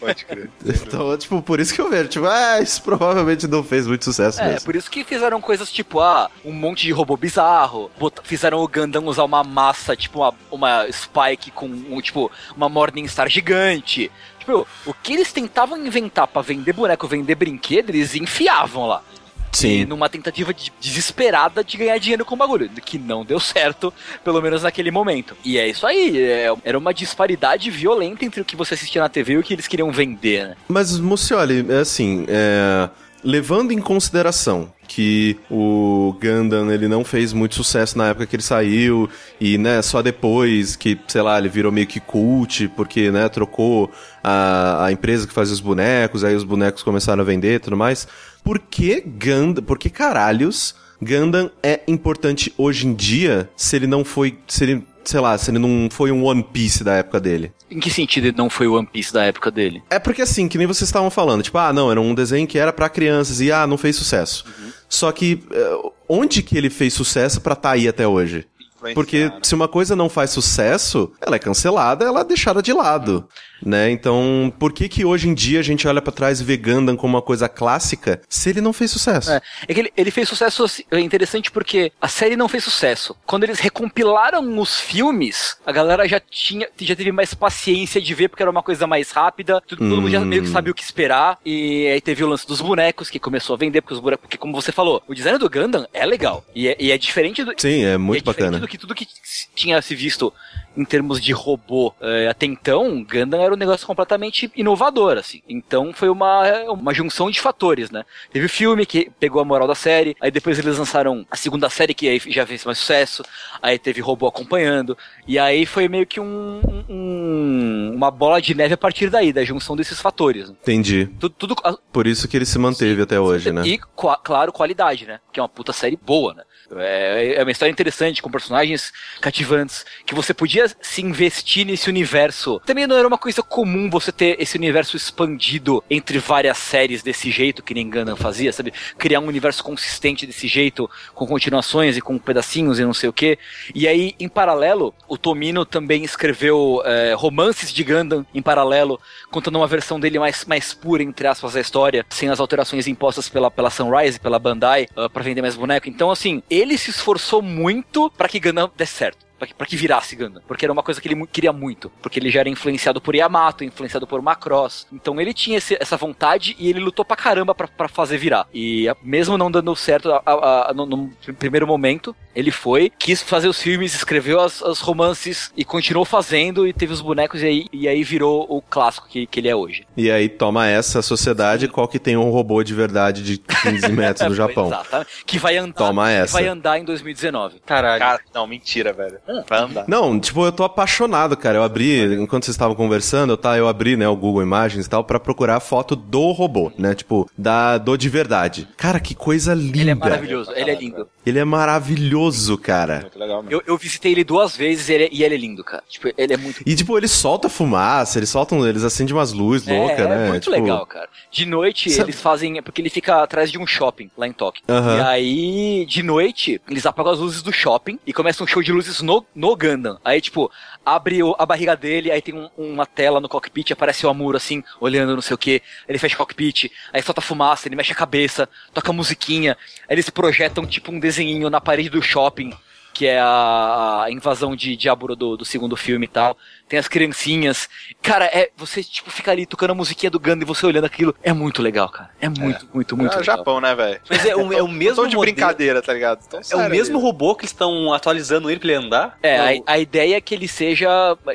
[0.00, 0.50] pode crer.
[0.66, 4.40] Então, tipo, por isso que eu vejo, tipo, ah, isso provavelmente não fez muito sucesso
[4.40, 4.64] É, mesmo.
[4.66, 7.90] por isso que fizeram coisas tipo, ah, um monte de robô bizarro.
[8.24, 13.28] fizeram o Gundam usar uma massa, tipo uma, uma Spike com, um, tipo, uma Morningstar
[13.28, 14.10] gigante.
[14.38, 19.02] Tipo, o que eles tentavam inventar pra vender boneco, vender brinquedo, eles enfiavam lá.
[19.50, 19.84] E Sim.
[19.86, 24.42] numa tentativa de- desesperada de ganhar dinheiro com o bagulho, que não deu certo, pelo
[24.42, 25.34] menos naquele momento.
[25.42, 29.08] E é isso aí, é- era uma disparidade violenta entre o que você assistia na
[29.08, 30.56] TV e o que eles queriam vender, né?
[30.68, 32.90] Mas, Mucioli, é assim, é,
[33.22, 38.42] levando em consideração que o Gundam ele não fez muito sucesso na época que ele
[38.42, 39.08] saiu
[39.40, 43.90] e né só depois que sei lá ele virou meio que cult porque né trocou
[44.24, 47.76] a, a empresa que fazia os bonecos aí os bonecos começaram a vender e tudo
[47.76, 48.08] mais
[48.42, 54.04] por que Gundam por que caralhos Gundam é importante hoje em dia se ele não
[54.04, 57.50] foi se ele sei lá, se ele não foi um One Piece da época dele.
[57.70, 59.82] Em que sentido ele não foi o One Piece da época dele?
[59.88, 62.58] É porque assim, que nem vocês estavam falando, tipo, ah, não, era um desenho que
[62.58, 64.44] era pra crianças e ah, não fez sucesso.
[64.88, 68.46] Só que eh, onde que ele fez sucesso pra tá aí até hoje?
[68.94, 73.28] Porque se uma coisa não faz sucesso, ela é cancelada, ela é deixada de lado,
[73.62, 73.90] né?
[73.90, 76.96] Então, por que que hoje em dia a gente olha pra trás e vê Gundam
[76.96, 79.32] como uma coisa clássica se ele não fez sucesso?
[79.32, 83.16] É, é que ele, ele fez sucesso, é interessante porque a série não fez sucesso.
[83.26, 88.28] Quando eles recompilaram os filmes, a galera já tinha, já teve mais paciência de ver
[88.28, 91.38] porque era uma coisa mais rápida, todo mundo já meio que sabia o que esperar,
[91.44, 94.38] e aí teve o lance dos bonecos que começou a vender, porque os bonecos, porque
[94.38, 97.52] como você falou, o design do Gundam é legal, e é, e é diferente do...
[97.56, 98.67] Sim, é muito é bacana.
[98.68, 99.06] Que tudo que
[99.54, 100.32] tinha se visto
[100.76, 105.42] em termos de robô é, até então, Gundam era um negócio completamente inovador, assim.
[105.48, 108.04] Então foi uma, uma junção de fatores, né?
[108.32, 111.68] Teve o filme que pegou a moral da série, aí depois eles lançaram a segunda
[111.68, 113.24] série que aí já fez mais sucesso,
[113.60, 114.96] aí teve robô acompanhando,
[115.26, 119.44] e aí foi meio que um, um- uma bola de neve a partir daí, da
[119.44, 120.48] junção desses fatores.
[120.48, 120.56] né?
[120.62, 121.06] Entendi.
[121.18, 121.56] Tudo, tudo
[121.92, 123.62] Por isso que ele se manteve até hoje, né?
[123.66, 123.78] e,
[124.22, 125.20] claro, qualidade, né?
[125.32, 126.42] Que é uma puta série boa, né?
[126.76, 132.60] É, é uma história interessante, com personagens cativantes, que você podia se investir nesse universo.
[132.64, 137.30] Também não era uma coisa comum você ter esse universo expandido entre várias séries desse
[137.30, 138.72] jeito, que nem Gundam fazia, sabe?
[138.98, 143.12] Criar um universo consistente desse jeito, com continuações e com pedacinhos e não sei o
[143.12, 143.38] que.
[143.74, 149.00] E aí, em paralelo, o Tomino também escreveu é, romances de Gundam em paralelo,
[149.30, 153.28] contando uma versão dele mais, mais pura, entre aspas, da história, sem as alterações impostas
[153.28, 155.88] pela, pela Sunrise, pela Bandai, uh, para vender mais boneco.
[155.88, 159.27] Então, assim, ele se esforçou muito para que Gundam desse certo.
[159.38, 160.42] Pra que, pra que virasse Gundam.
[160.48, 161.90] Porque era uma coisa que ele queria muito.
[162.02, 164.86] Porque ele já era influenciado por Yamato, influenciado por Macross.
[164.92, 168.46] Então ele tinha esse- essa vontade e ele lutou pra caramba pra, pra fazer virar.
[168.52, 173.22] E mesmo não dando certo a- a- a- no, no primeiro momento, ele foi, quis
[173.22, 177.46] fazer os filmes, escreveu as, as romances e continuou fazendo e teve os bonecos e
[177.46, 179.86] aí, e aí virou o clássico que, que ele é hoje.
[179.96, 184.28] E aí toma essa sociedade, qual que tem um robô de verdade de 15 metros
[184.28, 184.66] no Japão.
[184.66, 185.24] Exatamente.
[185.24, 186.32] Que vai andar, Toma que essa.
[186.32, 187.60] vai andar em 2019.
[187.64, 187.98] Caralho.
[188.00, 189.18] Cara, não, mentira, velho.
[189.48, 189.84] Vai andar.
[189.86, 191.58] Não, tipo, eu tô apaixonado, cara.
[191.58, 194.88] Eu abri, enquanto vocês estavam conversando, eu, tá, eu abri, né, o Google Imagens e
[194.88, 196.94] tal, pra procurar a foto do robô, né?
[196.94, 198.68] Tipo, da, do de verdade.
[198.76, 199.78] Cara, que coisa linda.
[199.78, 201.06] Ele é maravilhoso, ele é lindo.
[201.28, 203.00] Ele é maravilhoso, cara.
[203.00, 203.52] Muito legal mesmo.
[203.56, 205.82] Eu, eu visitei ele duas vezes e ele, e ele é lindo, cara.
[205.88, 209.66] Tipo, ele é muito E, tipo, ele solta fumaça, eles soltam, eles acendem umas luzes
[209.68, 210.26] loucas, é, né?
[210.26, 211.08] É muito Tipo, legal, cara.
[211.30, 212.58] De noite Sabe- eles fazem.
[212.58, 214.62] é Porque ele fica atrás de um shopping lá em Tóquio.
[214.68, 214.96] Aham.
[214.96, 218.72] E aí, de noite, eles apagam as luzes do shopping e começa um show de
[218.72, 219.98] luzes no, no Gundam.
[220.04, 220.50] Aí, tipo,
[220.84, 224.62] abre a barriga dele, aí tem um- uma tela no cockpit, aparece o Amuro assim,
[224.80, 225.62] olhando não sei o que.
[225.88, 229.56] Ele fecha o cockpit, aí solta fumaça, ele mexe a cabeça, toca musiquinha.
[229.88, 232.52] Aí eles projetam, tipo, um desenhinho na parede do shopping.
[232.98, 236.36] Que é a, a invasão de Diablo do, do segundo filme e tal.
[236.68, 237.68] Tem as criancinhas.
[238.02, 238.50] Cara, é.
[238.56, 241.14] Você, tipo, fica ali tocando a musiquinha do Gundam e você olhando aquilo.
[241.22, 242.10] É muito legal, cara.
[242.20, 243.36] É muito, muito, muito é legal.
[243.36, 244.00] Japão, né, velho?
[244.10, 246.24] Mas é o, é o mesmo de modelo- brincadeira, tá ligado?
[246.26, 249.16] Então, É o mesmo robô que estão atualizando ele pra ele andar?
[249.22, 250.88] É, a, a ideia é que ele seja.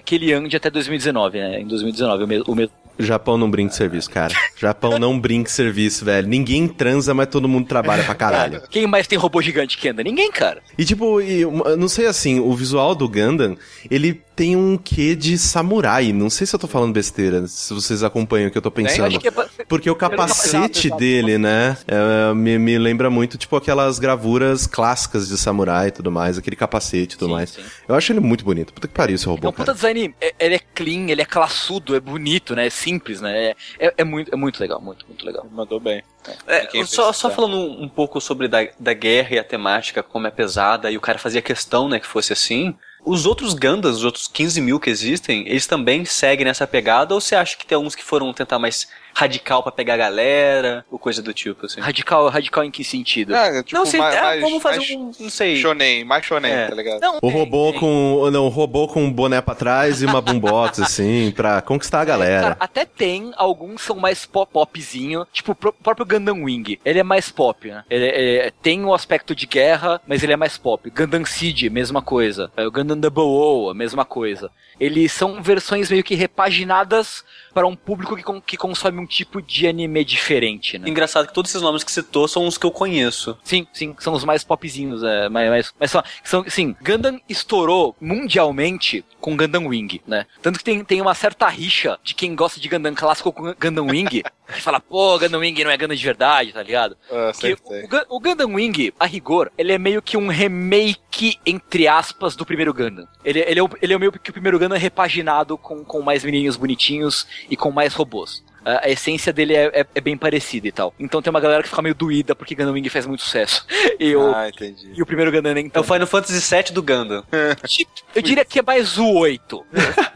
[0.04, 1.62] que ele ande até 2019, né?
[1.62, 2.46] Em 2019, o mesmo.
[2.52, 2.74] O mesmo.
[3.00, 4.34] Japão não brinca de serviço, cara.
[4.56, 6.28] Japão não brinca de serviço, velho.
[6.28, 8.62] Ninguém transa, mas todo mundo trabalha pra caralho.
[8.70, 10.04] Quem mais tem robô gigante que anda?
[10.04, 10.62] Ninguém, cara.
[10.78, 11.44] E tipo, e,
[11.78, 13.58] não sei assim, o visual do Gundam,
[13.90, 16.12] ele tem um quê de samurai.
[16.12, 19.08] Não sei se eu tô falando besteira, se vocês acompanham o que eu tô pensando.
[19.08, 19.32] Acho que é
[19.68, 25.38] Porque o capacete dele, né, é, me, me lembra muito, tipo, aquelas gravuras clássicas de
[25.38, 27.50] samurai e tudo mais, aquele capacete e tudo Sim, mais.
[27.52, 27.64] sim.
[27.88, 28.74] Eu acho ele muito bonito.
[28.74, 30.14] Puta que pariu esse É robô, um puta design.
[30.20, 32.68] é- Ele é clean, ele é classudo, é bonito, né?
[32.68, 33.50] É simples, né?
[33.50, 35.48] É, é, é muito, é muito legal, muito, muito legal.
[35.52, 36.04] Mandou bem.
[36.48, 40.26] É, só, só falando um, um pouco sobre da, da guerra e a temática, como
[40.26, 42.76] é pesada, e o cara fazia questão, né, que fosse assim.
[43.06, 47.20] Os outros Gundams, os outros 15 mil que existem, eles também seguem nessa pegada, ou
[47.20, 50.98] você acha que tem alguns que foram tentar mais radical pra pegar a galera, ou
[51.00, 51.80] coisa do tipo, assim?
[51.82, 53.36] Radical, radical em que sentido?
[53.36, 55.56] É, tipo, não sei, mais, é, mais, vamos fazer mais um, não sei.
[55.58, 56.68] shonen, mais shonen, É.
[56.68, 57.00] tá ligado?
[57.02, 57.80] Não, O robô tem.
[57.80, 58.30] com.
[58.32, 62.06] Não, o robô com um boné pra trás e uma boombox, assim, pra conquistar a
[62.06, 62.42] galera.
[62.42, 67.00] Cara, até tem, alguns são mais pop popzinho, tipo o pró- próprio Gundam Wing, ele
[67.00, 67.84] é mais pop, né?
[67.90, 70.90] Ele é- tem o aspecto de guerra, mas ele é mais pop.
[70.90, 72.52] Gundam Seed, mesma coisa.
[72.58, 74.50] É, O Gundam Double O, a mesma coisa.
[74.84, 77.24] Eles são versões meio que repaginadas
[77.54, 80.90] para um público que, que consome num tipo de anime diferente, né?
[80.90, 83.38] Engraçado que todos esses nomes que citou são os que eu conheço.
[83.44, 87.96] Sim, sim, são os mais popzinhos, é, mas, mas, mas são, são, sim, Gundam estourou
[88.02, 90.26] mundialmente com Gundam Wing, né?
[90.42, 93.88] Tanto que tem, tem uma certa rixa de quem gosta de Gundam clássico com Gundam
[93.88, 94.22] Wing,
[94.54, 96.98] que fala, pô, Gundam Wing não é Gundam de verdade, tá ligado?
[97.10, 97.84] Ah, Porque sei, sei.
[98.10, 102.46] o, o Gundam Wing, a rigor, ele é meio que um remake, entre aspas, do
[102.46, 103.08] primeiro Gundam.
[103.24, 106.24] Ele, ele, é, o, ele é meio que o primeiro Gundam repaginado com, com mais
[106.24, 108.44] menininhos bonitinhos e com mais robôs.
[108.66, 110.94] A a essência dele é, é- é bem parecida e tal.
[110.98, 113.66] Então tem uma galera que fica meio doída porque Gundam Wing faz muito sucesso.
[114.00, 114.92] E, o, Ah, entendi.
[114.96, 115.84] e o primeiro Gundam nem É o.
[115.84, 117.24] Final Fantasy VII do Gundam.
[118.16, 119.66] Eu diria que é mais o 8.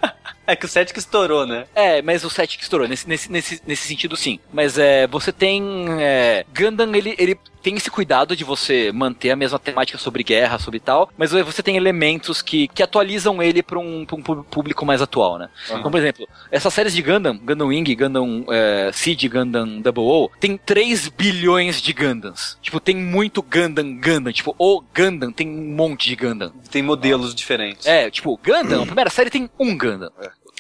[0.48, 1.66] É que o 7 que estourou, né?
[1.76, 4.40] É, mas o 7 que estourou, nesse, nesse, nesse, nesse sentido sim.
[4.52, 5.62] Mas é, você tem.
[6.00, 7.38] É, Gundam, ele, ele
[7.68, 11.62] tem esse cuidado de você manter a mesma temática sobre guerra, sobre tal, mas você
[11.62, 15.50] tem elementos que, que atualizam ele para um, pra um público mais atual, né?
[15.70, 20.32] Então, por exemplo, essas séries de Gundam, Gundam Wing, Gundam é, Seed, Gundam Double O,
[20.40, 22.58] tem 3 bilhões de Gundams.
[22.62, 24.32] Tipo, tem muito Gundam Gundam.
[24.32, 26.54] Tipo, o Gundam tem um monte de Gundam.
[26.72, 27.86] Tem modelos diferentes.
[27.86, 30.10] É, tipo, Gundam, a primeira série tem um Gundam.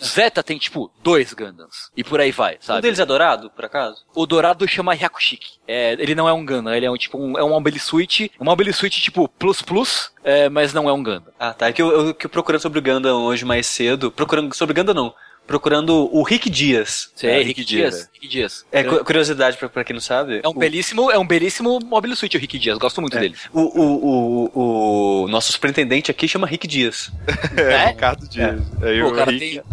[0.03, 1.89] Zeta tem, tipo, dois Gundams.
[1.95, 2.81] E por aí vai, Um sabe?
[2.81, 4.05] deles é dourado, por acaso?
[4.15, 5.57] O Dourado chama Hyakushiki.
[5.67, 8.31] É, ele não é um Gundam, ele é um, tipo, um, é um Mobile Suit.
[8.39, 11.33] Um Mobile Suit, tipo, plus plus, é, mas não é um Gundam.
[11.39, 11.67] Ah, tá.
[11.67, 14.11] É que eu, eu, que eu procurando sobre o Gundam hoje mais cedo.
[14.11, 15.13] Procurando sobre Gundam não.
[15.47, 17.09] Procurando o Rick Dias.
[17.15, 17.93] Sei, É, Rick Rick Dias.
[17.95, 18.65] Dias, Rick Dias.
[18.69, 20.41] É, cu- curiosidade pra, pra quem não sabe.
[20.43, 22.77] É um o- belíssimo, é um belíssimo Mobile Suit, o Rick Dias.
[22.77, 23.33] Gosto muito dele.
[23.53, 27.09] O, o, o, o nosso superintendente aqui chama Rick Dias.
[27.55, 27.85] É, É?
[27.87, 28.61] Ricardo Dias.
[28.81, 29.63] Aí Pô, o cara, Rick- tem.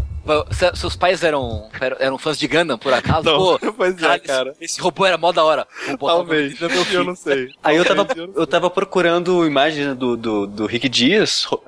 [0.51, 1.69] Se- Seus pais eram,
[1.99, 3.25] eram, fãs de Gundam, por acaso?
[3.25, 4.51] Não, Pô, pois é, caralho, cara.
[4.53, 5.67] Esse, esse robô era mó da hora.
[5.99, 6.55] Talvez.
[6.93, 7.51] Eu não sei.
[7.63, 11.63] Aí eu tava, não eu tava procurando imagem do, do, do Rick Dias ro-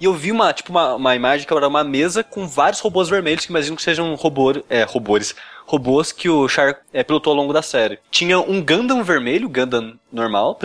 [0.00, 3.08] e eu vi uma, tipo, uma, uma imagem que era uma mesa com vários robôs
[3.08, 5.34] vermelhos que imagino que sejam robô, é, robôs,
[5.66, 7.98] robôs que o Char é, pilotou ao longo da série.
[8.10, 10.58] Tinha um Gundam vermelho, Gundam normal,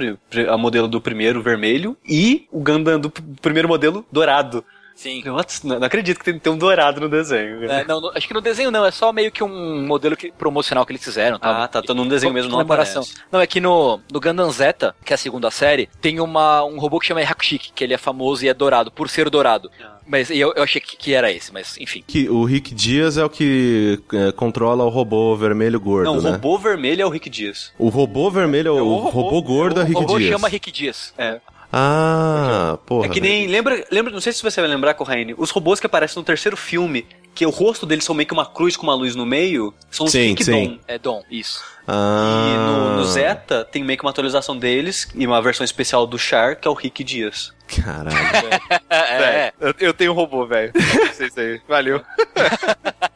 [0.50, 3.10] a modelo do primeiro vermelho, e o Gundam do
[3.42, 4.64] primeiro modelo dourado.
[4.98, 5.22] Sim.
[5.30, 5.66] What?
[5.66, 7.64] Não, não acredito que tem, tem um dourado no desenho.
[7.72, 10.32] É, não, no- acho que no desenho não, é só meio que um modelo que-
[10.32, 11.64] promocional que eles fizeram, tá?
[11.64, 13.00] Ah, tá, tô num desenho mesmo, não aparece.
[13.32, 16.80] Não, é que no, no Gundam Zeta, que é a segunda série, tem uma, um
[16.80, 19.70] robô que chama Hakushiki, que ele é famoso e é dourado, por ser dourado.
[19.80, 19.98] Ah.
[20.10, 22.04] Mas eu, eu achei que, que era esse, mas enfim.
[22.08, 26.22] Que o Rick Dias é o que é, controla o robô vermelho gordo, Não, o
[26.22, 26.32] né?
[26.32, 27.72] robô vermelho é o Rick Dias.
[27.78, 30.32] O robô vermelho é o, É o robô, robô- gordo é o Rick robô Dias.
[30.32, 31.14] chama Rick Dias.
[31.18, 31.40] É.
[31.72, 33.08] Ah, porra.
[33.08, 33.48] É que nem.
[33.48, 36.56] Lembra, lembra, não sei se você vai lembrar, Corraine, os robôs que aparecem no terceiro
[36.56, 39.74] filme, que o rosto deles são meio que uma cruz com uma luz no meio,
[39.92, 40.52] são os Sim, Rick sim.
[40.52, 40.80] Dom.
[40.88, 41.64] É Dom, isso.
[41.88, 42.48] Ah.
[42.50, 46.18] E no, no Zeta tem meio que uma atualização deles e uma versão especial do
[46.18, 47.54] Char, que é o Rick Dias.
[47.68, 48.18] Caralho.
[48.90, 49.54] É, é.
[49.60, 50.72] Eu, eu tenho um robô, velho.
[50.74, 51.62] Não sei se aí.
[51.68, 52.02] Valeu.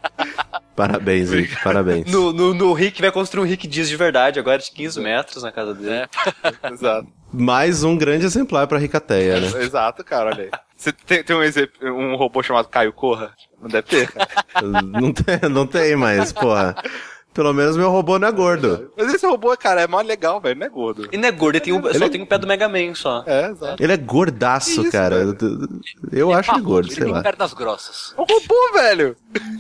[0.82, 2.12] parabéns, Rick, parabéns.
[2.12, 5.44] No, no, no Rick vai construir um Rick Dias de verdade, agora de 15 metros
[5.44, 5.92] na casa dele.
[5.94, 6.10] É.
[6.74, 7.08] Exato.
[7.32, 9.48] Mais um grande exemplar pra Ricateia, né?
[9.62, 10.52] Exato, cara, olha aí.
[10.76, 13.32] Você tem, tem um, exemplo, um robô chamado Caio Corra?
[13.62, 14.12] Não deve ter?
[14.12, 14.28] cara.
[14.82, 16.76] não, tem, não tem, mas, porra.
[17.34, 18.92] Pelo menos meu robô não é gordo.
[18.98, 20.60] Mas esse robô, cara, é mó legal, velho.
[20.60, 21.08] Não é gordo.
[21.12, 22.68] E não é gordo, ele tem o- Ele só é- tem o pé do Mega
[22.68, 23.24] Man só.
[23.26, 23.82] É, exato.
[23.82, 25.18] Ele é gordaço, Isso, cara.
[25.18, 25.38] velho.
[26.12, 27.22] Eu acho ele Parrudo, gordo, ele sei tem lá.
[27.24, 28.14] pernas grossas.
[28.18, 29.16] É um robô, velho.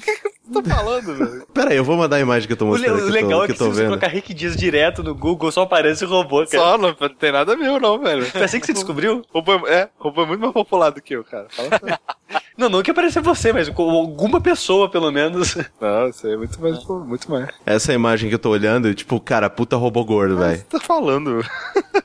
[0.51, 1.47] O que que você tá falando, velho?
[1.53, 3.07] Pera aí, eu vou mandar a imagem que eu tô O, le- mostrando o que
[3.07, 5.49] eu legal tô, é que que se tô você colocar Rick Dias direto no Google,
[5.49, 6.49] só aparece o robô, cara.
[6.63, 8.25] Só, não, não tem nada meu, não, velho.
[8.25, 9.21] Foi assim que você descobriu?
[9.33, 11.47] Robô é, é, robô é muito mais popular do que eu, cara.
[11.49, 11.69] Fala.
[12.61, 15.55] Não, não que aparecer você, mas com alguma pessoa, pelo menos.
[15.81, 17.47] Não, isso aí é muito mais, pô, muito mais.
[17.65, 20.57] Essa imagem que eu tô olhando, tipo, cara, puta robô gordo, O que velho.
[20.57, 21.43] você tá falando?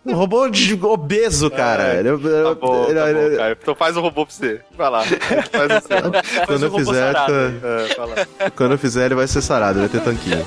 [0.07, 1.95] Um robô de obeso, cara.
[1.95, 3.59] Ele- Tá bom, ele- tá ele- bom, cara.
[3.61, 4.61] Então faz um robô pra você.
[4.77, 5.03] Vai lá.
[5.03, 6.47] Faz o seu.
[6.47, 7.33] Quando um eu fizer, sarado.
[7.33, 10.45] tá- É, quando eu fizer, ele vai ser sarado, vai ter tanquinho.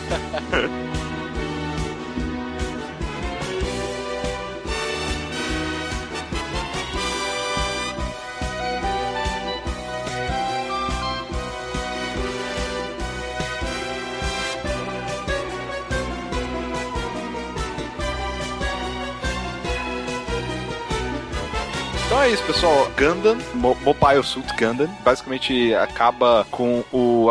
[22.54, 22.90] Pessoal.
[22.98, 27.30] Gundam, Mo- Mobile Suit Gundam, basicamente acaba com o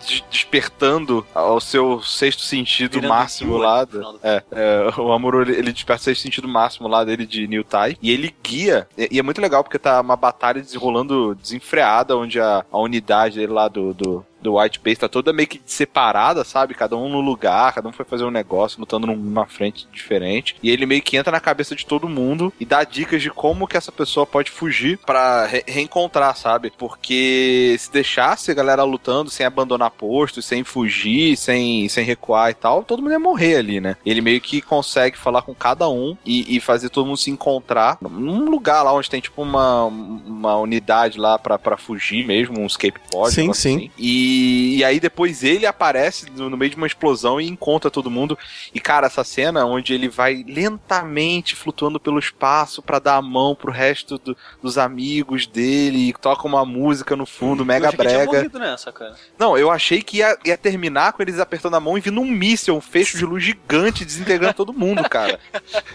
[0.00, 3.84] des- despertando ao seu sexto sentido Virando máximo lá.
[3.84, 7.46] do- É, é, o Amuro ele, ele desperta o sexto sentido máximo lá dele de
[7.46, 7.96] New Tai.
[8.02, 8.88] E ele guia.
[8.98, 13.36] E, e é muito legal porque tá uma batalha desenrolando desenfreada, onde a, a unidade
[13.36, 13.94] dele lá do.
[13.94, 16.74] do do White Base tá toda meio que separada, sabe?
[16.74, 20.56] Cada um no lugar, cada um foi fazer um negócio, lutando numa frente diferente.
[20.62, 23.66] E ele meio que entra na cabeça de todo mundo e dá dicas de como
[23.66, 26.72] que essa pessoa pode fugir pra re- reencontrar, sabe?
[26.76, 32.54] Porque se deixasse a galera lutando sem abandonar posto, sem fugir, sem, sem recuar e
[32.54, 33.96] tal, todo mundo ia morrer ali, né?
[34.06, 37.98] Ele meio que consegue falar com cada um e, e fazer todo mundo se encontrar
[38.00, 42.66] num lugar lá onde tem tipo uma, uma unidade lá pra, pra fugir mesmo, um
[42.66, 43.32] escape pod.
[43.34, 43.76] Sim, sim.
[43.76, 43.90] assim.
[43.98, 44.35] E,
[44.76, 48.38] e aí depois ele aparece no, no meio de uma explosão e encontra todo mundo.
[48.74, 53.54] E cara, essa cena onde ele vai lentamente flutuando pelo espaço pra dar a mão
[53.54, 58.18] pro resto do- dos amigos dele e toca uma música no fundo, mega eu brega.
[58.58, 58.92] nessa.
[59.38, 62.26] Não, eu achei que ia, ia terminar com eles apertando a mão e vindo um
[62.30, 65.38] míssil, um fecho de luz gigante desintegrando todo mundo, cara.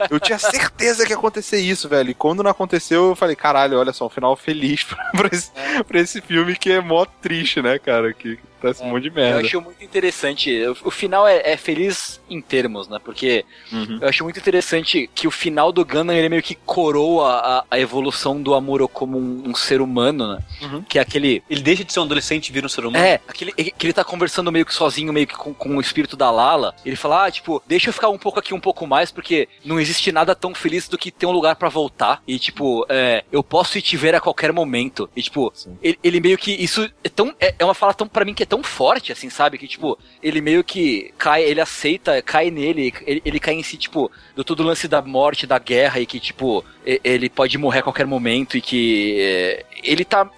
[0.09, 2.09] Eu tinha certeza que ia acontecer isso, velho.
[2.09, 5.51] E quando não aconteceu, eu falei, caralho, olha só, um final feliz pra, pra esse,
[5.87, 8.13] pra esse filme que é mó triste, né, cara?
[8.13, 8.50] Que Dig.
[8.61, 9.39] Acontece um monte de Eu merda.
[9.41, 10.51] acho muito interessante.
[10.83, 12.99] O, final é, é feliz em termos, né?
[13.03, 13.99] Porque Uhum.
[14.01, 17.79] eu acho muito interessante que o final do Gundam ele meio que coroa a, a
[17.79, 20.39] evolução do Amuro como um, um ser humano, né?
[20.61, 20.81] Uhum.
[20.83, 21.43] Que é aquele.
[21.49, 23.03] Ele deixa de ser um adolescente e vira um ser humano.
[23.03, 26.15] É, aquele que ele tá conversando meio que sozinho, meio que com, com o espírito
[26.15, 26.75] da Lala.
[26.85, 29.79] Ele fala, ah, tipo, deixa eu ficar um pouco aqui, um pouco mais, porque não
[29.79, 32.21] existe nada tão feliz do que ter um lugar pra voltar.
[32.27, 35.09] E, tipo, é, eu posso ir te ver a qualquer momento.
[35.15, 35.51] E, tipo,
[35.81, 36.51] ele, ele meio que.
[36.51, 37.33] Isso é tão.
[37.39, 39.57] É, é uma fala tão, pra mim, que é tão forte, assim, sabe?
[39.57, 43.77] Que, tipo, ele meio que cai, ele aceita, cai nele, ele, ele cai em si,
[43.77, 47.83] tipo, do todo lance da morte, da guerra, e que, tipo, ele pode morrer a
[47.83, 50.29] qualquer momento e que é, ele tá.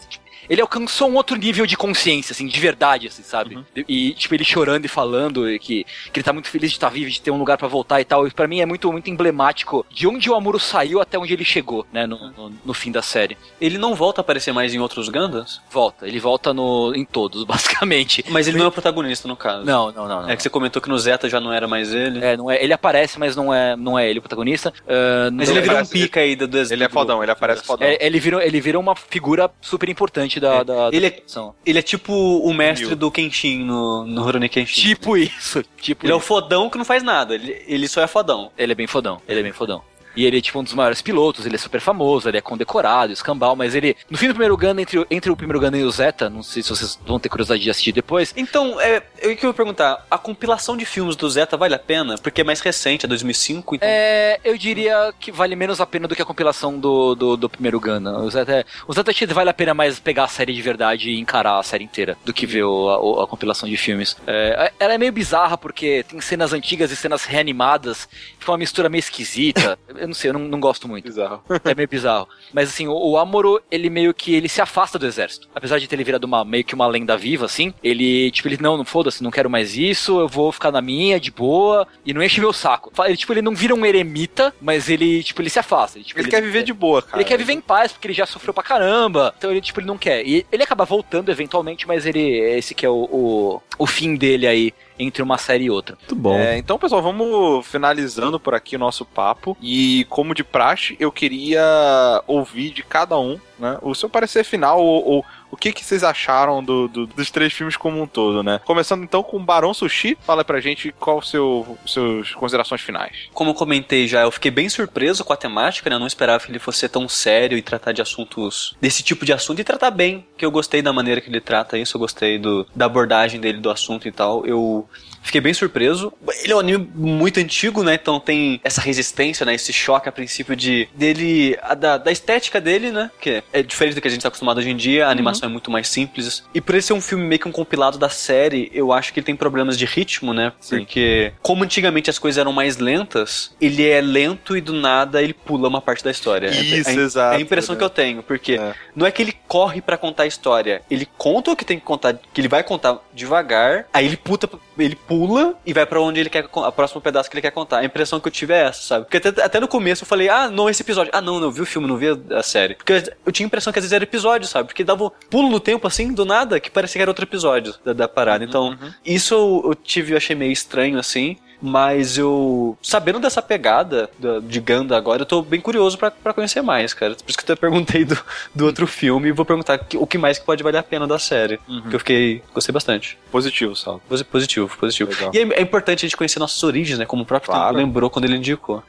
[0.50, 3.58] Ele alcançou um outro nível de consciência, assim, de verdade, assim, sabe?
[3.88, 6.90] E, tipo, ele chorando e falando e que, que ele tá muito feliz de estar
[6.90, 8.28] vivo, de ter um lugar pra voltar e tal.
[8.28, 11.46] E pra mim é muito, muito emblemático de onde o Amuro saiu até onde ele
[11.46, 13.38] chegou, né, no, no, no fim da série.
[13.60, 17.44] Ele não volta a aparecer mais em outros Gundams, Volta, ele volta no, em todos,
[17.46, 18.24] basicamente.
[18.30, 19.66] mas ele não é o protagonista, no caso.
[19.66, 20.22] Não, não, não.
[20.24, 20.30] não.
[20.30, 22.24] É que você comentou que no Zeta já não era mais ele.
[22.24, 24.74] É, não é, ele aparece, mas não é, não é ele o protagonista.
[24.88, 27.64] Ah, Mas não- ele virou um pica aí do, do Ele é fodão, ele aparece
[27.64, 27.88] fodão.
[27.88, 31.22] é, ele, virou, ele virou uma figura super importante da, É, da, da ele é-.
[31.66, 32.96] Ele é tipo o mestre Mil.
[32.96, 34.82] do Kenshin no, no Rurouni Kenshin.
[34.82, 36.28] Tipo isso, tipo Ele é o isso.
[36.28, 38.52] fodão que não faz nada, ele, ele só é fodão.
[38.58, 39.82] Ele é bem fodão, ele é bem fodão.
[40.16, 43.12] E ele é tipo um dos maiores pilotos, ele é super famoso, ele é condecorado,
[43.14, 45.84] escambau, mas ele, no fim do primeiro Gundam, entre, o- entre o primeiro Gundam e
[45.84, 49.36] o Zeta, não sei se vocês vão ter curiosidade de assistir depois, Então, é, eu
[49.36, 52.16] que eu ia perguntar, a compilação de filmes do Zeta vale a pena?
[52.18, 53.88] Porque é mais recente, é 2005, então...
[53.90, 57.50] É, eu diria que vale menos a pena do que a compilação do, do, do
[57.50, 58.24] primeiro Gundam.
[58.26, 61.20] O Zeta, é- o Zeta vale a pena mais pegar a série de verdade e
[61.20, 64.16] encarar a série inteira do que ver o- a, a compilação de filmes.
[64.28, 68.08] É, ela é meio bizarra porque tem cenas antigas e cenas reanimadas,
[68.40, 69.78] fica uma mistura meio esquisita.
[70.04, 71.06] Eu não sei, eu não, não gosto muito.
[71.06, 71.42] Bizarro.
[71.64, 72.28] É meio bizarro.
[72.52, 75.48] Mas assim, o, o Amuro, ele meio que ele se afasta do exército.
[75.56, 78.58] Apesar de ter ele virado uma, meio que uma lenda viva, assim, ele, tipo, ele,
[78.60, 82.14] não, não foda-se, não quero mais isso, eu vou ficar na minha, de boa, e
[82.14, 82.92] não enche meu saco.
[83.06, 85.98] Ele, tipo, ele não vira um eremita, mas ele, tipo, ele se afasta.
[85.98, 87.18] Ele, tipo, Ele quer viver de boa, cara.
[87.18, 89.34] Ele quer viver em paz, porque ele já sofreu pra caramba.
[89.38, 90.26] Então ele, tipo, ele não quer.
[90.28, 92.22] E ele acaba voltando eventualmente, mas ele.
[92.40, 95.96] Esse que é o, o, o fim dele aí, entre uma série e outra.
[95.98, 96.36] Muito bom.
[96.36, 99.58] É, então, pessoal, vamos finalizando por aqui o nosso papo.
[99.62, 103.78] E, como de praxe, eu queria ouvir de cada um, né?
[103.82, 107.54] O seu parecer final ou, ou o que, que vocês acharam do- do- dos três
[107.54, 108.60] filmes como um todo, né?
[108.66, 110.18] Começando então com o Barão Sushi.
[110.22, 113.30] Fala pra gente qual seu, suas considerações finais.
[113.34, 115.96] Como eu comentei já, eu fiquei bem surpreso com a temática, né?
[115.96, 118.76] Eu não esperava que ele fosse tão sério e tratar de assuntos.
[118.82, 120.26] desse tipo de assunto e tratar bem.
[120.38, 123.60] Que eu gostei da maneira que ele trata isso, eu gostei do, da abordagem dele
[123.60, 124.46] do assunto e tal.
[124.46, 124.88] Eu.
[125.24, 126.14] Fiquei bem surpreso.
[126.44, 127.96] Ele é um anime muito antigo, né?
[127.96, 129.56] Então tem essa resistência, né?
[129.56, 131.58] Esse choque a princípio de dele.
[131.62, 133.10] a da, da estética dele, né?
[133.20, 135.08] Que é diferente do que a gente tá acostumado hoje em dia.
[135.08, 136.44] A animação é muito mais simples.
[136.54, 139.20] E por ele ser um filme meio que um compilado da série, eu acho que
[139.20, 140.52] ele tem problemas de ritmo, né?
[140.60, 140.80] Sim.
[140.80, 145.34] Porque, como antigamente as coisas eram mais lentas, ele é lento e do nada ele
[145.34, 146.50] pula uma parte da história.
[146.50, 147.80] Isso, é, exato, É a impressão né?
[147.80, 148.74] que eu tenho, porque É.
[148.96, 151.86] não é que ele corre pra contar a história, ele conta o que tem que
[151.86, 156.20] contar, que ele vai contar devagar, aí ele puta, ele pula e vai pra onde
[156.20, 157.80] ele quer, a próximo pedaço que ele quer contar.
[157.80, 159.06] A impressão que eu tive é essa, sabe?
[159.06, 161.12] Porque até, até no começo eu falei, ah, não, esse episódio.
[161.14, 162.76] Ah, não, não, eu vi o filme, não vi a, série.
[162.76, 162.94] Porque
[163.26, 164.68] eu tinha a impressão que às vezes era episódio, sabe?
[164.68, 167.76] Porque dava um pulo no tempo assim, do nada, que parecia que era outro episódio
[167.84, 168.44] da, da parada.
[168.44, 171.38] Então, isso eu, eu tive, eu achei meio estranho assim.
[171.66, 176.34] Mas eu, sabendo dessa pegada da- de Ganda agora, eu tô bem curioso pra pra
[176.34, 177.16] conhecer mais, cara.
[177.16, 178.20] Por isso que eu até perguntei do,
[178.54, 181.18] do outro filme e vou perguntar o que mais que pode valer a pena da
[181.18, 181.58] série.
[181.90, 183.18] Que eu fiquei, gostei bastante.
[183.32, 184.02] Positivo, Sal.
[184.10, 185.10] Posi- Positivo, positivo.
[185.12, 185.32] Legal.
[185.34, 187.06] E é, é importante a gente conhecer nossas origens, né?
[187.06, 187.78] Como o próprio Claro.
[187.78, 188.84] Lembrou quando ele indicou.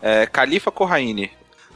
[0.00, 1.30] É, Califa Corraine.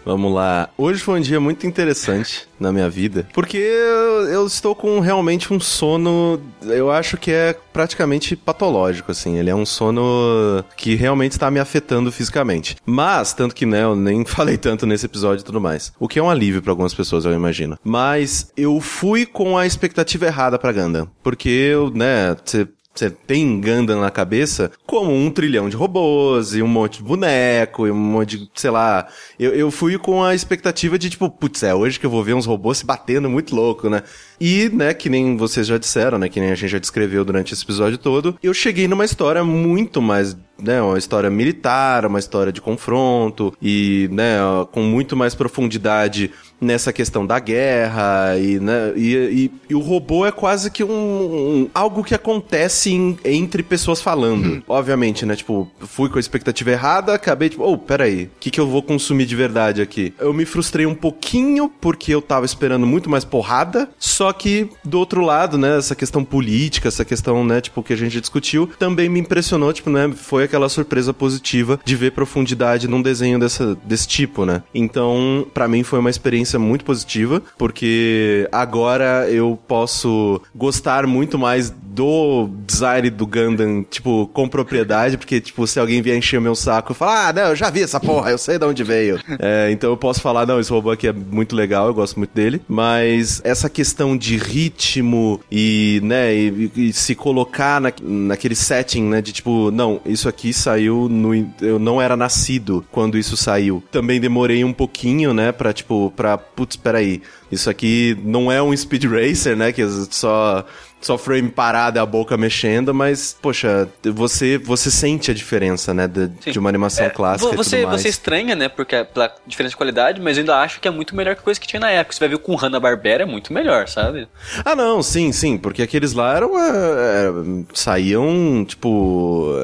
[0.04, 0.68] Vamos lá.
[0.76, 5.60] Hoje foi um dia muito interessante na minha vida, porque eu, estou com realmente um
[5.60, 9.38] sono, eu acho que é praticamente patológico, assim.
[9.38, 12.76] Ele é um sono que realmente está me afetando fisicamente.
[12.84, 15.92] Mas, tanto que, né, eu nem falei tanto nesse episódio e tudo mais.
[15.98, 17.78] O que é um alívio para algumas pessoas, eu imagino.
[17.82, 21.08] Mas eu fui com a expectativa errada pra Gundam.
[21.22, 26.62] Porque eu, né, você você tem Gundam na cabeça como um trilhão de robôs e
[26.62, 29.06] um monte de boneco e um monte de, sei lá.
[29.38, 32.34] Eu, eu fui com a expectativa de tipo, putz, é hoje que eu vou ver
[32.34, 34.02] uns robôs se batendo muito louco, né?
[34.40, 37.52] E, né, que nem vocês já disseram, né, que nem a gente já descreveu durante
[37.52, 42.52] esse episódio todo, eu cheguei numa história muito mais né, uma história militar, uma história
[42.52, 44.38] de confronto e, né,
[44.72, 46.30] com muito mais profundidade
[46.60, 50.90] nessa questão da guerra e, né, e, e, e o robô é quase que um,
[50.90, 54.62] um algo que acontece em, entre pessoas falando.
[54.68, 58.60] Obviamente, né, tipo, fui com a expectativa errada, acabei tipo, oh, peraí, o que que
[58.60, 60.12] eu vou consumir de verdade aqui?
[60.18, 64.98] Eu me frustrei um pouquinho porque eu tava esperando muito mais porrada, só que do
[64.98, 69.08] outro lado, né, essa questão política, essa questão, né, tipo, que a gente discutiu, também
[69.08, 74.06] me impressionou, tipo, né, foi aquela surpresa positiva de ver profundidade num desenho dessa, desse
[74.06, 74.62] tipo, né?
[74.74, 81.70] Então, para mim foi uma experiência muito positiva, porque agora eu posso gostar muito mais
[81.70, 86.92] do design do Gundam, tipo, com propriedade, porque, tipo, se alguém vier encher meu saco
[86.92, 89.18] e falar, ah, não, eu já vi essa porra, eu sei de onde veio.
[89.38, 92.32] é, então eu posso falar, não, esse robô aqui é muito legal, eu gosto muito
[92.32, 99.02] dele, mas essa questão de ritmo e, né, e, e se colocar na, naquele setting,
[99.02, 101.34] né, de tipo, não, isso aqui saiu no.
[101.60, 103.82] Eu não era nascido quando isso saiu.
[103.90, 106.38] Também demorei um pouquinho, né, pra, tipo, pra.
[106.40, 107.22] Putz, peraí.
[107.50, 109.72] Isso aqui não é um speed racer, né?
[109.72, 110.64] Que só
[111.00, 116.06] só frame parado e a boca mexendo, mas, poxa, você você sente a diferença, né,
[116.06, 118.68] de, de uma animação É, clássica vo- você, você estranha, né?
[118.68, 121.42] Porque é pela diferença de qualidade, mas eu ainda acho que é muito melhor que
[121.42, 122.14] coisa que tinha na época.
[122.14, 124.28] Você vai ver com Hanna-Barbera é muito melhor, sabe?
[124.64, 126.58] Ah, não, sim, sim, porque aqueles lá eram.
[126.58, 127.32] é, é,
[127.74, 129.54] saíam, tipo.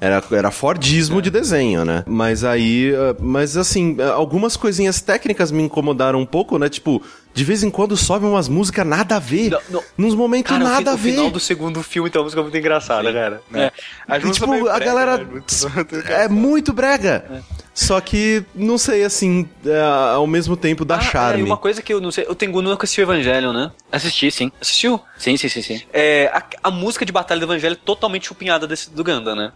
[0.00, 2.04] é, Era, era Fordismo de desenho, né?
[2.06, 2.92] Mas aí.
[2.94, 6.68] é, Mas assim, é, algumas coisinhas técnicas me incomodaram um pouco, né?
[6.68, 7.02] Tipo,
[7.34, 9.50] de vez em quando sobe umas músicas nada a ver.
[9.50, 9.82] Não, não.
[9.98, 11.32] Nos momentos Cara, nada a o final ver.
[11.32, 13.42] do segundo filme tem uma música muito engraçada, cara.
[13.50, 13.72] né?
[14.06, 15.18] As E, músicas tipo, meio a brega, galera.
[15.18, 15.42] né?
[16.08, 17.42] É muito brega.
[17.74, 19.80] Só que, não sei, assim, é,
[20.14, 21.38] ao mesmo tempo dá Ah, charme.
[21.38, 23.72] é, e uma coisa que eu não sei, o Tengu nunca assistiu Evangelion, né?
[23.90, 24.52] Assisti, sim.
[24.60, 25.00] Assistiu?
[25.18, 25.82] Sim, sim, sim, sim.
[25.92, 29.52] É, a, a música de batalha do Evangelho é totalmente chupinhada desse, do Gundam, né?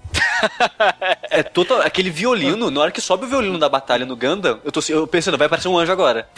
[1.30, 4.72] é total, aquele violino, na hora que sobe o violino da batalha no Gundam, eu
[4.72, 6.28] tô eu pensando, vai aparecer um anjo agora.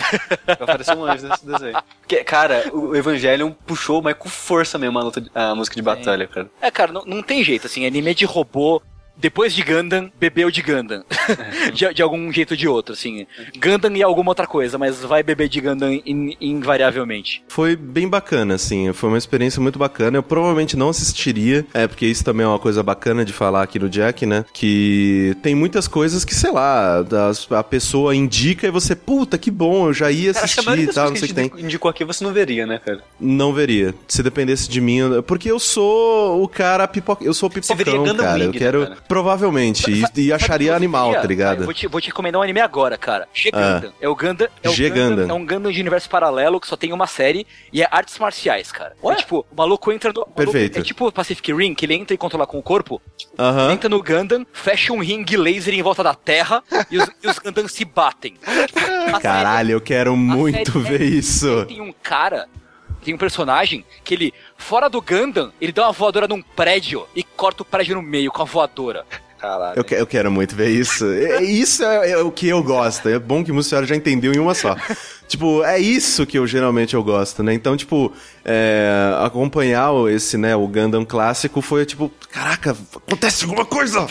[0.47, 1.83] Vai aparecer um anjo nesse desenho.
[2.01, 5.83] Porque, cara, o Evangelion puxou, mas com força mesmo a, luta de- a música de
[5.83, 6.51] batalha, cara.
[6.61, 8.83] É, cara, não, não tem jeito, assim, anime de robô,
[9.21, 11.05] depois de Gundam, bebeu de Gundam.
[11.75, 13.27] de, de algum jeito ou de outro, assim.
[13.59, 17.43] Gundam e alguma outra coisa, mas vai beber de Gundam in- invariavelmente.
[17.49, 18.93] Foi bem bacana, assim.
[18.93, 20.17] Foi uma experiência muito bacana.
[20.19, 23.79] Eu provavelmente não assistiria, é porque isso também é uma coisa bacana de falar aqui
[23.79, 24.45] no Jack, né?
[24.53, 29.51] Que tem muitas coisas que, sei lá, das- a pessoa indica e você, puta, que
[29.51, 31.35] bom, eu já ia Cara, a assistir maioria e tal, não sei o a que
[31.51, 31.65] tem.
[31.65, 33.03] indicou aqui você não veria, né, cara?
[33.21, 33.95] Não veria.
[34.09, 37.93] Se dependesse de mim, porque eu sou o cara pipoca, eu sou o Você veria
[37.95, 38.35] pipocão, cara.
[38.35, 38.97] Wing, eu né, quero cara?
[39.11, 41.65] Provavelmente e, e acharia animal, tá ligado?
[41.65, 43.27] Vou te, vou te recomendar um anime agora, cara.
[43.35, 43.83] G Ah.
[44.01, 44.49] É o Gundam.
[44.63, 45.29] É o Gundam.
[45.29, 48.71] É um Gundam de universo paralelo que só tem uma série e é artes marciais,
[48.71, 48.95] cara.
[49.03, 49.15] Ué?
[49.15, 50.21] É tipo, o maluco entra no.
[50.21, 50.79] o maluco- Perfeito.
[50.79, 53.03] É tipo Pacific Rim, que ele entra e controla com o corpo.
[53.39, 53.73] Aham.
[53.73, 57.39] Entra no Gundam, fecha um ringue laser em volta da Terra e os, e os
[57.41, 58.35] Gundam se batem.
[58.35, 61.65] Tipo, a série- Caralho, eu quero muito série é- ver isso.
[61.67, 62.47] tem um cara,
[63.05, 67.23] tem um personagem que ele, fora do Gundam, ele dá uma voadora num prédio e
[67.23, 69.05] corta o prédio no meio com a voadora.
[69.39, 69.79] Caralho.
[69.79, 71.07] Eu, que- eu quero muito ver isso.
[71.41, 73.09] Isso é, é o que eu gosto.
[73.09, 74.77] É bom que o Senhora já entendeu em uma só.
[75.31, 77.55] Tipo, é isso que eu geralmente eu gosto, né?
[77.55, 78.13] Então, tipo,
[78.45, 84.07] é, acompanhar esse, né, o Gundam clássico foi tipo, caraca, acontece alguma coisa!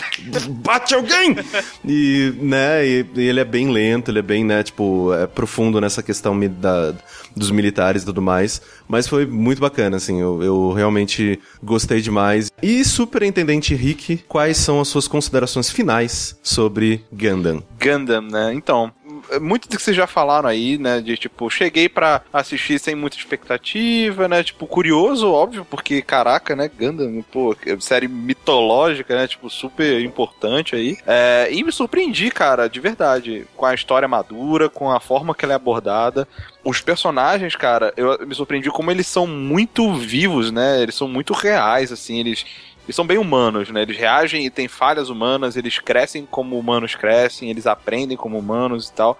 [0.48, 1.36] Bate alguém!
[1.84, 5.80] E, né, e, e ele é bem lento, ele é bem, né, tipo, é profundo
[5.80, 6.94] nessa questão da,
[7.36, 8.60] dos militares e tudo mais.
[8.88, 12.50] Mas foi muito bacana, assim, eu, eu realmente gostei demais.
[12.62, 17.62] E Superintendente Rick, quais são as suas considerações finais sobre Gundam?
[17.78, 18.52] Gundam, né?
[18.54, 18.92] Então,
[19.38, 21.00] muito do que vocês já falaram aí, né?
[21.00, 24.42] De tipo, cheguei pra assistir sem muita expectativa, né?
[24.42, 26.68] Tipo, curioso, óbvio, porque caraca, né?
[26.68, 29.26] Gundam, pô, série mitológica, né?
[29.26, 30.98] Tipo, super importante aí.
[31.06, 35.44] É, e me surpreendi, cara, de verdade, com a história madura, com a forma que
[35.44, 36.26] ela é abordada.
[36.64, 40.82] Os personagens, cara, eu me surpreendi como eles são muito vivos, né?
[40.82, 42.44] Eles são muito reais, assim, eles.
[42.90, 43.82] Eles são bem humanos, né?
[43.82, 48.88] Eles reagem e têm falhas humanas, eles crescem como humanos crescem, eles aprendem como humanos
[48.88, 49.16] e tal.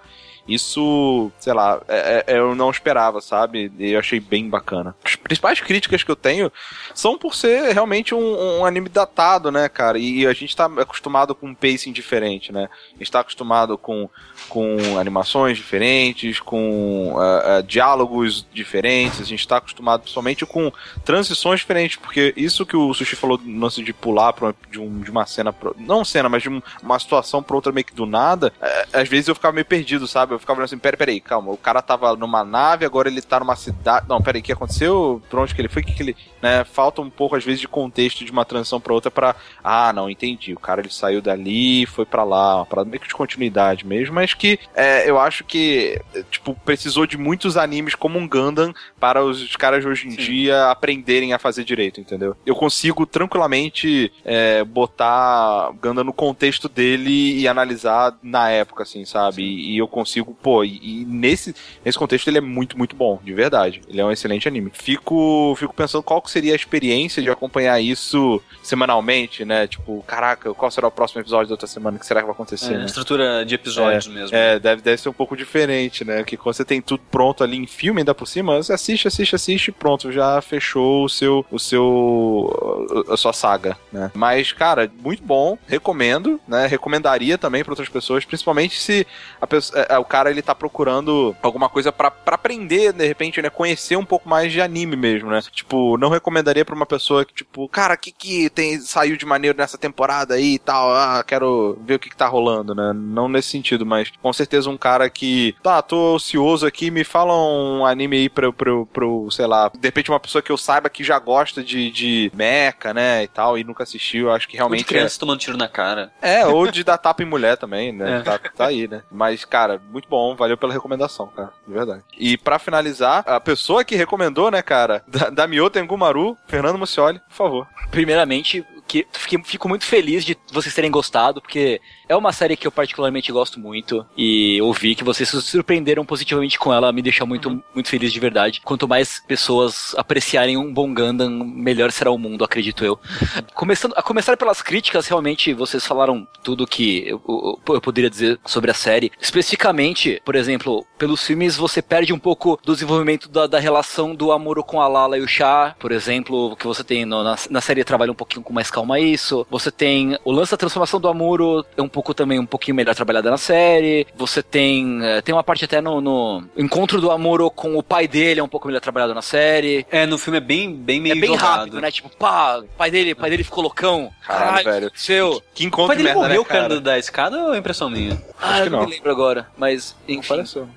[0.47, 3.71] Isso, sei lá, é- é- eu não esperava, sabe?
[3.77, 4.95] E eu achei bem bacana.
[5.03, 6.51] As principais críticas que eu tenho
[6.93, 9.97] são por ser realmente um, um anime datado, né, cara?
[9.97, 12.67] E a gente tá acostumado com um pacing diferente, né?
[12.95, 14.09] A gente tá acostumado com,
[14.49, 20.71] com animações diferentes, com ah, ah, diálogos diferentes, a gente tá acostumado principalmente com
[21.05, 24.99] transições diferentes, porque isso que o Sushi falou no lance de pular pra, de, um-
[25.01, 27.93] de uma cena, pra, não cena, mas de um- uma situação pra outra meio que
[27.93, 30.30] do nada, é, às vezes eu ficava meio perdido, sabe?
[30.33, 33.39] Eu ficava olhando assim, peraí, peraí, calma, o cara tava numa nave, agora ele tá
[33.39, 35.21] numa cidade, não, peraí, o que aconteceu?
[35.29, 35.83] Pra onde que ele foi?
[35.83, 36.63] Que que ele, né?
[36.63, 40.09] Falta um pouco às vezes de contexto de uma transição pra outra pra, ah, não,
[40.09, 43.85] entendi, o cara ele saiu dali, foi pra lá, uma parada meio que de continuidade
[43.85, 48.73] mesmo, mas que é, eu acho que, tipo, precisou de muitos animes como um Gundam
[48.99, 52.35] para os caras de hoje em dia aprenderem a fazer direito, entendeu?
[52.45, 59.41] Eu consigo tranquilamente é, botar Gundam no contexto dele e analisar na época, assim, sabe?
[59.41, 63.19] E, e eu consigo, pô, e, e nesse, nesse contexto ele é muito, muito bom,
[63.23, 63.81] de verdade.
[63.87, 64.71] Ele é um excelente anime.
[64.73, 69.67] Fico, fico pensando qual que seria a experiência de acompanhar isso semanalmente, né?
[69.67, 71.97] Tipo, caraca, qual será o próximo episódio da outra semana?
[71.97, 72.85] O que será que vai acontecer, É, né?
[72.85, 74.35] estrutura de episódios mesmo.
[74.35, 76.23] É, deve, deve ser um pouco diferente, né?
[76.23, 79.35] Que quando você tem tudo pronto ali em filme, ainda por cima, você assiste, assiste,
[79.35, 84.11] assiste e pronto, já fechou o seu, o seu, a sua saga, né?
[84.13, 86.67] Mas, cara, muito bom, recomendo, né?
[86.67, 89.05] Recomendaria também para outras pessoas, principalmente se
[89.39, 93.41] a pessoa, é, o cara ele tá procurando alguma coisa pra pra aprender, de repente,
[93.41, 93.49] né?
[93.49, 95.39] Conhecer um pouco mais de anime mesmo, né?
[95.51, 99.25] Tipo, não recomendaria pra uma pessoa que, tipo, cara, o que que tem, saiu de
[99.25, 102.91] maneiro nessa temporada aí e tal, ah, quero ver o que que tá rolando, né?
[102.93, 107.33] Não nesse sentido, mas com certeza um cara que, tá, tô ocioso aqui, me fala
[107.33, 110.57] um anime aí pra, eu- pra, pra, sei lá, de repente uma pessoa que eu
[110.57, 114.47] saiba que já gosta de, de mecha, né, e tal, e nunca assistiu, eu acho
[114.47, 116.11] que Ou de realmente é, criança tomando tiro na cara.
[116.21, 118.19] é, ou de dar tapa em mulher também, né?
[118.19, 118.21] É.
[118.21, 119.01] Tá, tá aí, né?
[119.11, 122.03] Mas, cara, muito bom, valeu pela recomendação, cara, de verdade.
[122.17, 125.47] E pra finalizar, a pessoa que recomendou, né, cara, da, da
[125.81, 127.67] Engumaru, Fernando Mucioli, por favor.
[127.89, 129.07] Primeiramente, que
[129.43, 131.79] fico muito feliz de vocês terem gostado, porque
[132.11, 136.59] é uma série que eu particularmente gosto muito e ouvi que vocês se surpreenderam positivamente
[136.59, 138.61] com ela, me deixa muito, muito feliz de verdade.
[138.63, 142.99] Quanto mais pessoas apreciarem um bom Gundam, melhor será o mundo, acredito eu.
[143.55, 148.39] Começando, a começar pelas críticas, realmente vocês falaram tudo que eu, eu- eu poderia dizer
[148.45, 149.11] sobre a série.
[149.21, 154.31] Especificamente, por exemplo, pelos filmes você perde um pouco do desenvolvimento da, da relação do
[154.31, 157.61] Amuro com a Lala e o Chá, por exemplo, que você tem no- na, na
[157.61, 159.45] série trabalha um pouquinho com mais calma isso.
[159.49, 162.95] Você tem o lance da transformação do Amuro, é um pouco também um pouquinho melhor
[162.95, 164.07] trabalhada na série.
[164.15, 168.07] Você tem eh, tem uma parte até no, no encontro do Amuro com o pai
[168.07, 169.85] dele, é um pouco melhor trabalhado na série.
[169.91, 171.59] É, no filme é bem, bem meio é bem jogado.
[171.59, 171.91] rápido, né?
[171.91, 174.11] Tipo, pá, o pai dele, o pai dele ficou loucão.
[174.25, 174.91] Caralho, velho.
[174.95, 175.41] Seu.
[175.53, 176.67] Que O encontro pai de dele merda, morreu né, cara?
[176.67, 178.21] caindo da escada ou é impressão minha?
[178.41, 178.85] Ah, que eu não, não.
[178.87, 180.27] me lembro agora, mas enfim.
[180.27, 180.67] Pareceu.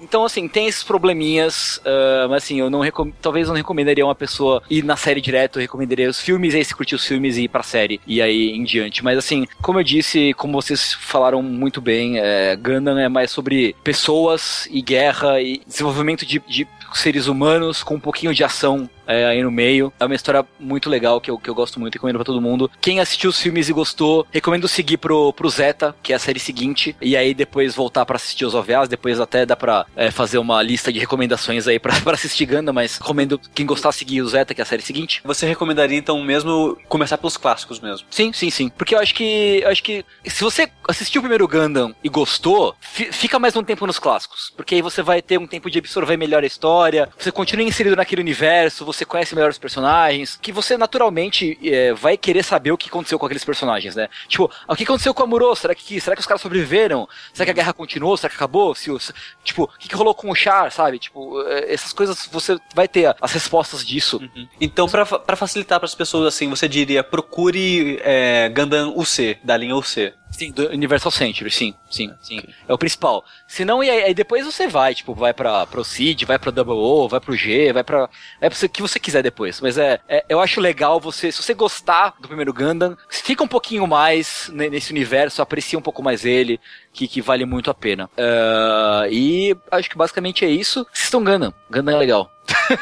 [0.00, 2.80] Então, assim, tem esses probleminhas, ah, mas assim, eu não
[3.20, 6.74] talvez não recomendaria uma pessoa ir na série direto, eu recomendaria os filmes, e se
[6.74, 9.02] curtir os filmes e ir pra série, e aí em diante.
[9.02, 13.74] Mas assim, como eu disse, como vocês falaram muito bem, é, Gundam é mais sobre
[13.82, 19.24] pessoas e guerra e desenvolvimento de, de seres humanos com um pouquinho de ação é,
[19.26, 19.92] aí no meio.
[19.98, 22.70] É uma história muito legal que eu, que eu gosto muito, recomendo pra todo mundo.
[22.80, 26.38] Quem assistiu os filmes e gostou, recomendo seguir pro, pro Zeta, que é a série
[26.38, 30.38] seguinte, e aí depois voltar pra assistir os OVAs, depois até dá pra é, fazer
[30.38, 34.28] uma lista de recomendações aí pra, pra assistir Ganda, mas recomendo quem gostar seguir o
[34.28, 35.20] Zeta, que é a série seguinte.
[35.24, 38.06] Você recomendaria então mesmo começar pelos clássicos mesmo?
[38.10, 38.68] Sim, sim, sim.
[38.68, 39.60] Porque eu acho que.
[39.62, 43.62] Eu acho que se você assistiu o primeiro Gundam e gostou, fi- fica mais um
[43.64, 44.52] tempo nos clássicos.
[44.56, 47.96] Porque aí você vai ter um tempo de absorver melhor a história, você continua inserido
[47.96, 52.78] naquele universo, você conhece melhor os personagens, que você naturalmente é, vai querer saber o
[52.78, 54.08] que aconteceu com aqueles personagens, né?
[54.28, 55.54] Tipo, o que aconteceu com a Amuro?
[55.56, 57.08] Será que, será que os caras sobreviveram?
[57.32, 58.16] Será que a guerra continuou?
[58.16, 58.74] Será que acabou?
[58.74, 59.12] Se os,
[59.44, 60.98] tipo, o que, que rolou com o Char, sabe?
[60.98, 64.20] Tipo, é, essas coisas você vai ter as respostas disso.
[64.60, 69.56] Então, pra, fa- pra facilitar pras pessoas assim, você diria procure é, Gundam UC, da
[69.56, 70.12] linha UC.
[70.30, 72.40] Sim, do Universal Century, sim, sim, sim.
[72.68, 73.24] É o principal.
[73.46, 76.52] Se não, e aí, aí depois você vai, tipo, vai pra, pro Seed, vai pro
[76.52, 78.08] Double O, vai pro G, vai pra.
[78.40, 79.60] É pro que você quiser depois.
[79.60, 83.48] Mas é, é- eu acho legal você, se você gostar do primeiro Gundam, fica um
[83.48, 86.60] pouquinho mais ne- nesse universo, aprecia um pouco mais ele,
[86.92, 88.08] que, que vale muito a pena.
[88.16, 90.86] Ah, e acho que basicamente é isso.
[90.92, 91.54] Assistam Gundam.
[91.70, 92.30] Gundam é legal.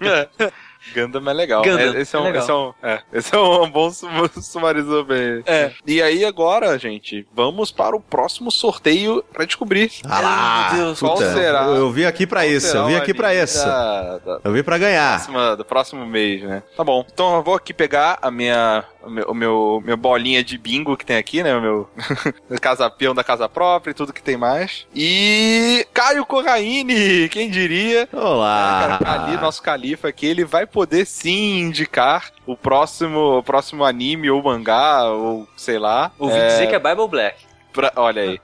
[0.94, 1.62] Gundam é legal.
[1.62, 2.42] Gundam É, esse, é é um, legal.
[2.42, 4.08] esse, é um, é, esse é um bom sum-
[4.42, 5.42] sumarizou bem.
[5.46, 5.72] É.
[5.86, 9.90] E aí agora, gente, vamos para o próximo sorteio pra descobrir.
[10.08, 11.64] Ah lá, Meu Deus, qual puta, será?
[11.64, 13.64] Eu, eu vim aqui pra Qual isso, será eu vim aqui pra anime isso.
[13.64, 15.10] Da, da Eu vim pra ganhar.
[15.16, 16.62] próxima- do próximo mês, né?
[16.76, 17.04] Tá bom.
[17.12, 20.96] Então eu vou aqui pegar a minha o meu, o meu minha bolinha de bingo
[20.96, 21.54] que tem aqui, né?
[21.56, 21.90] O meu
[22.60, 24.86] casa peão da casa própria e tudo que tem mais.
[24.94, 28.08] E Caio Corraine, quem diria?
[28.12, 28.80] Olá!
[28.84, 33.84] É, cara, Cali, nosso califa aqui, ele vai poder sim indicar o próximo, o próximo
[33.84, 36.10] anime ou mangá, ou sei lá.
[36.18, 37.49] Ouvi dizer que é Bible Black.
[37.72, 38.40] Pra- olha aí.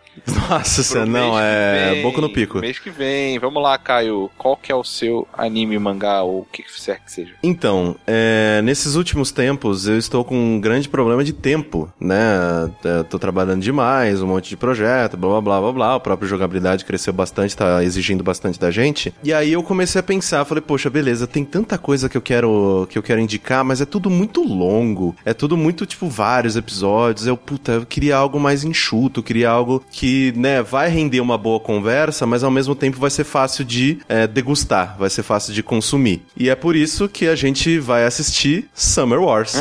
[0.48, 2.58] Nossa, você não, é vem, boca no pico.
[2.58, 3.38] Mês que vem.
[3.38, 4.30] Vamos lá, Caio.
[4.38, 7.34] Qual que é o seu anime, mangá ou o que quer que seja?
[7.42, 12.70] Então, é, nesses últimos tempos eu estou com um grande problema de tempo, né?
[12.84, 15.94] É, Tô trabalhando demais, um monte de projeto, blá blá blá blá blá.
[15.96, 19.12] A própria jogabilidade cresceu bastante, tá exigindo bastante da gente.
[19.22, 22.86] E aí eu comecei a pensar, falei, poxa, beleza, tem tanta coisa que eu quero
[22.90, 25.14] que eu quero indicar, mas é tudo muito longo.
[25.24, 27.26] É tudo muito, tipo, vários episódios.
[27.26, 31.38] Eu, puta, eu queria algo mais enxuto, eu queria algo que, né, vai render uma
[31.38, 35.52] boa conversa, mas ao mesmo tempo vai ser fácil de é, degustar, vai ser fácil
[35.52, 36.22] de consumir.
[36.36, 39.55] E é por isso que a gente vai assistir Summer Wars,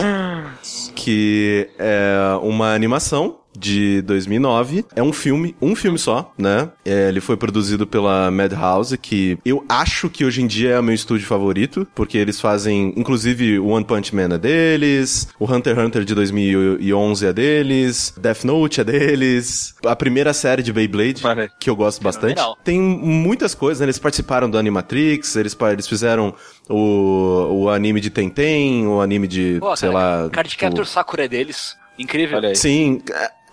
[0.95, 4.85] que é uma animação de 2009.
[4.95, 6.69] É um filme, um filme só, né?
[6.83, 10.83] É, ele foi produzido pela Madhouse, que eu acho que hoje em dia é o
[10.83, 15.75] meu estúdio favorito, porque eles fazem, inclusive, o One Punch Man é deles, o Hunter
[15.75, 21.23] x Hunter de 2011 é deles, Death Note é deles, a primeira série de Beyblade,
[21.23, 21.51] Maravilha.
[21.59, 22.41] que eu gosto bastante.
[22.63, 23.85] Tem muitas coisas, né?
[23.85, 26.33] Eles participaram do Animatrix, eles, eles fizeram
[26.69, 30.29] o, o anime de Tenten, o anime de, Pô, sei cara, lá...
[30.29, 31.75] Card tipo- Captor Sakura é deles.
[31.97, 32.41] Incrível.
[32.55, 33.01] Sim,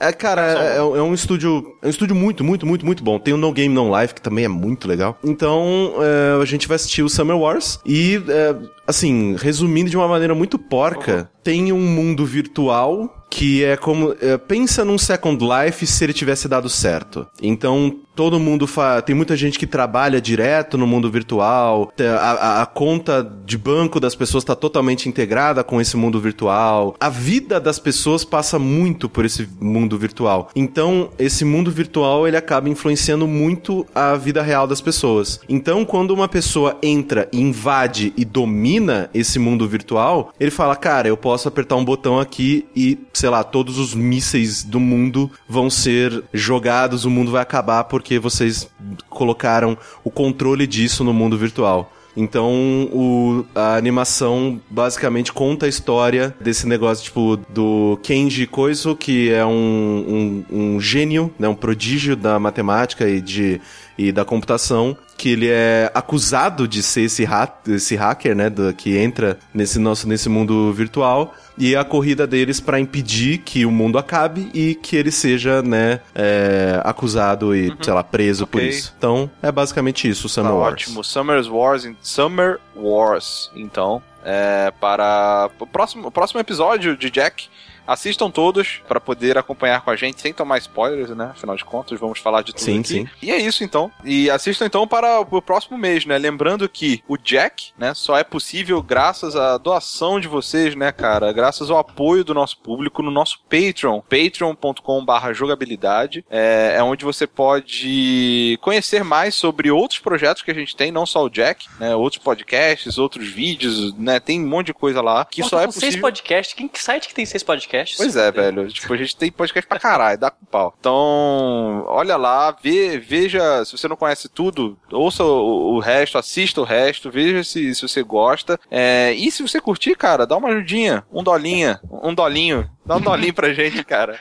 [0.03, 3.19] é, é, cara, é, é um estúdio, é um estúdio muito, muito, muito, muito bom.
[3.19, 5.19] Tem o No Game No Life que também é muito legal.
[5.23, 8.57] Então, é, a gente vai assistir o Summer Wars e, é,
[8.87, 14.37] assim, resumindo de uma maneira muito porca, tem um mundo virtual que é como é,
[14.37, 17.27] pensa num Second Life se ele tivesse dado certo.
[17.41, 18.69] Então todo mundo
[19.07, 21.91] tem muita gente que trabalha direto no mundo virtual.
[21.97, 26.21] te- A, a- a conta de banco das pessoas está totalmente integrada com esse mundo
[26.21, 26.95] virtual.
[27.01, 30.51] A vida das pessoas passa muito por esse mundo virtual.
[30.55, 35.41] Então esse mundo virtual ele acaba influenciando muito a vida real das pessoas.
[35.49, 41.17] Então quando uma pessoa entra, invade e domina esse mundo virtual, ele fala, cara, eu
[41.17, 46.25] posso apertar um botão aqui e, sei lá, todos os mísseis do mundo vão ser
[46.35, 48.69] jogados, o mundo vai acabar porque vocês
[49.09, 51.93] colocaram o controle disso no mundo virtual.
[52.17, 52.51] Então,
[52.93, 59.47] o- a animação basicamente conta a história desse negócio, tipo, do Kenji Koiso, que é
[59.47, 63.61] um, um, um gênio, né, um prodígio da matemática e, de,
[63.99, 68.73] e da computação, que ele é acusado de ser esse, ha esse hacker, né, do-
[68.75, 71.35] que entra nesse nosso nesse mundo virtual.
[71.59, 76.01] E a corrida deles pra impedir que o mundo acabe e que ele seja, né,
[76.15, 78.71] é, acusado e, sei lá, preso por Ok.
[78.71, 78.95] isso.
[78.97, 80.73] Então, é basicamente isso, Summer Tá Wars.
[80.73, 81.05] ótimo.
[81.05, 87.49] Summer Wars, Summer Wars, então, é, para o próximo, o próximo episódio de Jack.
[87.87, 91.31] Assistam todos para poder acompanhar com a gente sem tomar spoilers, né?
[91.33, 92.89] Afinal de contas, vamos falar de tudo Sim, aqui.
[92.89, 93.09] sim.
[93.21, 93.91] E é isso então.
[94.05, 96.17] E assistam então para o próximo mês, né?
[96.19, 101.33] Lembrando que o Jack, né, só é possível graças à doação de vocês, né, cara?
[101.33, 108.59] Graças ao apoio do nosso público no nosso Patreon, patreon.com/jogabilidade, é, é onde você pode
[108.61, 111.95] conhecer mais sobre outros projetos que a gente tem, não só o Jack, né?
[111.95, 114.21] Outros podcasts, outros vídeos, né?
[114.21, 116.03] Tem um monte de coisa lá que Pô, só é com seis possível.
[116.03, 116.55] podcasts.
[116.55, 117.72] Quem, que site que tem seis podcasts?
[117.97, 118.69] Pois é, velho.
[118.69, 120.75] Tipo, a gente tem podcast pra caralho, dá com pau.
[120.79, 126.61] Então, olha lá, vê, veja, se você não conhece tudo, ouça o, o resto, assista
[126.61, 128.59] o resto, veja se, se você gosta.
[128.71, 133.01] É, e se você curtir, cara, dá uma ajudinha, um dolinha, um dolinho, dá um
[133.01, 134.19] dolinho pra gente, cara.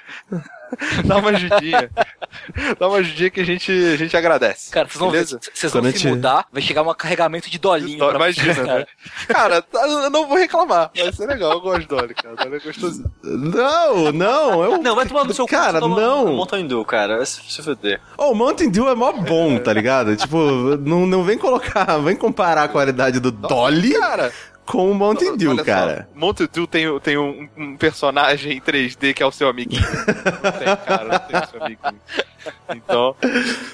[1.06, 1.90] Dá uma ajudinha.
[2.80, 4.72] Dá uma ajudinha que a gente, a gente agradece.
[4.72, 5.10] Cara, vocês vão,
[5.54, 8.00] vocês vão se mudar, vai chegar um carregamento de dolinho.
[8.00, 8.86] Dó- pra Imagina, vocês, né?
[9.28, 10.92] Cara, tá- eu não vou reclamar.
[10.96, 12.36] Vai ser legal, eu gosto de Dolly, cara.
[12.36, 13.12] Dolly é gostosinho.
[13.24, 14.82] Não, não, eu...
[14.82, 16.34] Não, vai tomar no seu cu, Cara, toma não.
[16.36, 17.18] Mountain Dew, cara.
[17.18, 18.00] Vai se se fuder.
[18.18, 20.16] Oh, o Mountain Dew é mó bom, tá ligado?
[20.16, 20.38] tipo,
[20.78, 24.32] não, não vem colocar, vem comparar a qualidade do Dolly Cara,
[24.66, 26.10] com o Mountain Dew, Olha só, cara.
[26.14, 29.82] Mountain Dew tem, tem um, um personagem em 3D que é o seu amiguinho.
[29.82, 32.02] Não tem, cara, não tem o seu amiguinho.
[32.76, 33.16] Então,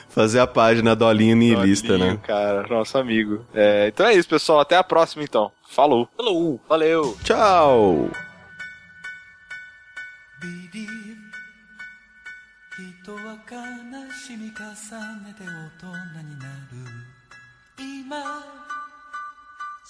[0.10, 2.20] Fazer a página Dolinho niilista, Dolinho, né?
[2.24, 3.46] cara, nosso amigo.
[3.54, 4.60] É, então é isso, pessoal.
[4.60, 5.52] Até a próxima, então.
[5.70, 6.10] Falou.
[6.18, 6.60] Falou.
[6.68, 7.18] Valeu.
[7.24, 8.10] Tchau!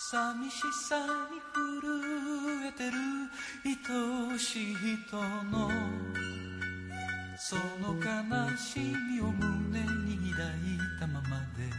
[0.10, 0.96] 寂しさ
[1.30, 2.98] に震えてる
[4.32, 5.18] 愛しい人
[5.52, 5.70] の
[7.38, 8.80] その悲し
[9.12, 11.70] みを胸に抱いたままで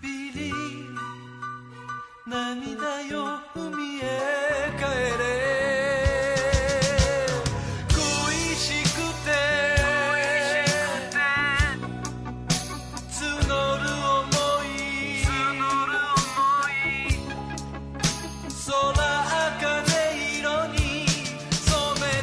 [0.00, 0.54] ビリー
[2.24, 4.00] 涙よ海へ
[4.78, 4.84] 帰
[5.18, 6.09] れ。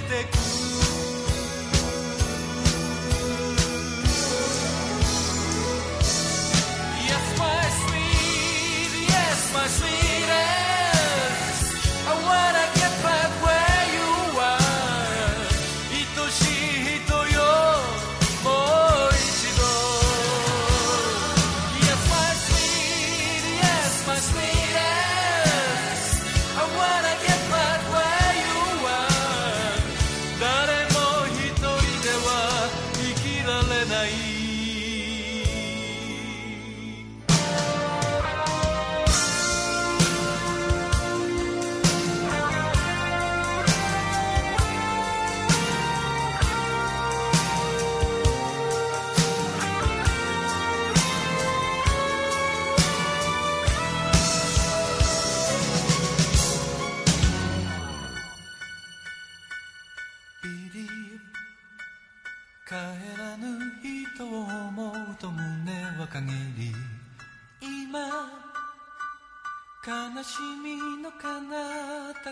[0.07, 0.46] te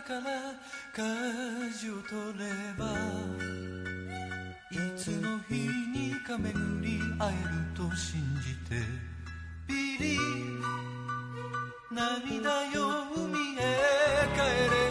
[0.05, 0.21] から
[0.93, 2.45] 舵を取れ
[2.77, 2.85] ば
[4.69, 5.67] いつの日
[5.97, 8.75] にか巡り会えると信じて
[9.67, 10.61] ビリー
[11.91, 13.65] 涙よ海へ
[14.35, 14.84] 帰れ。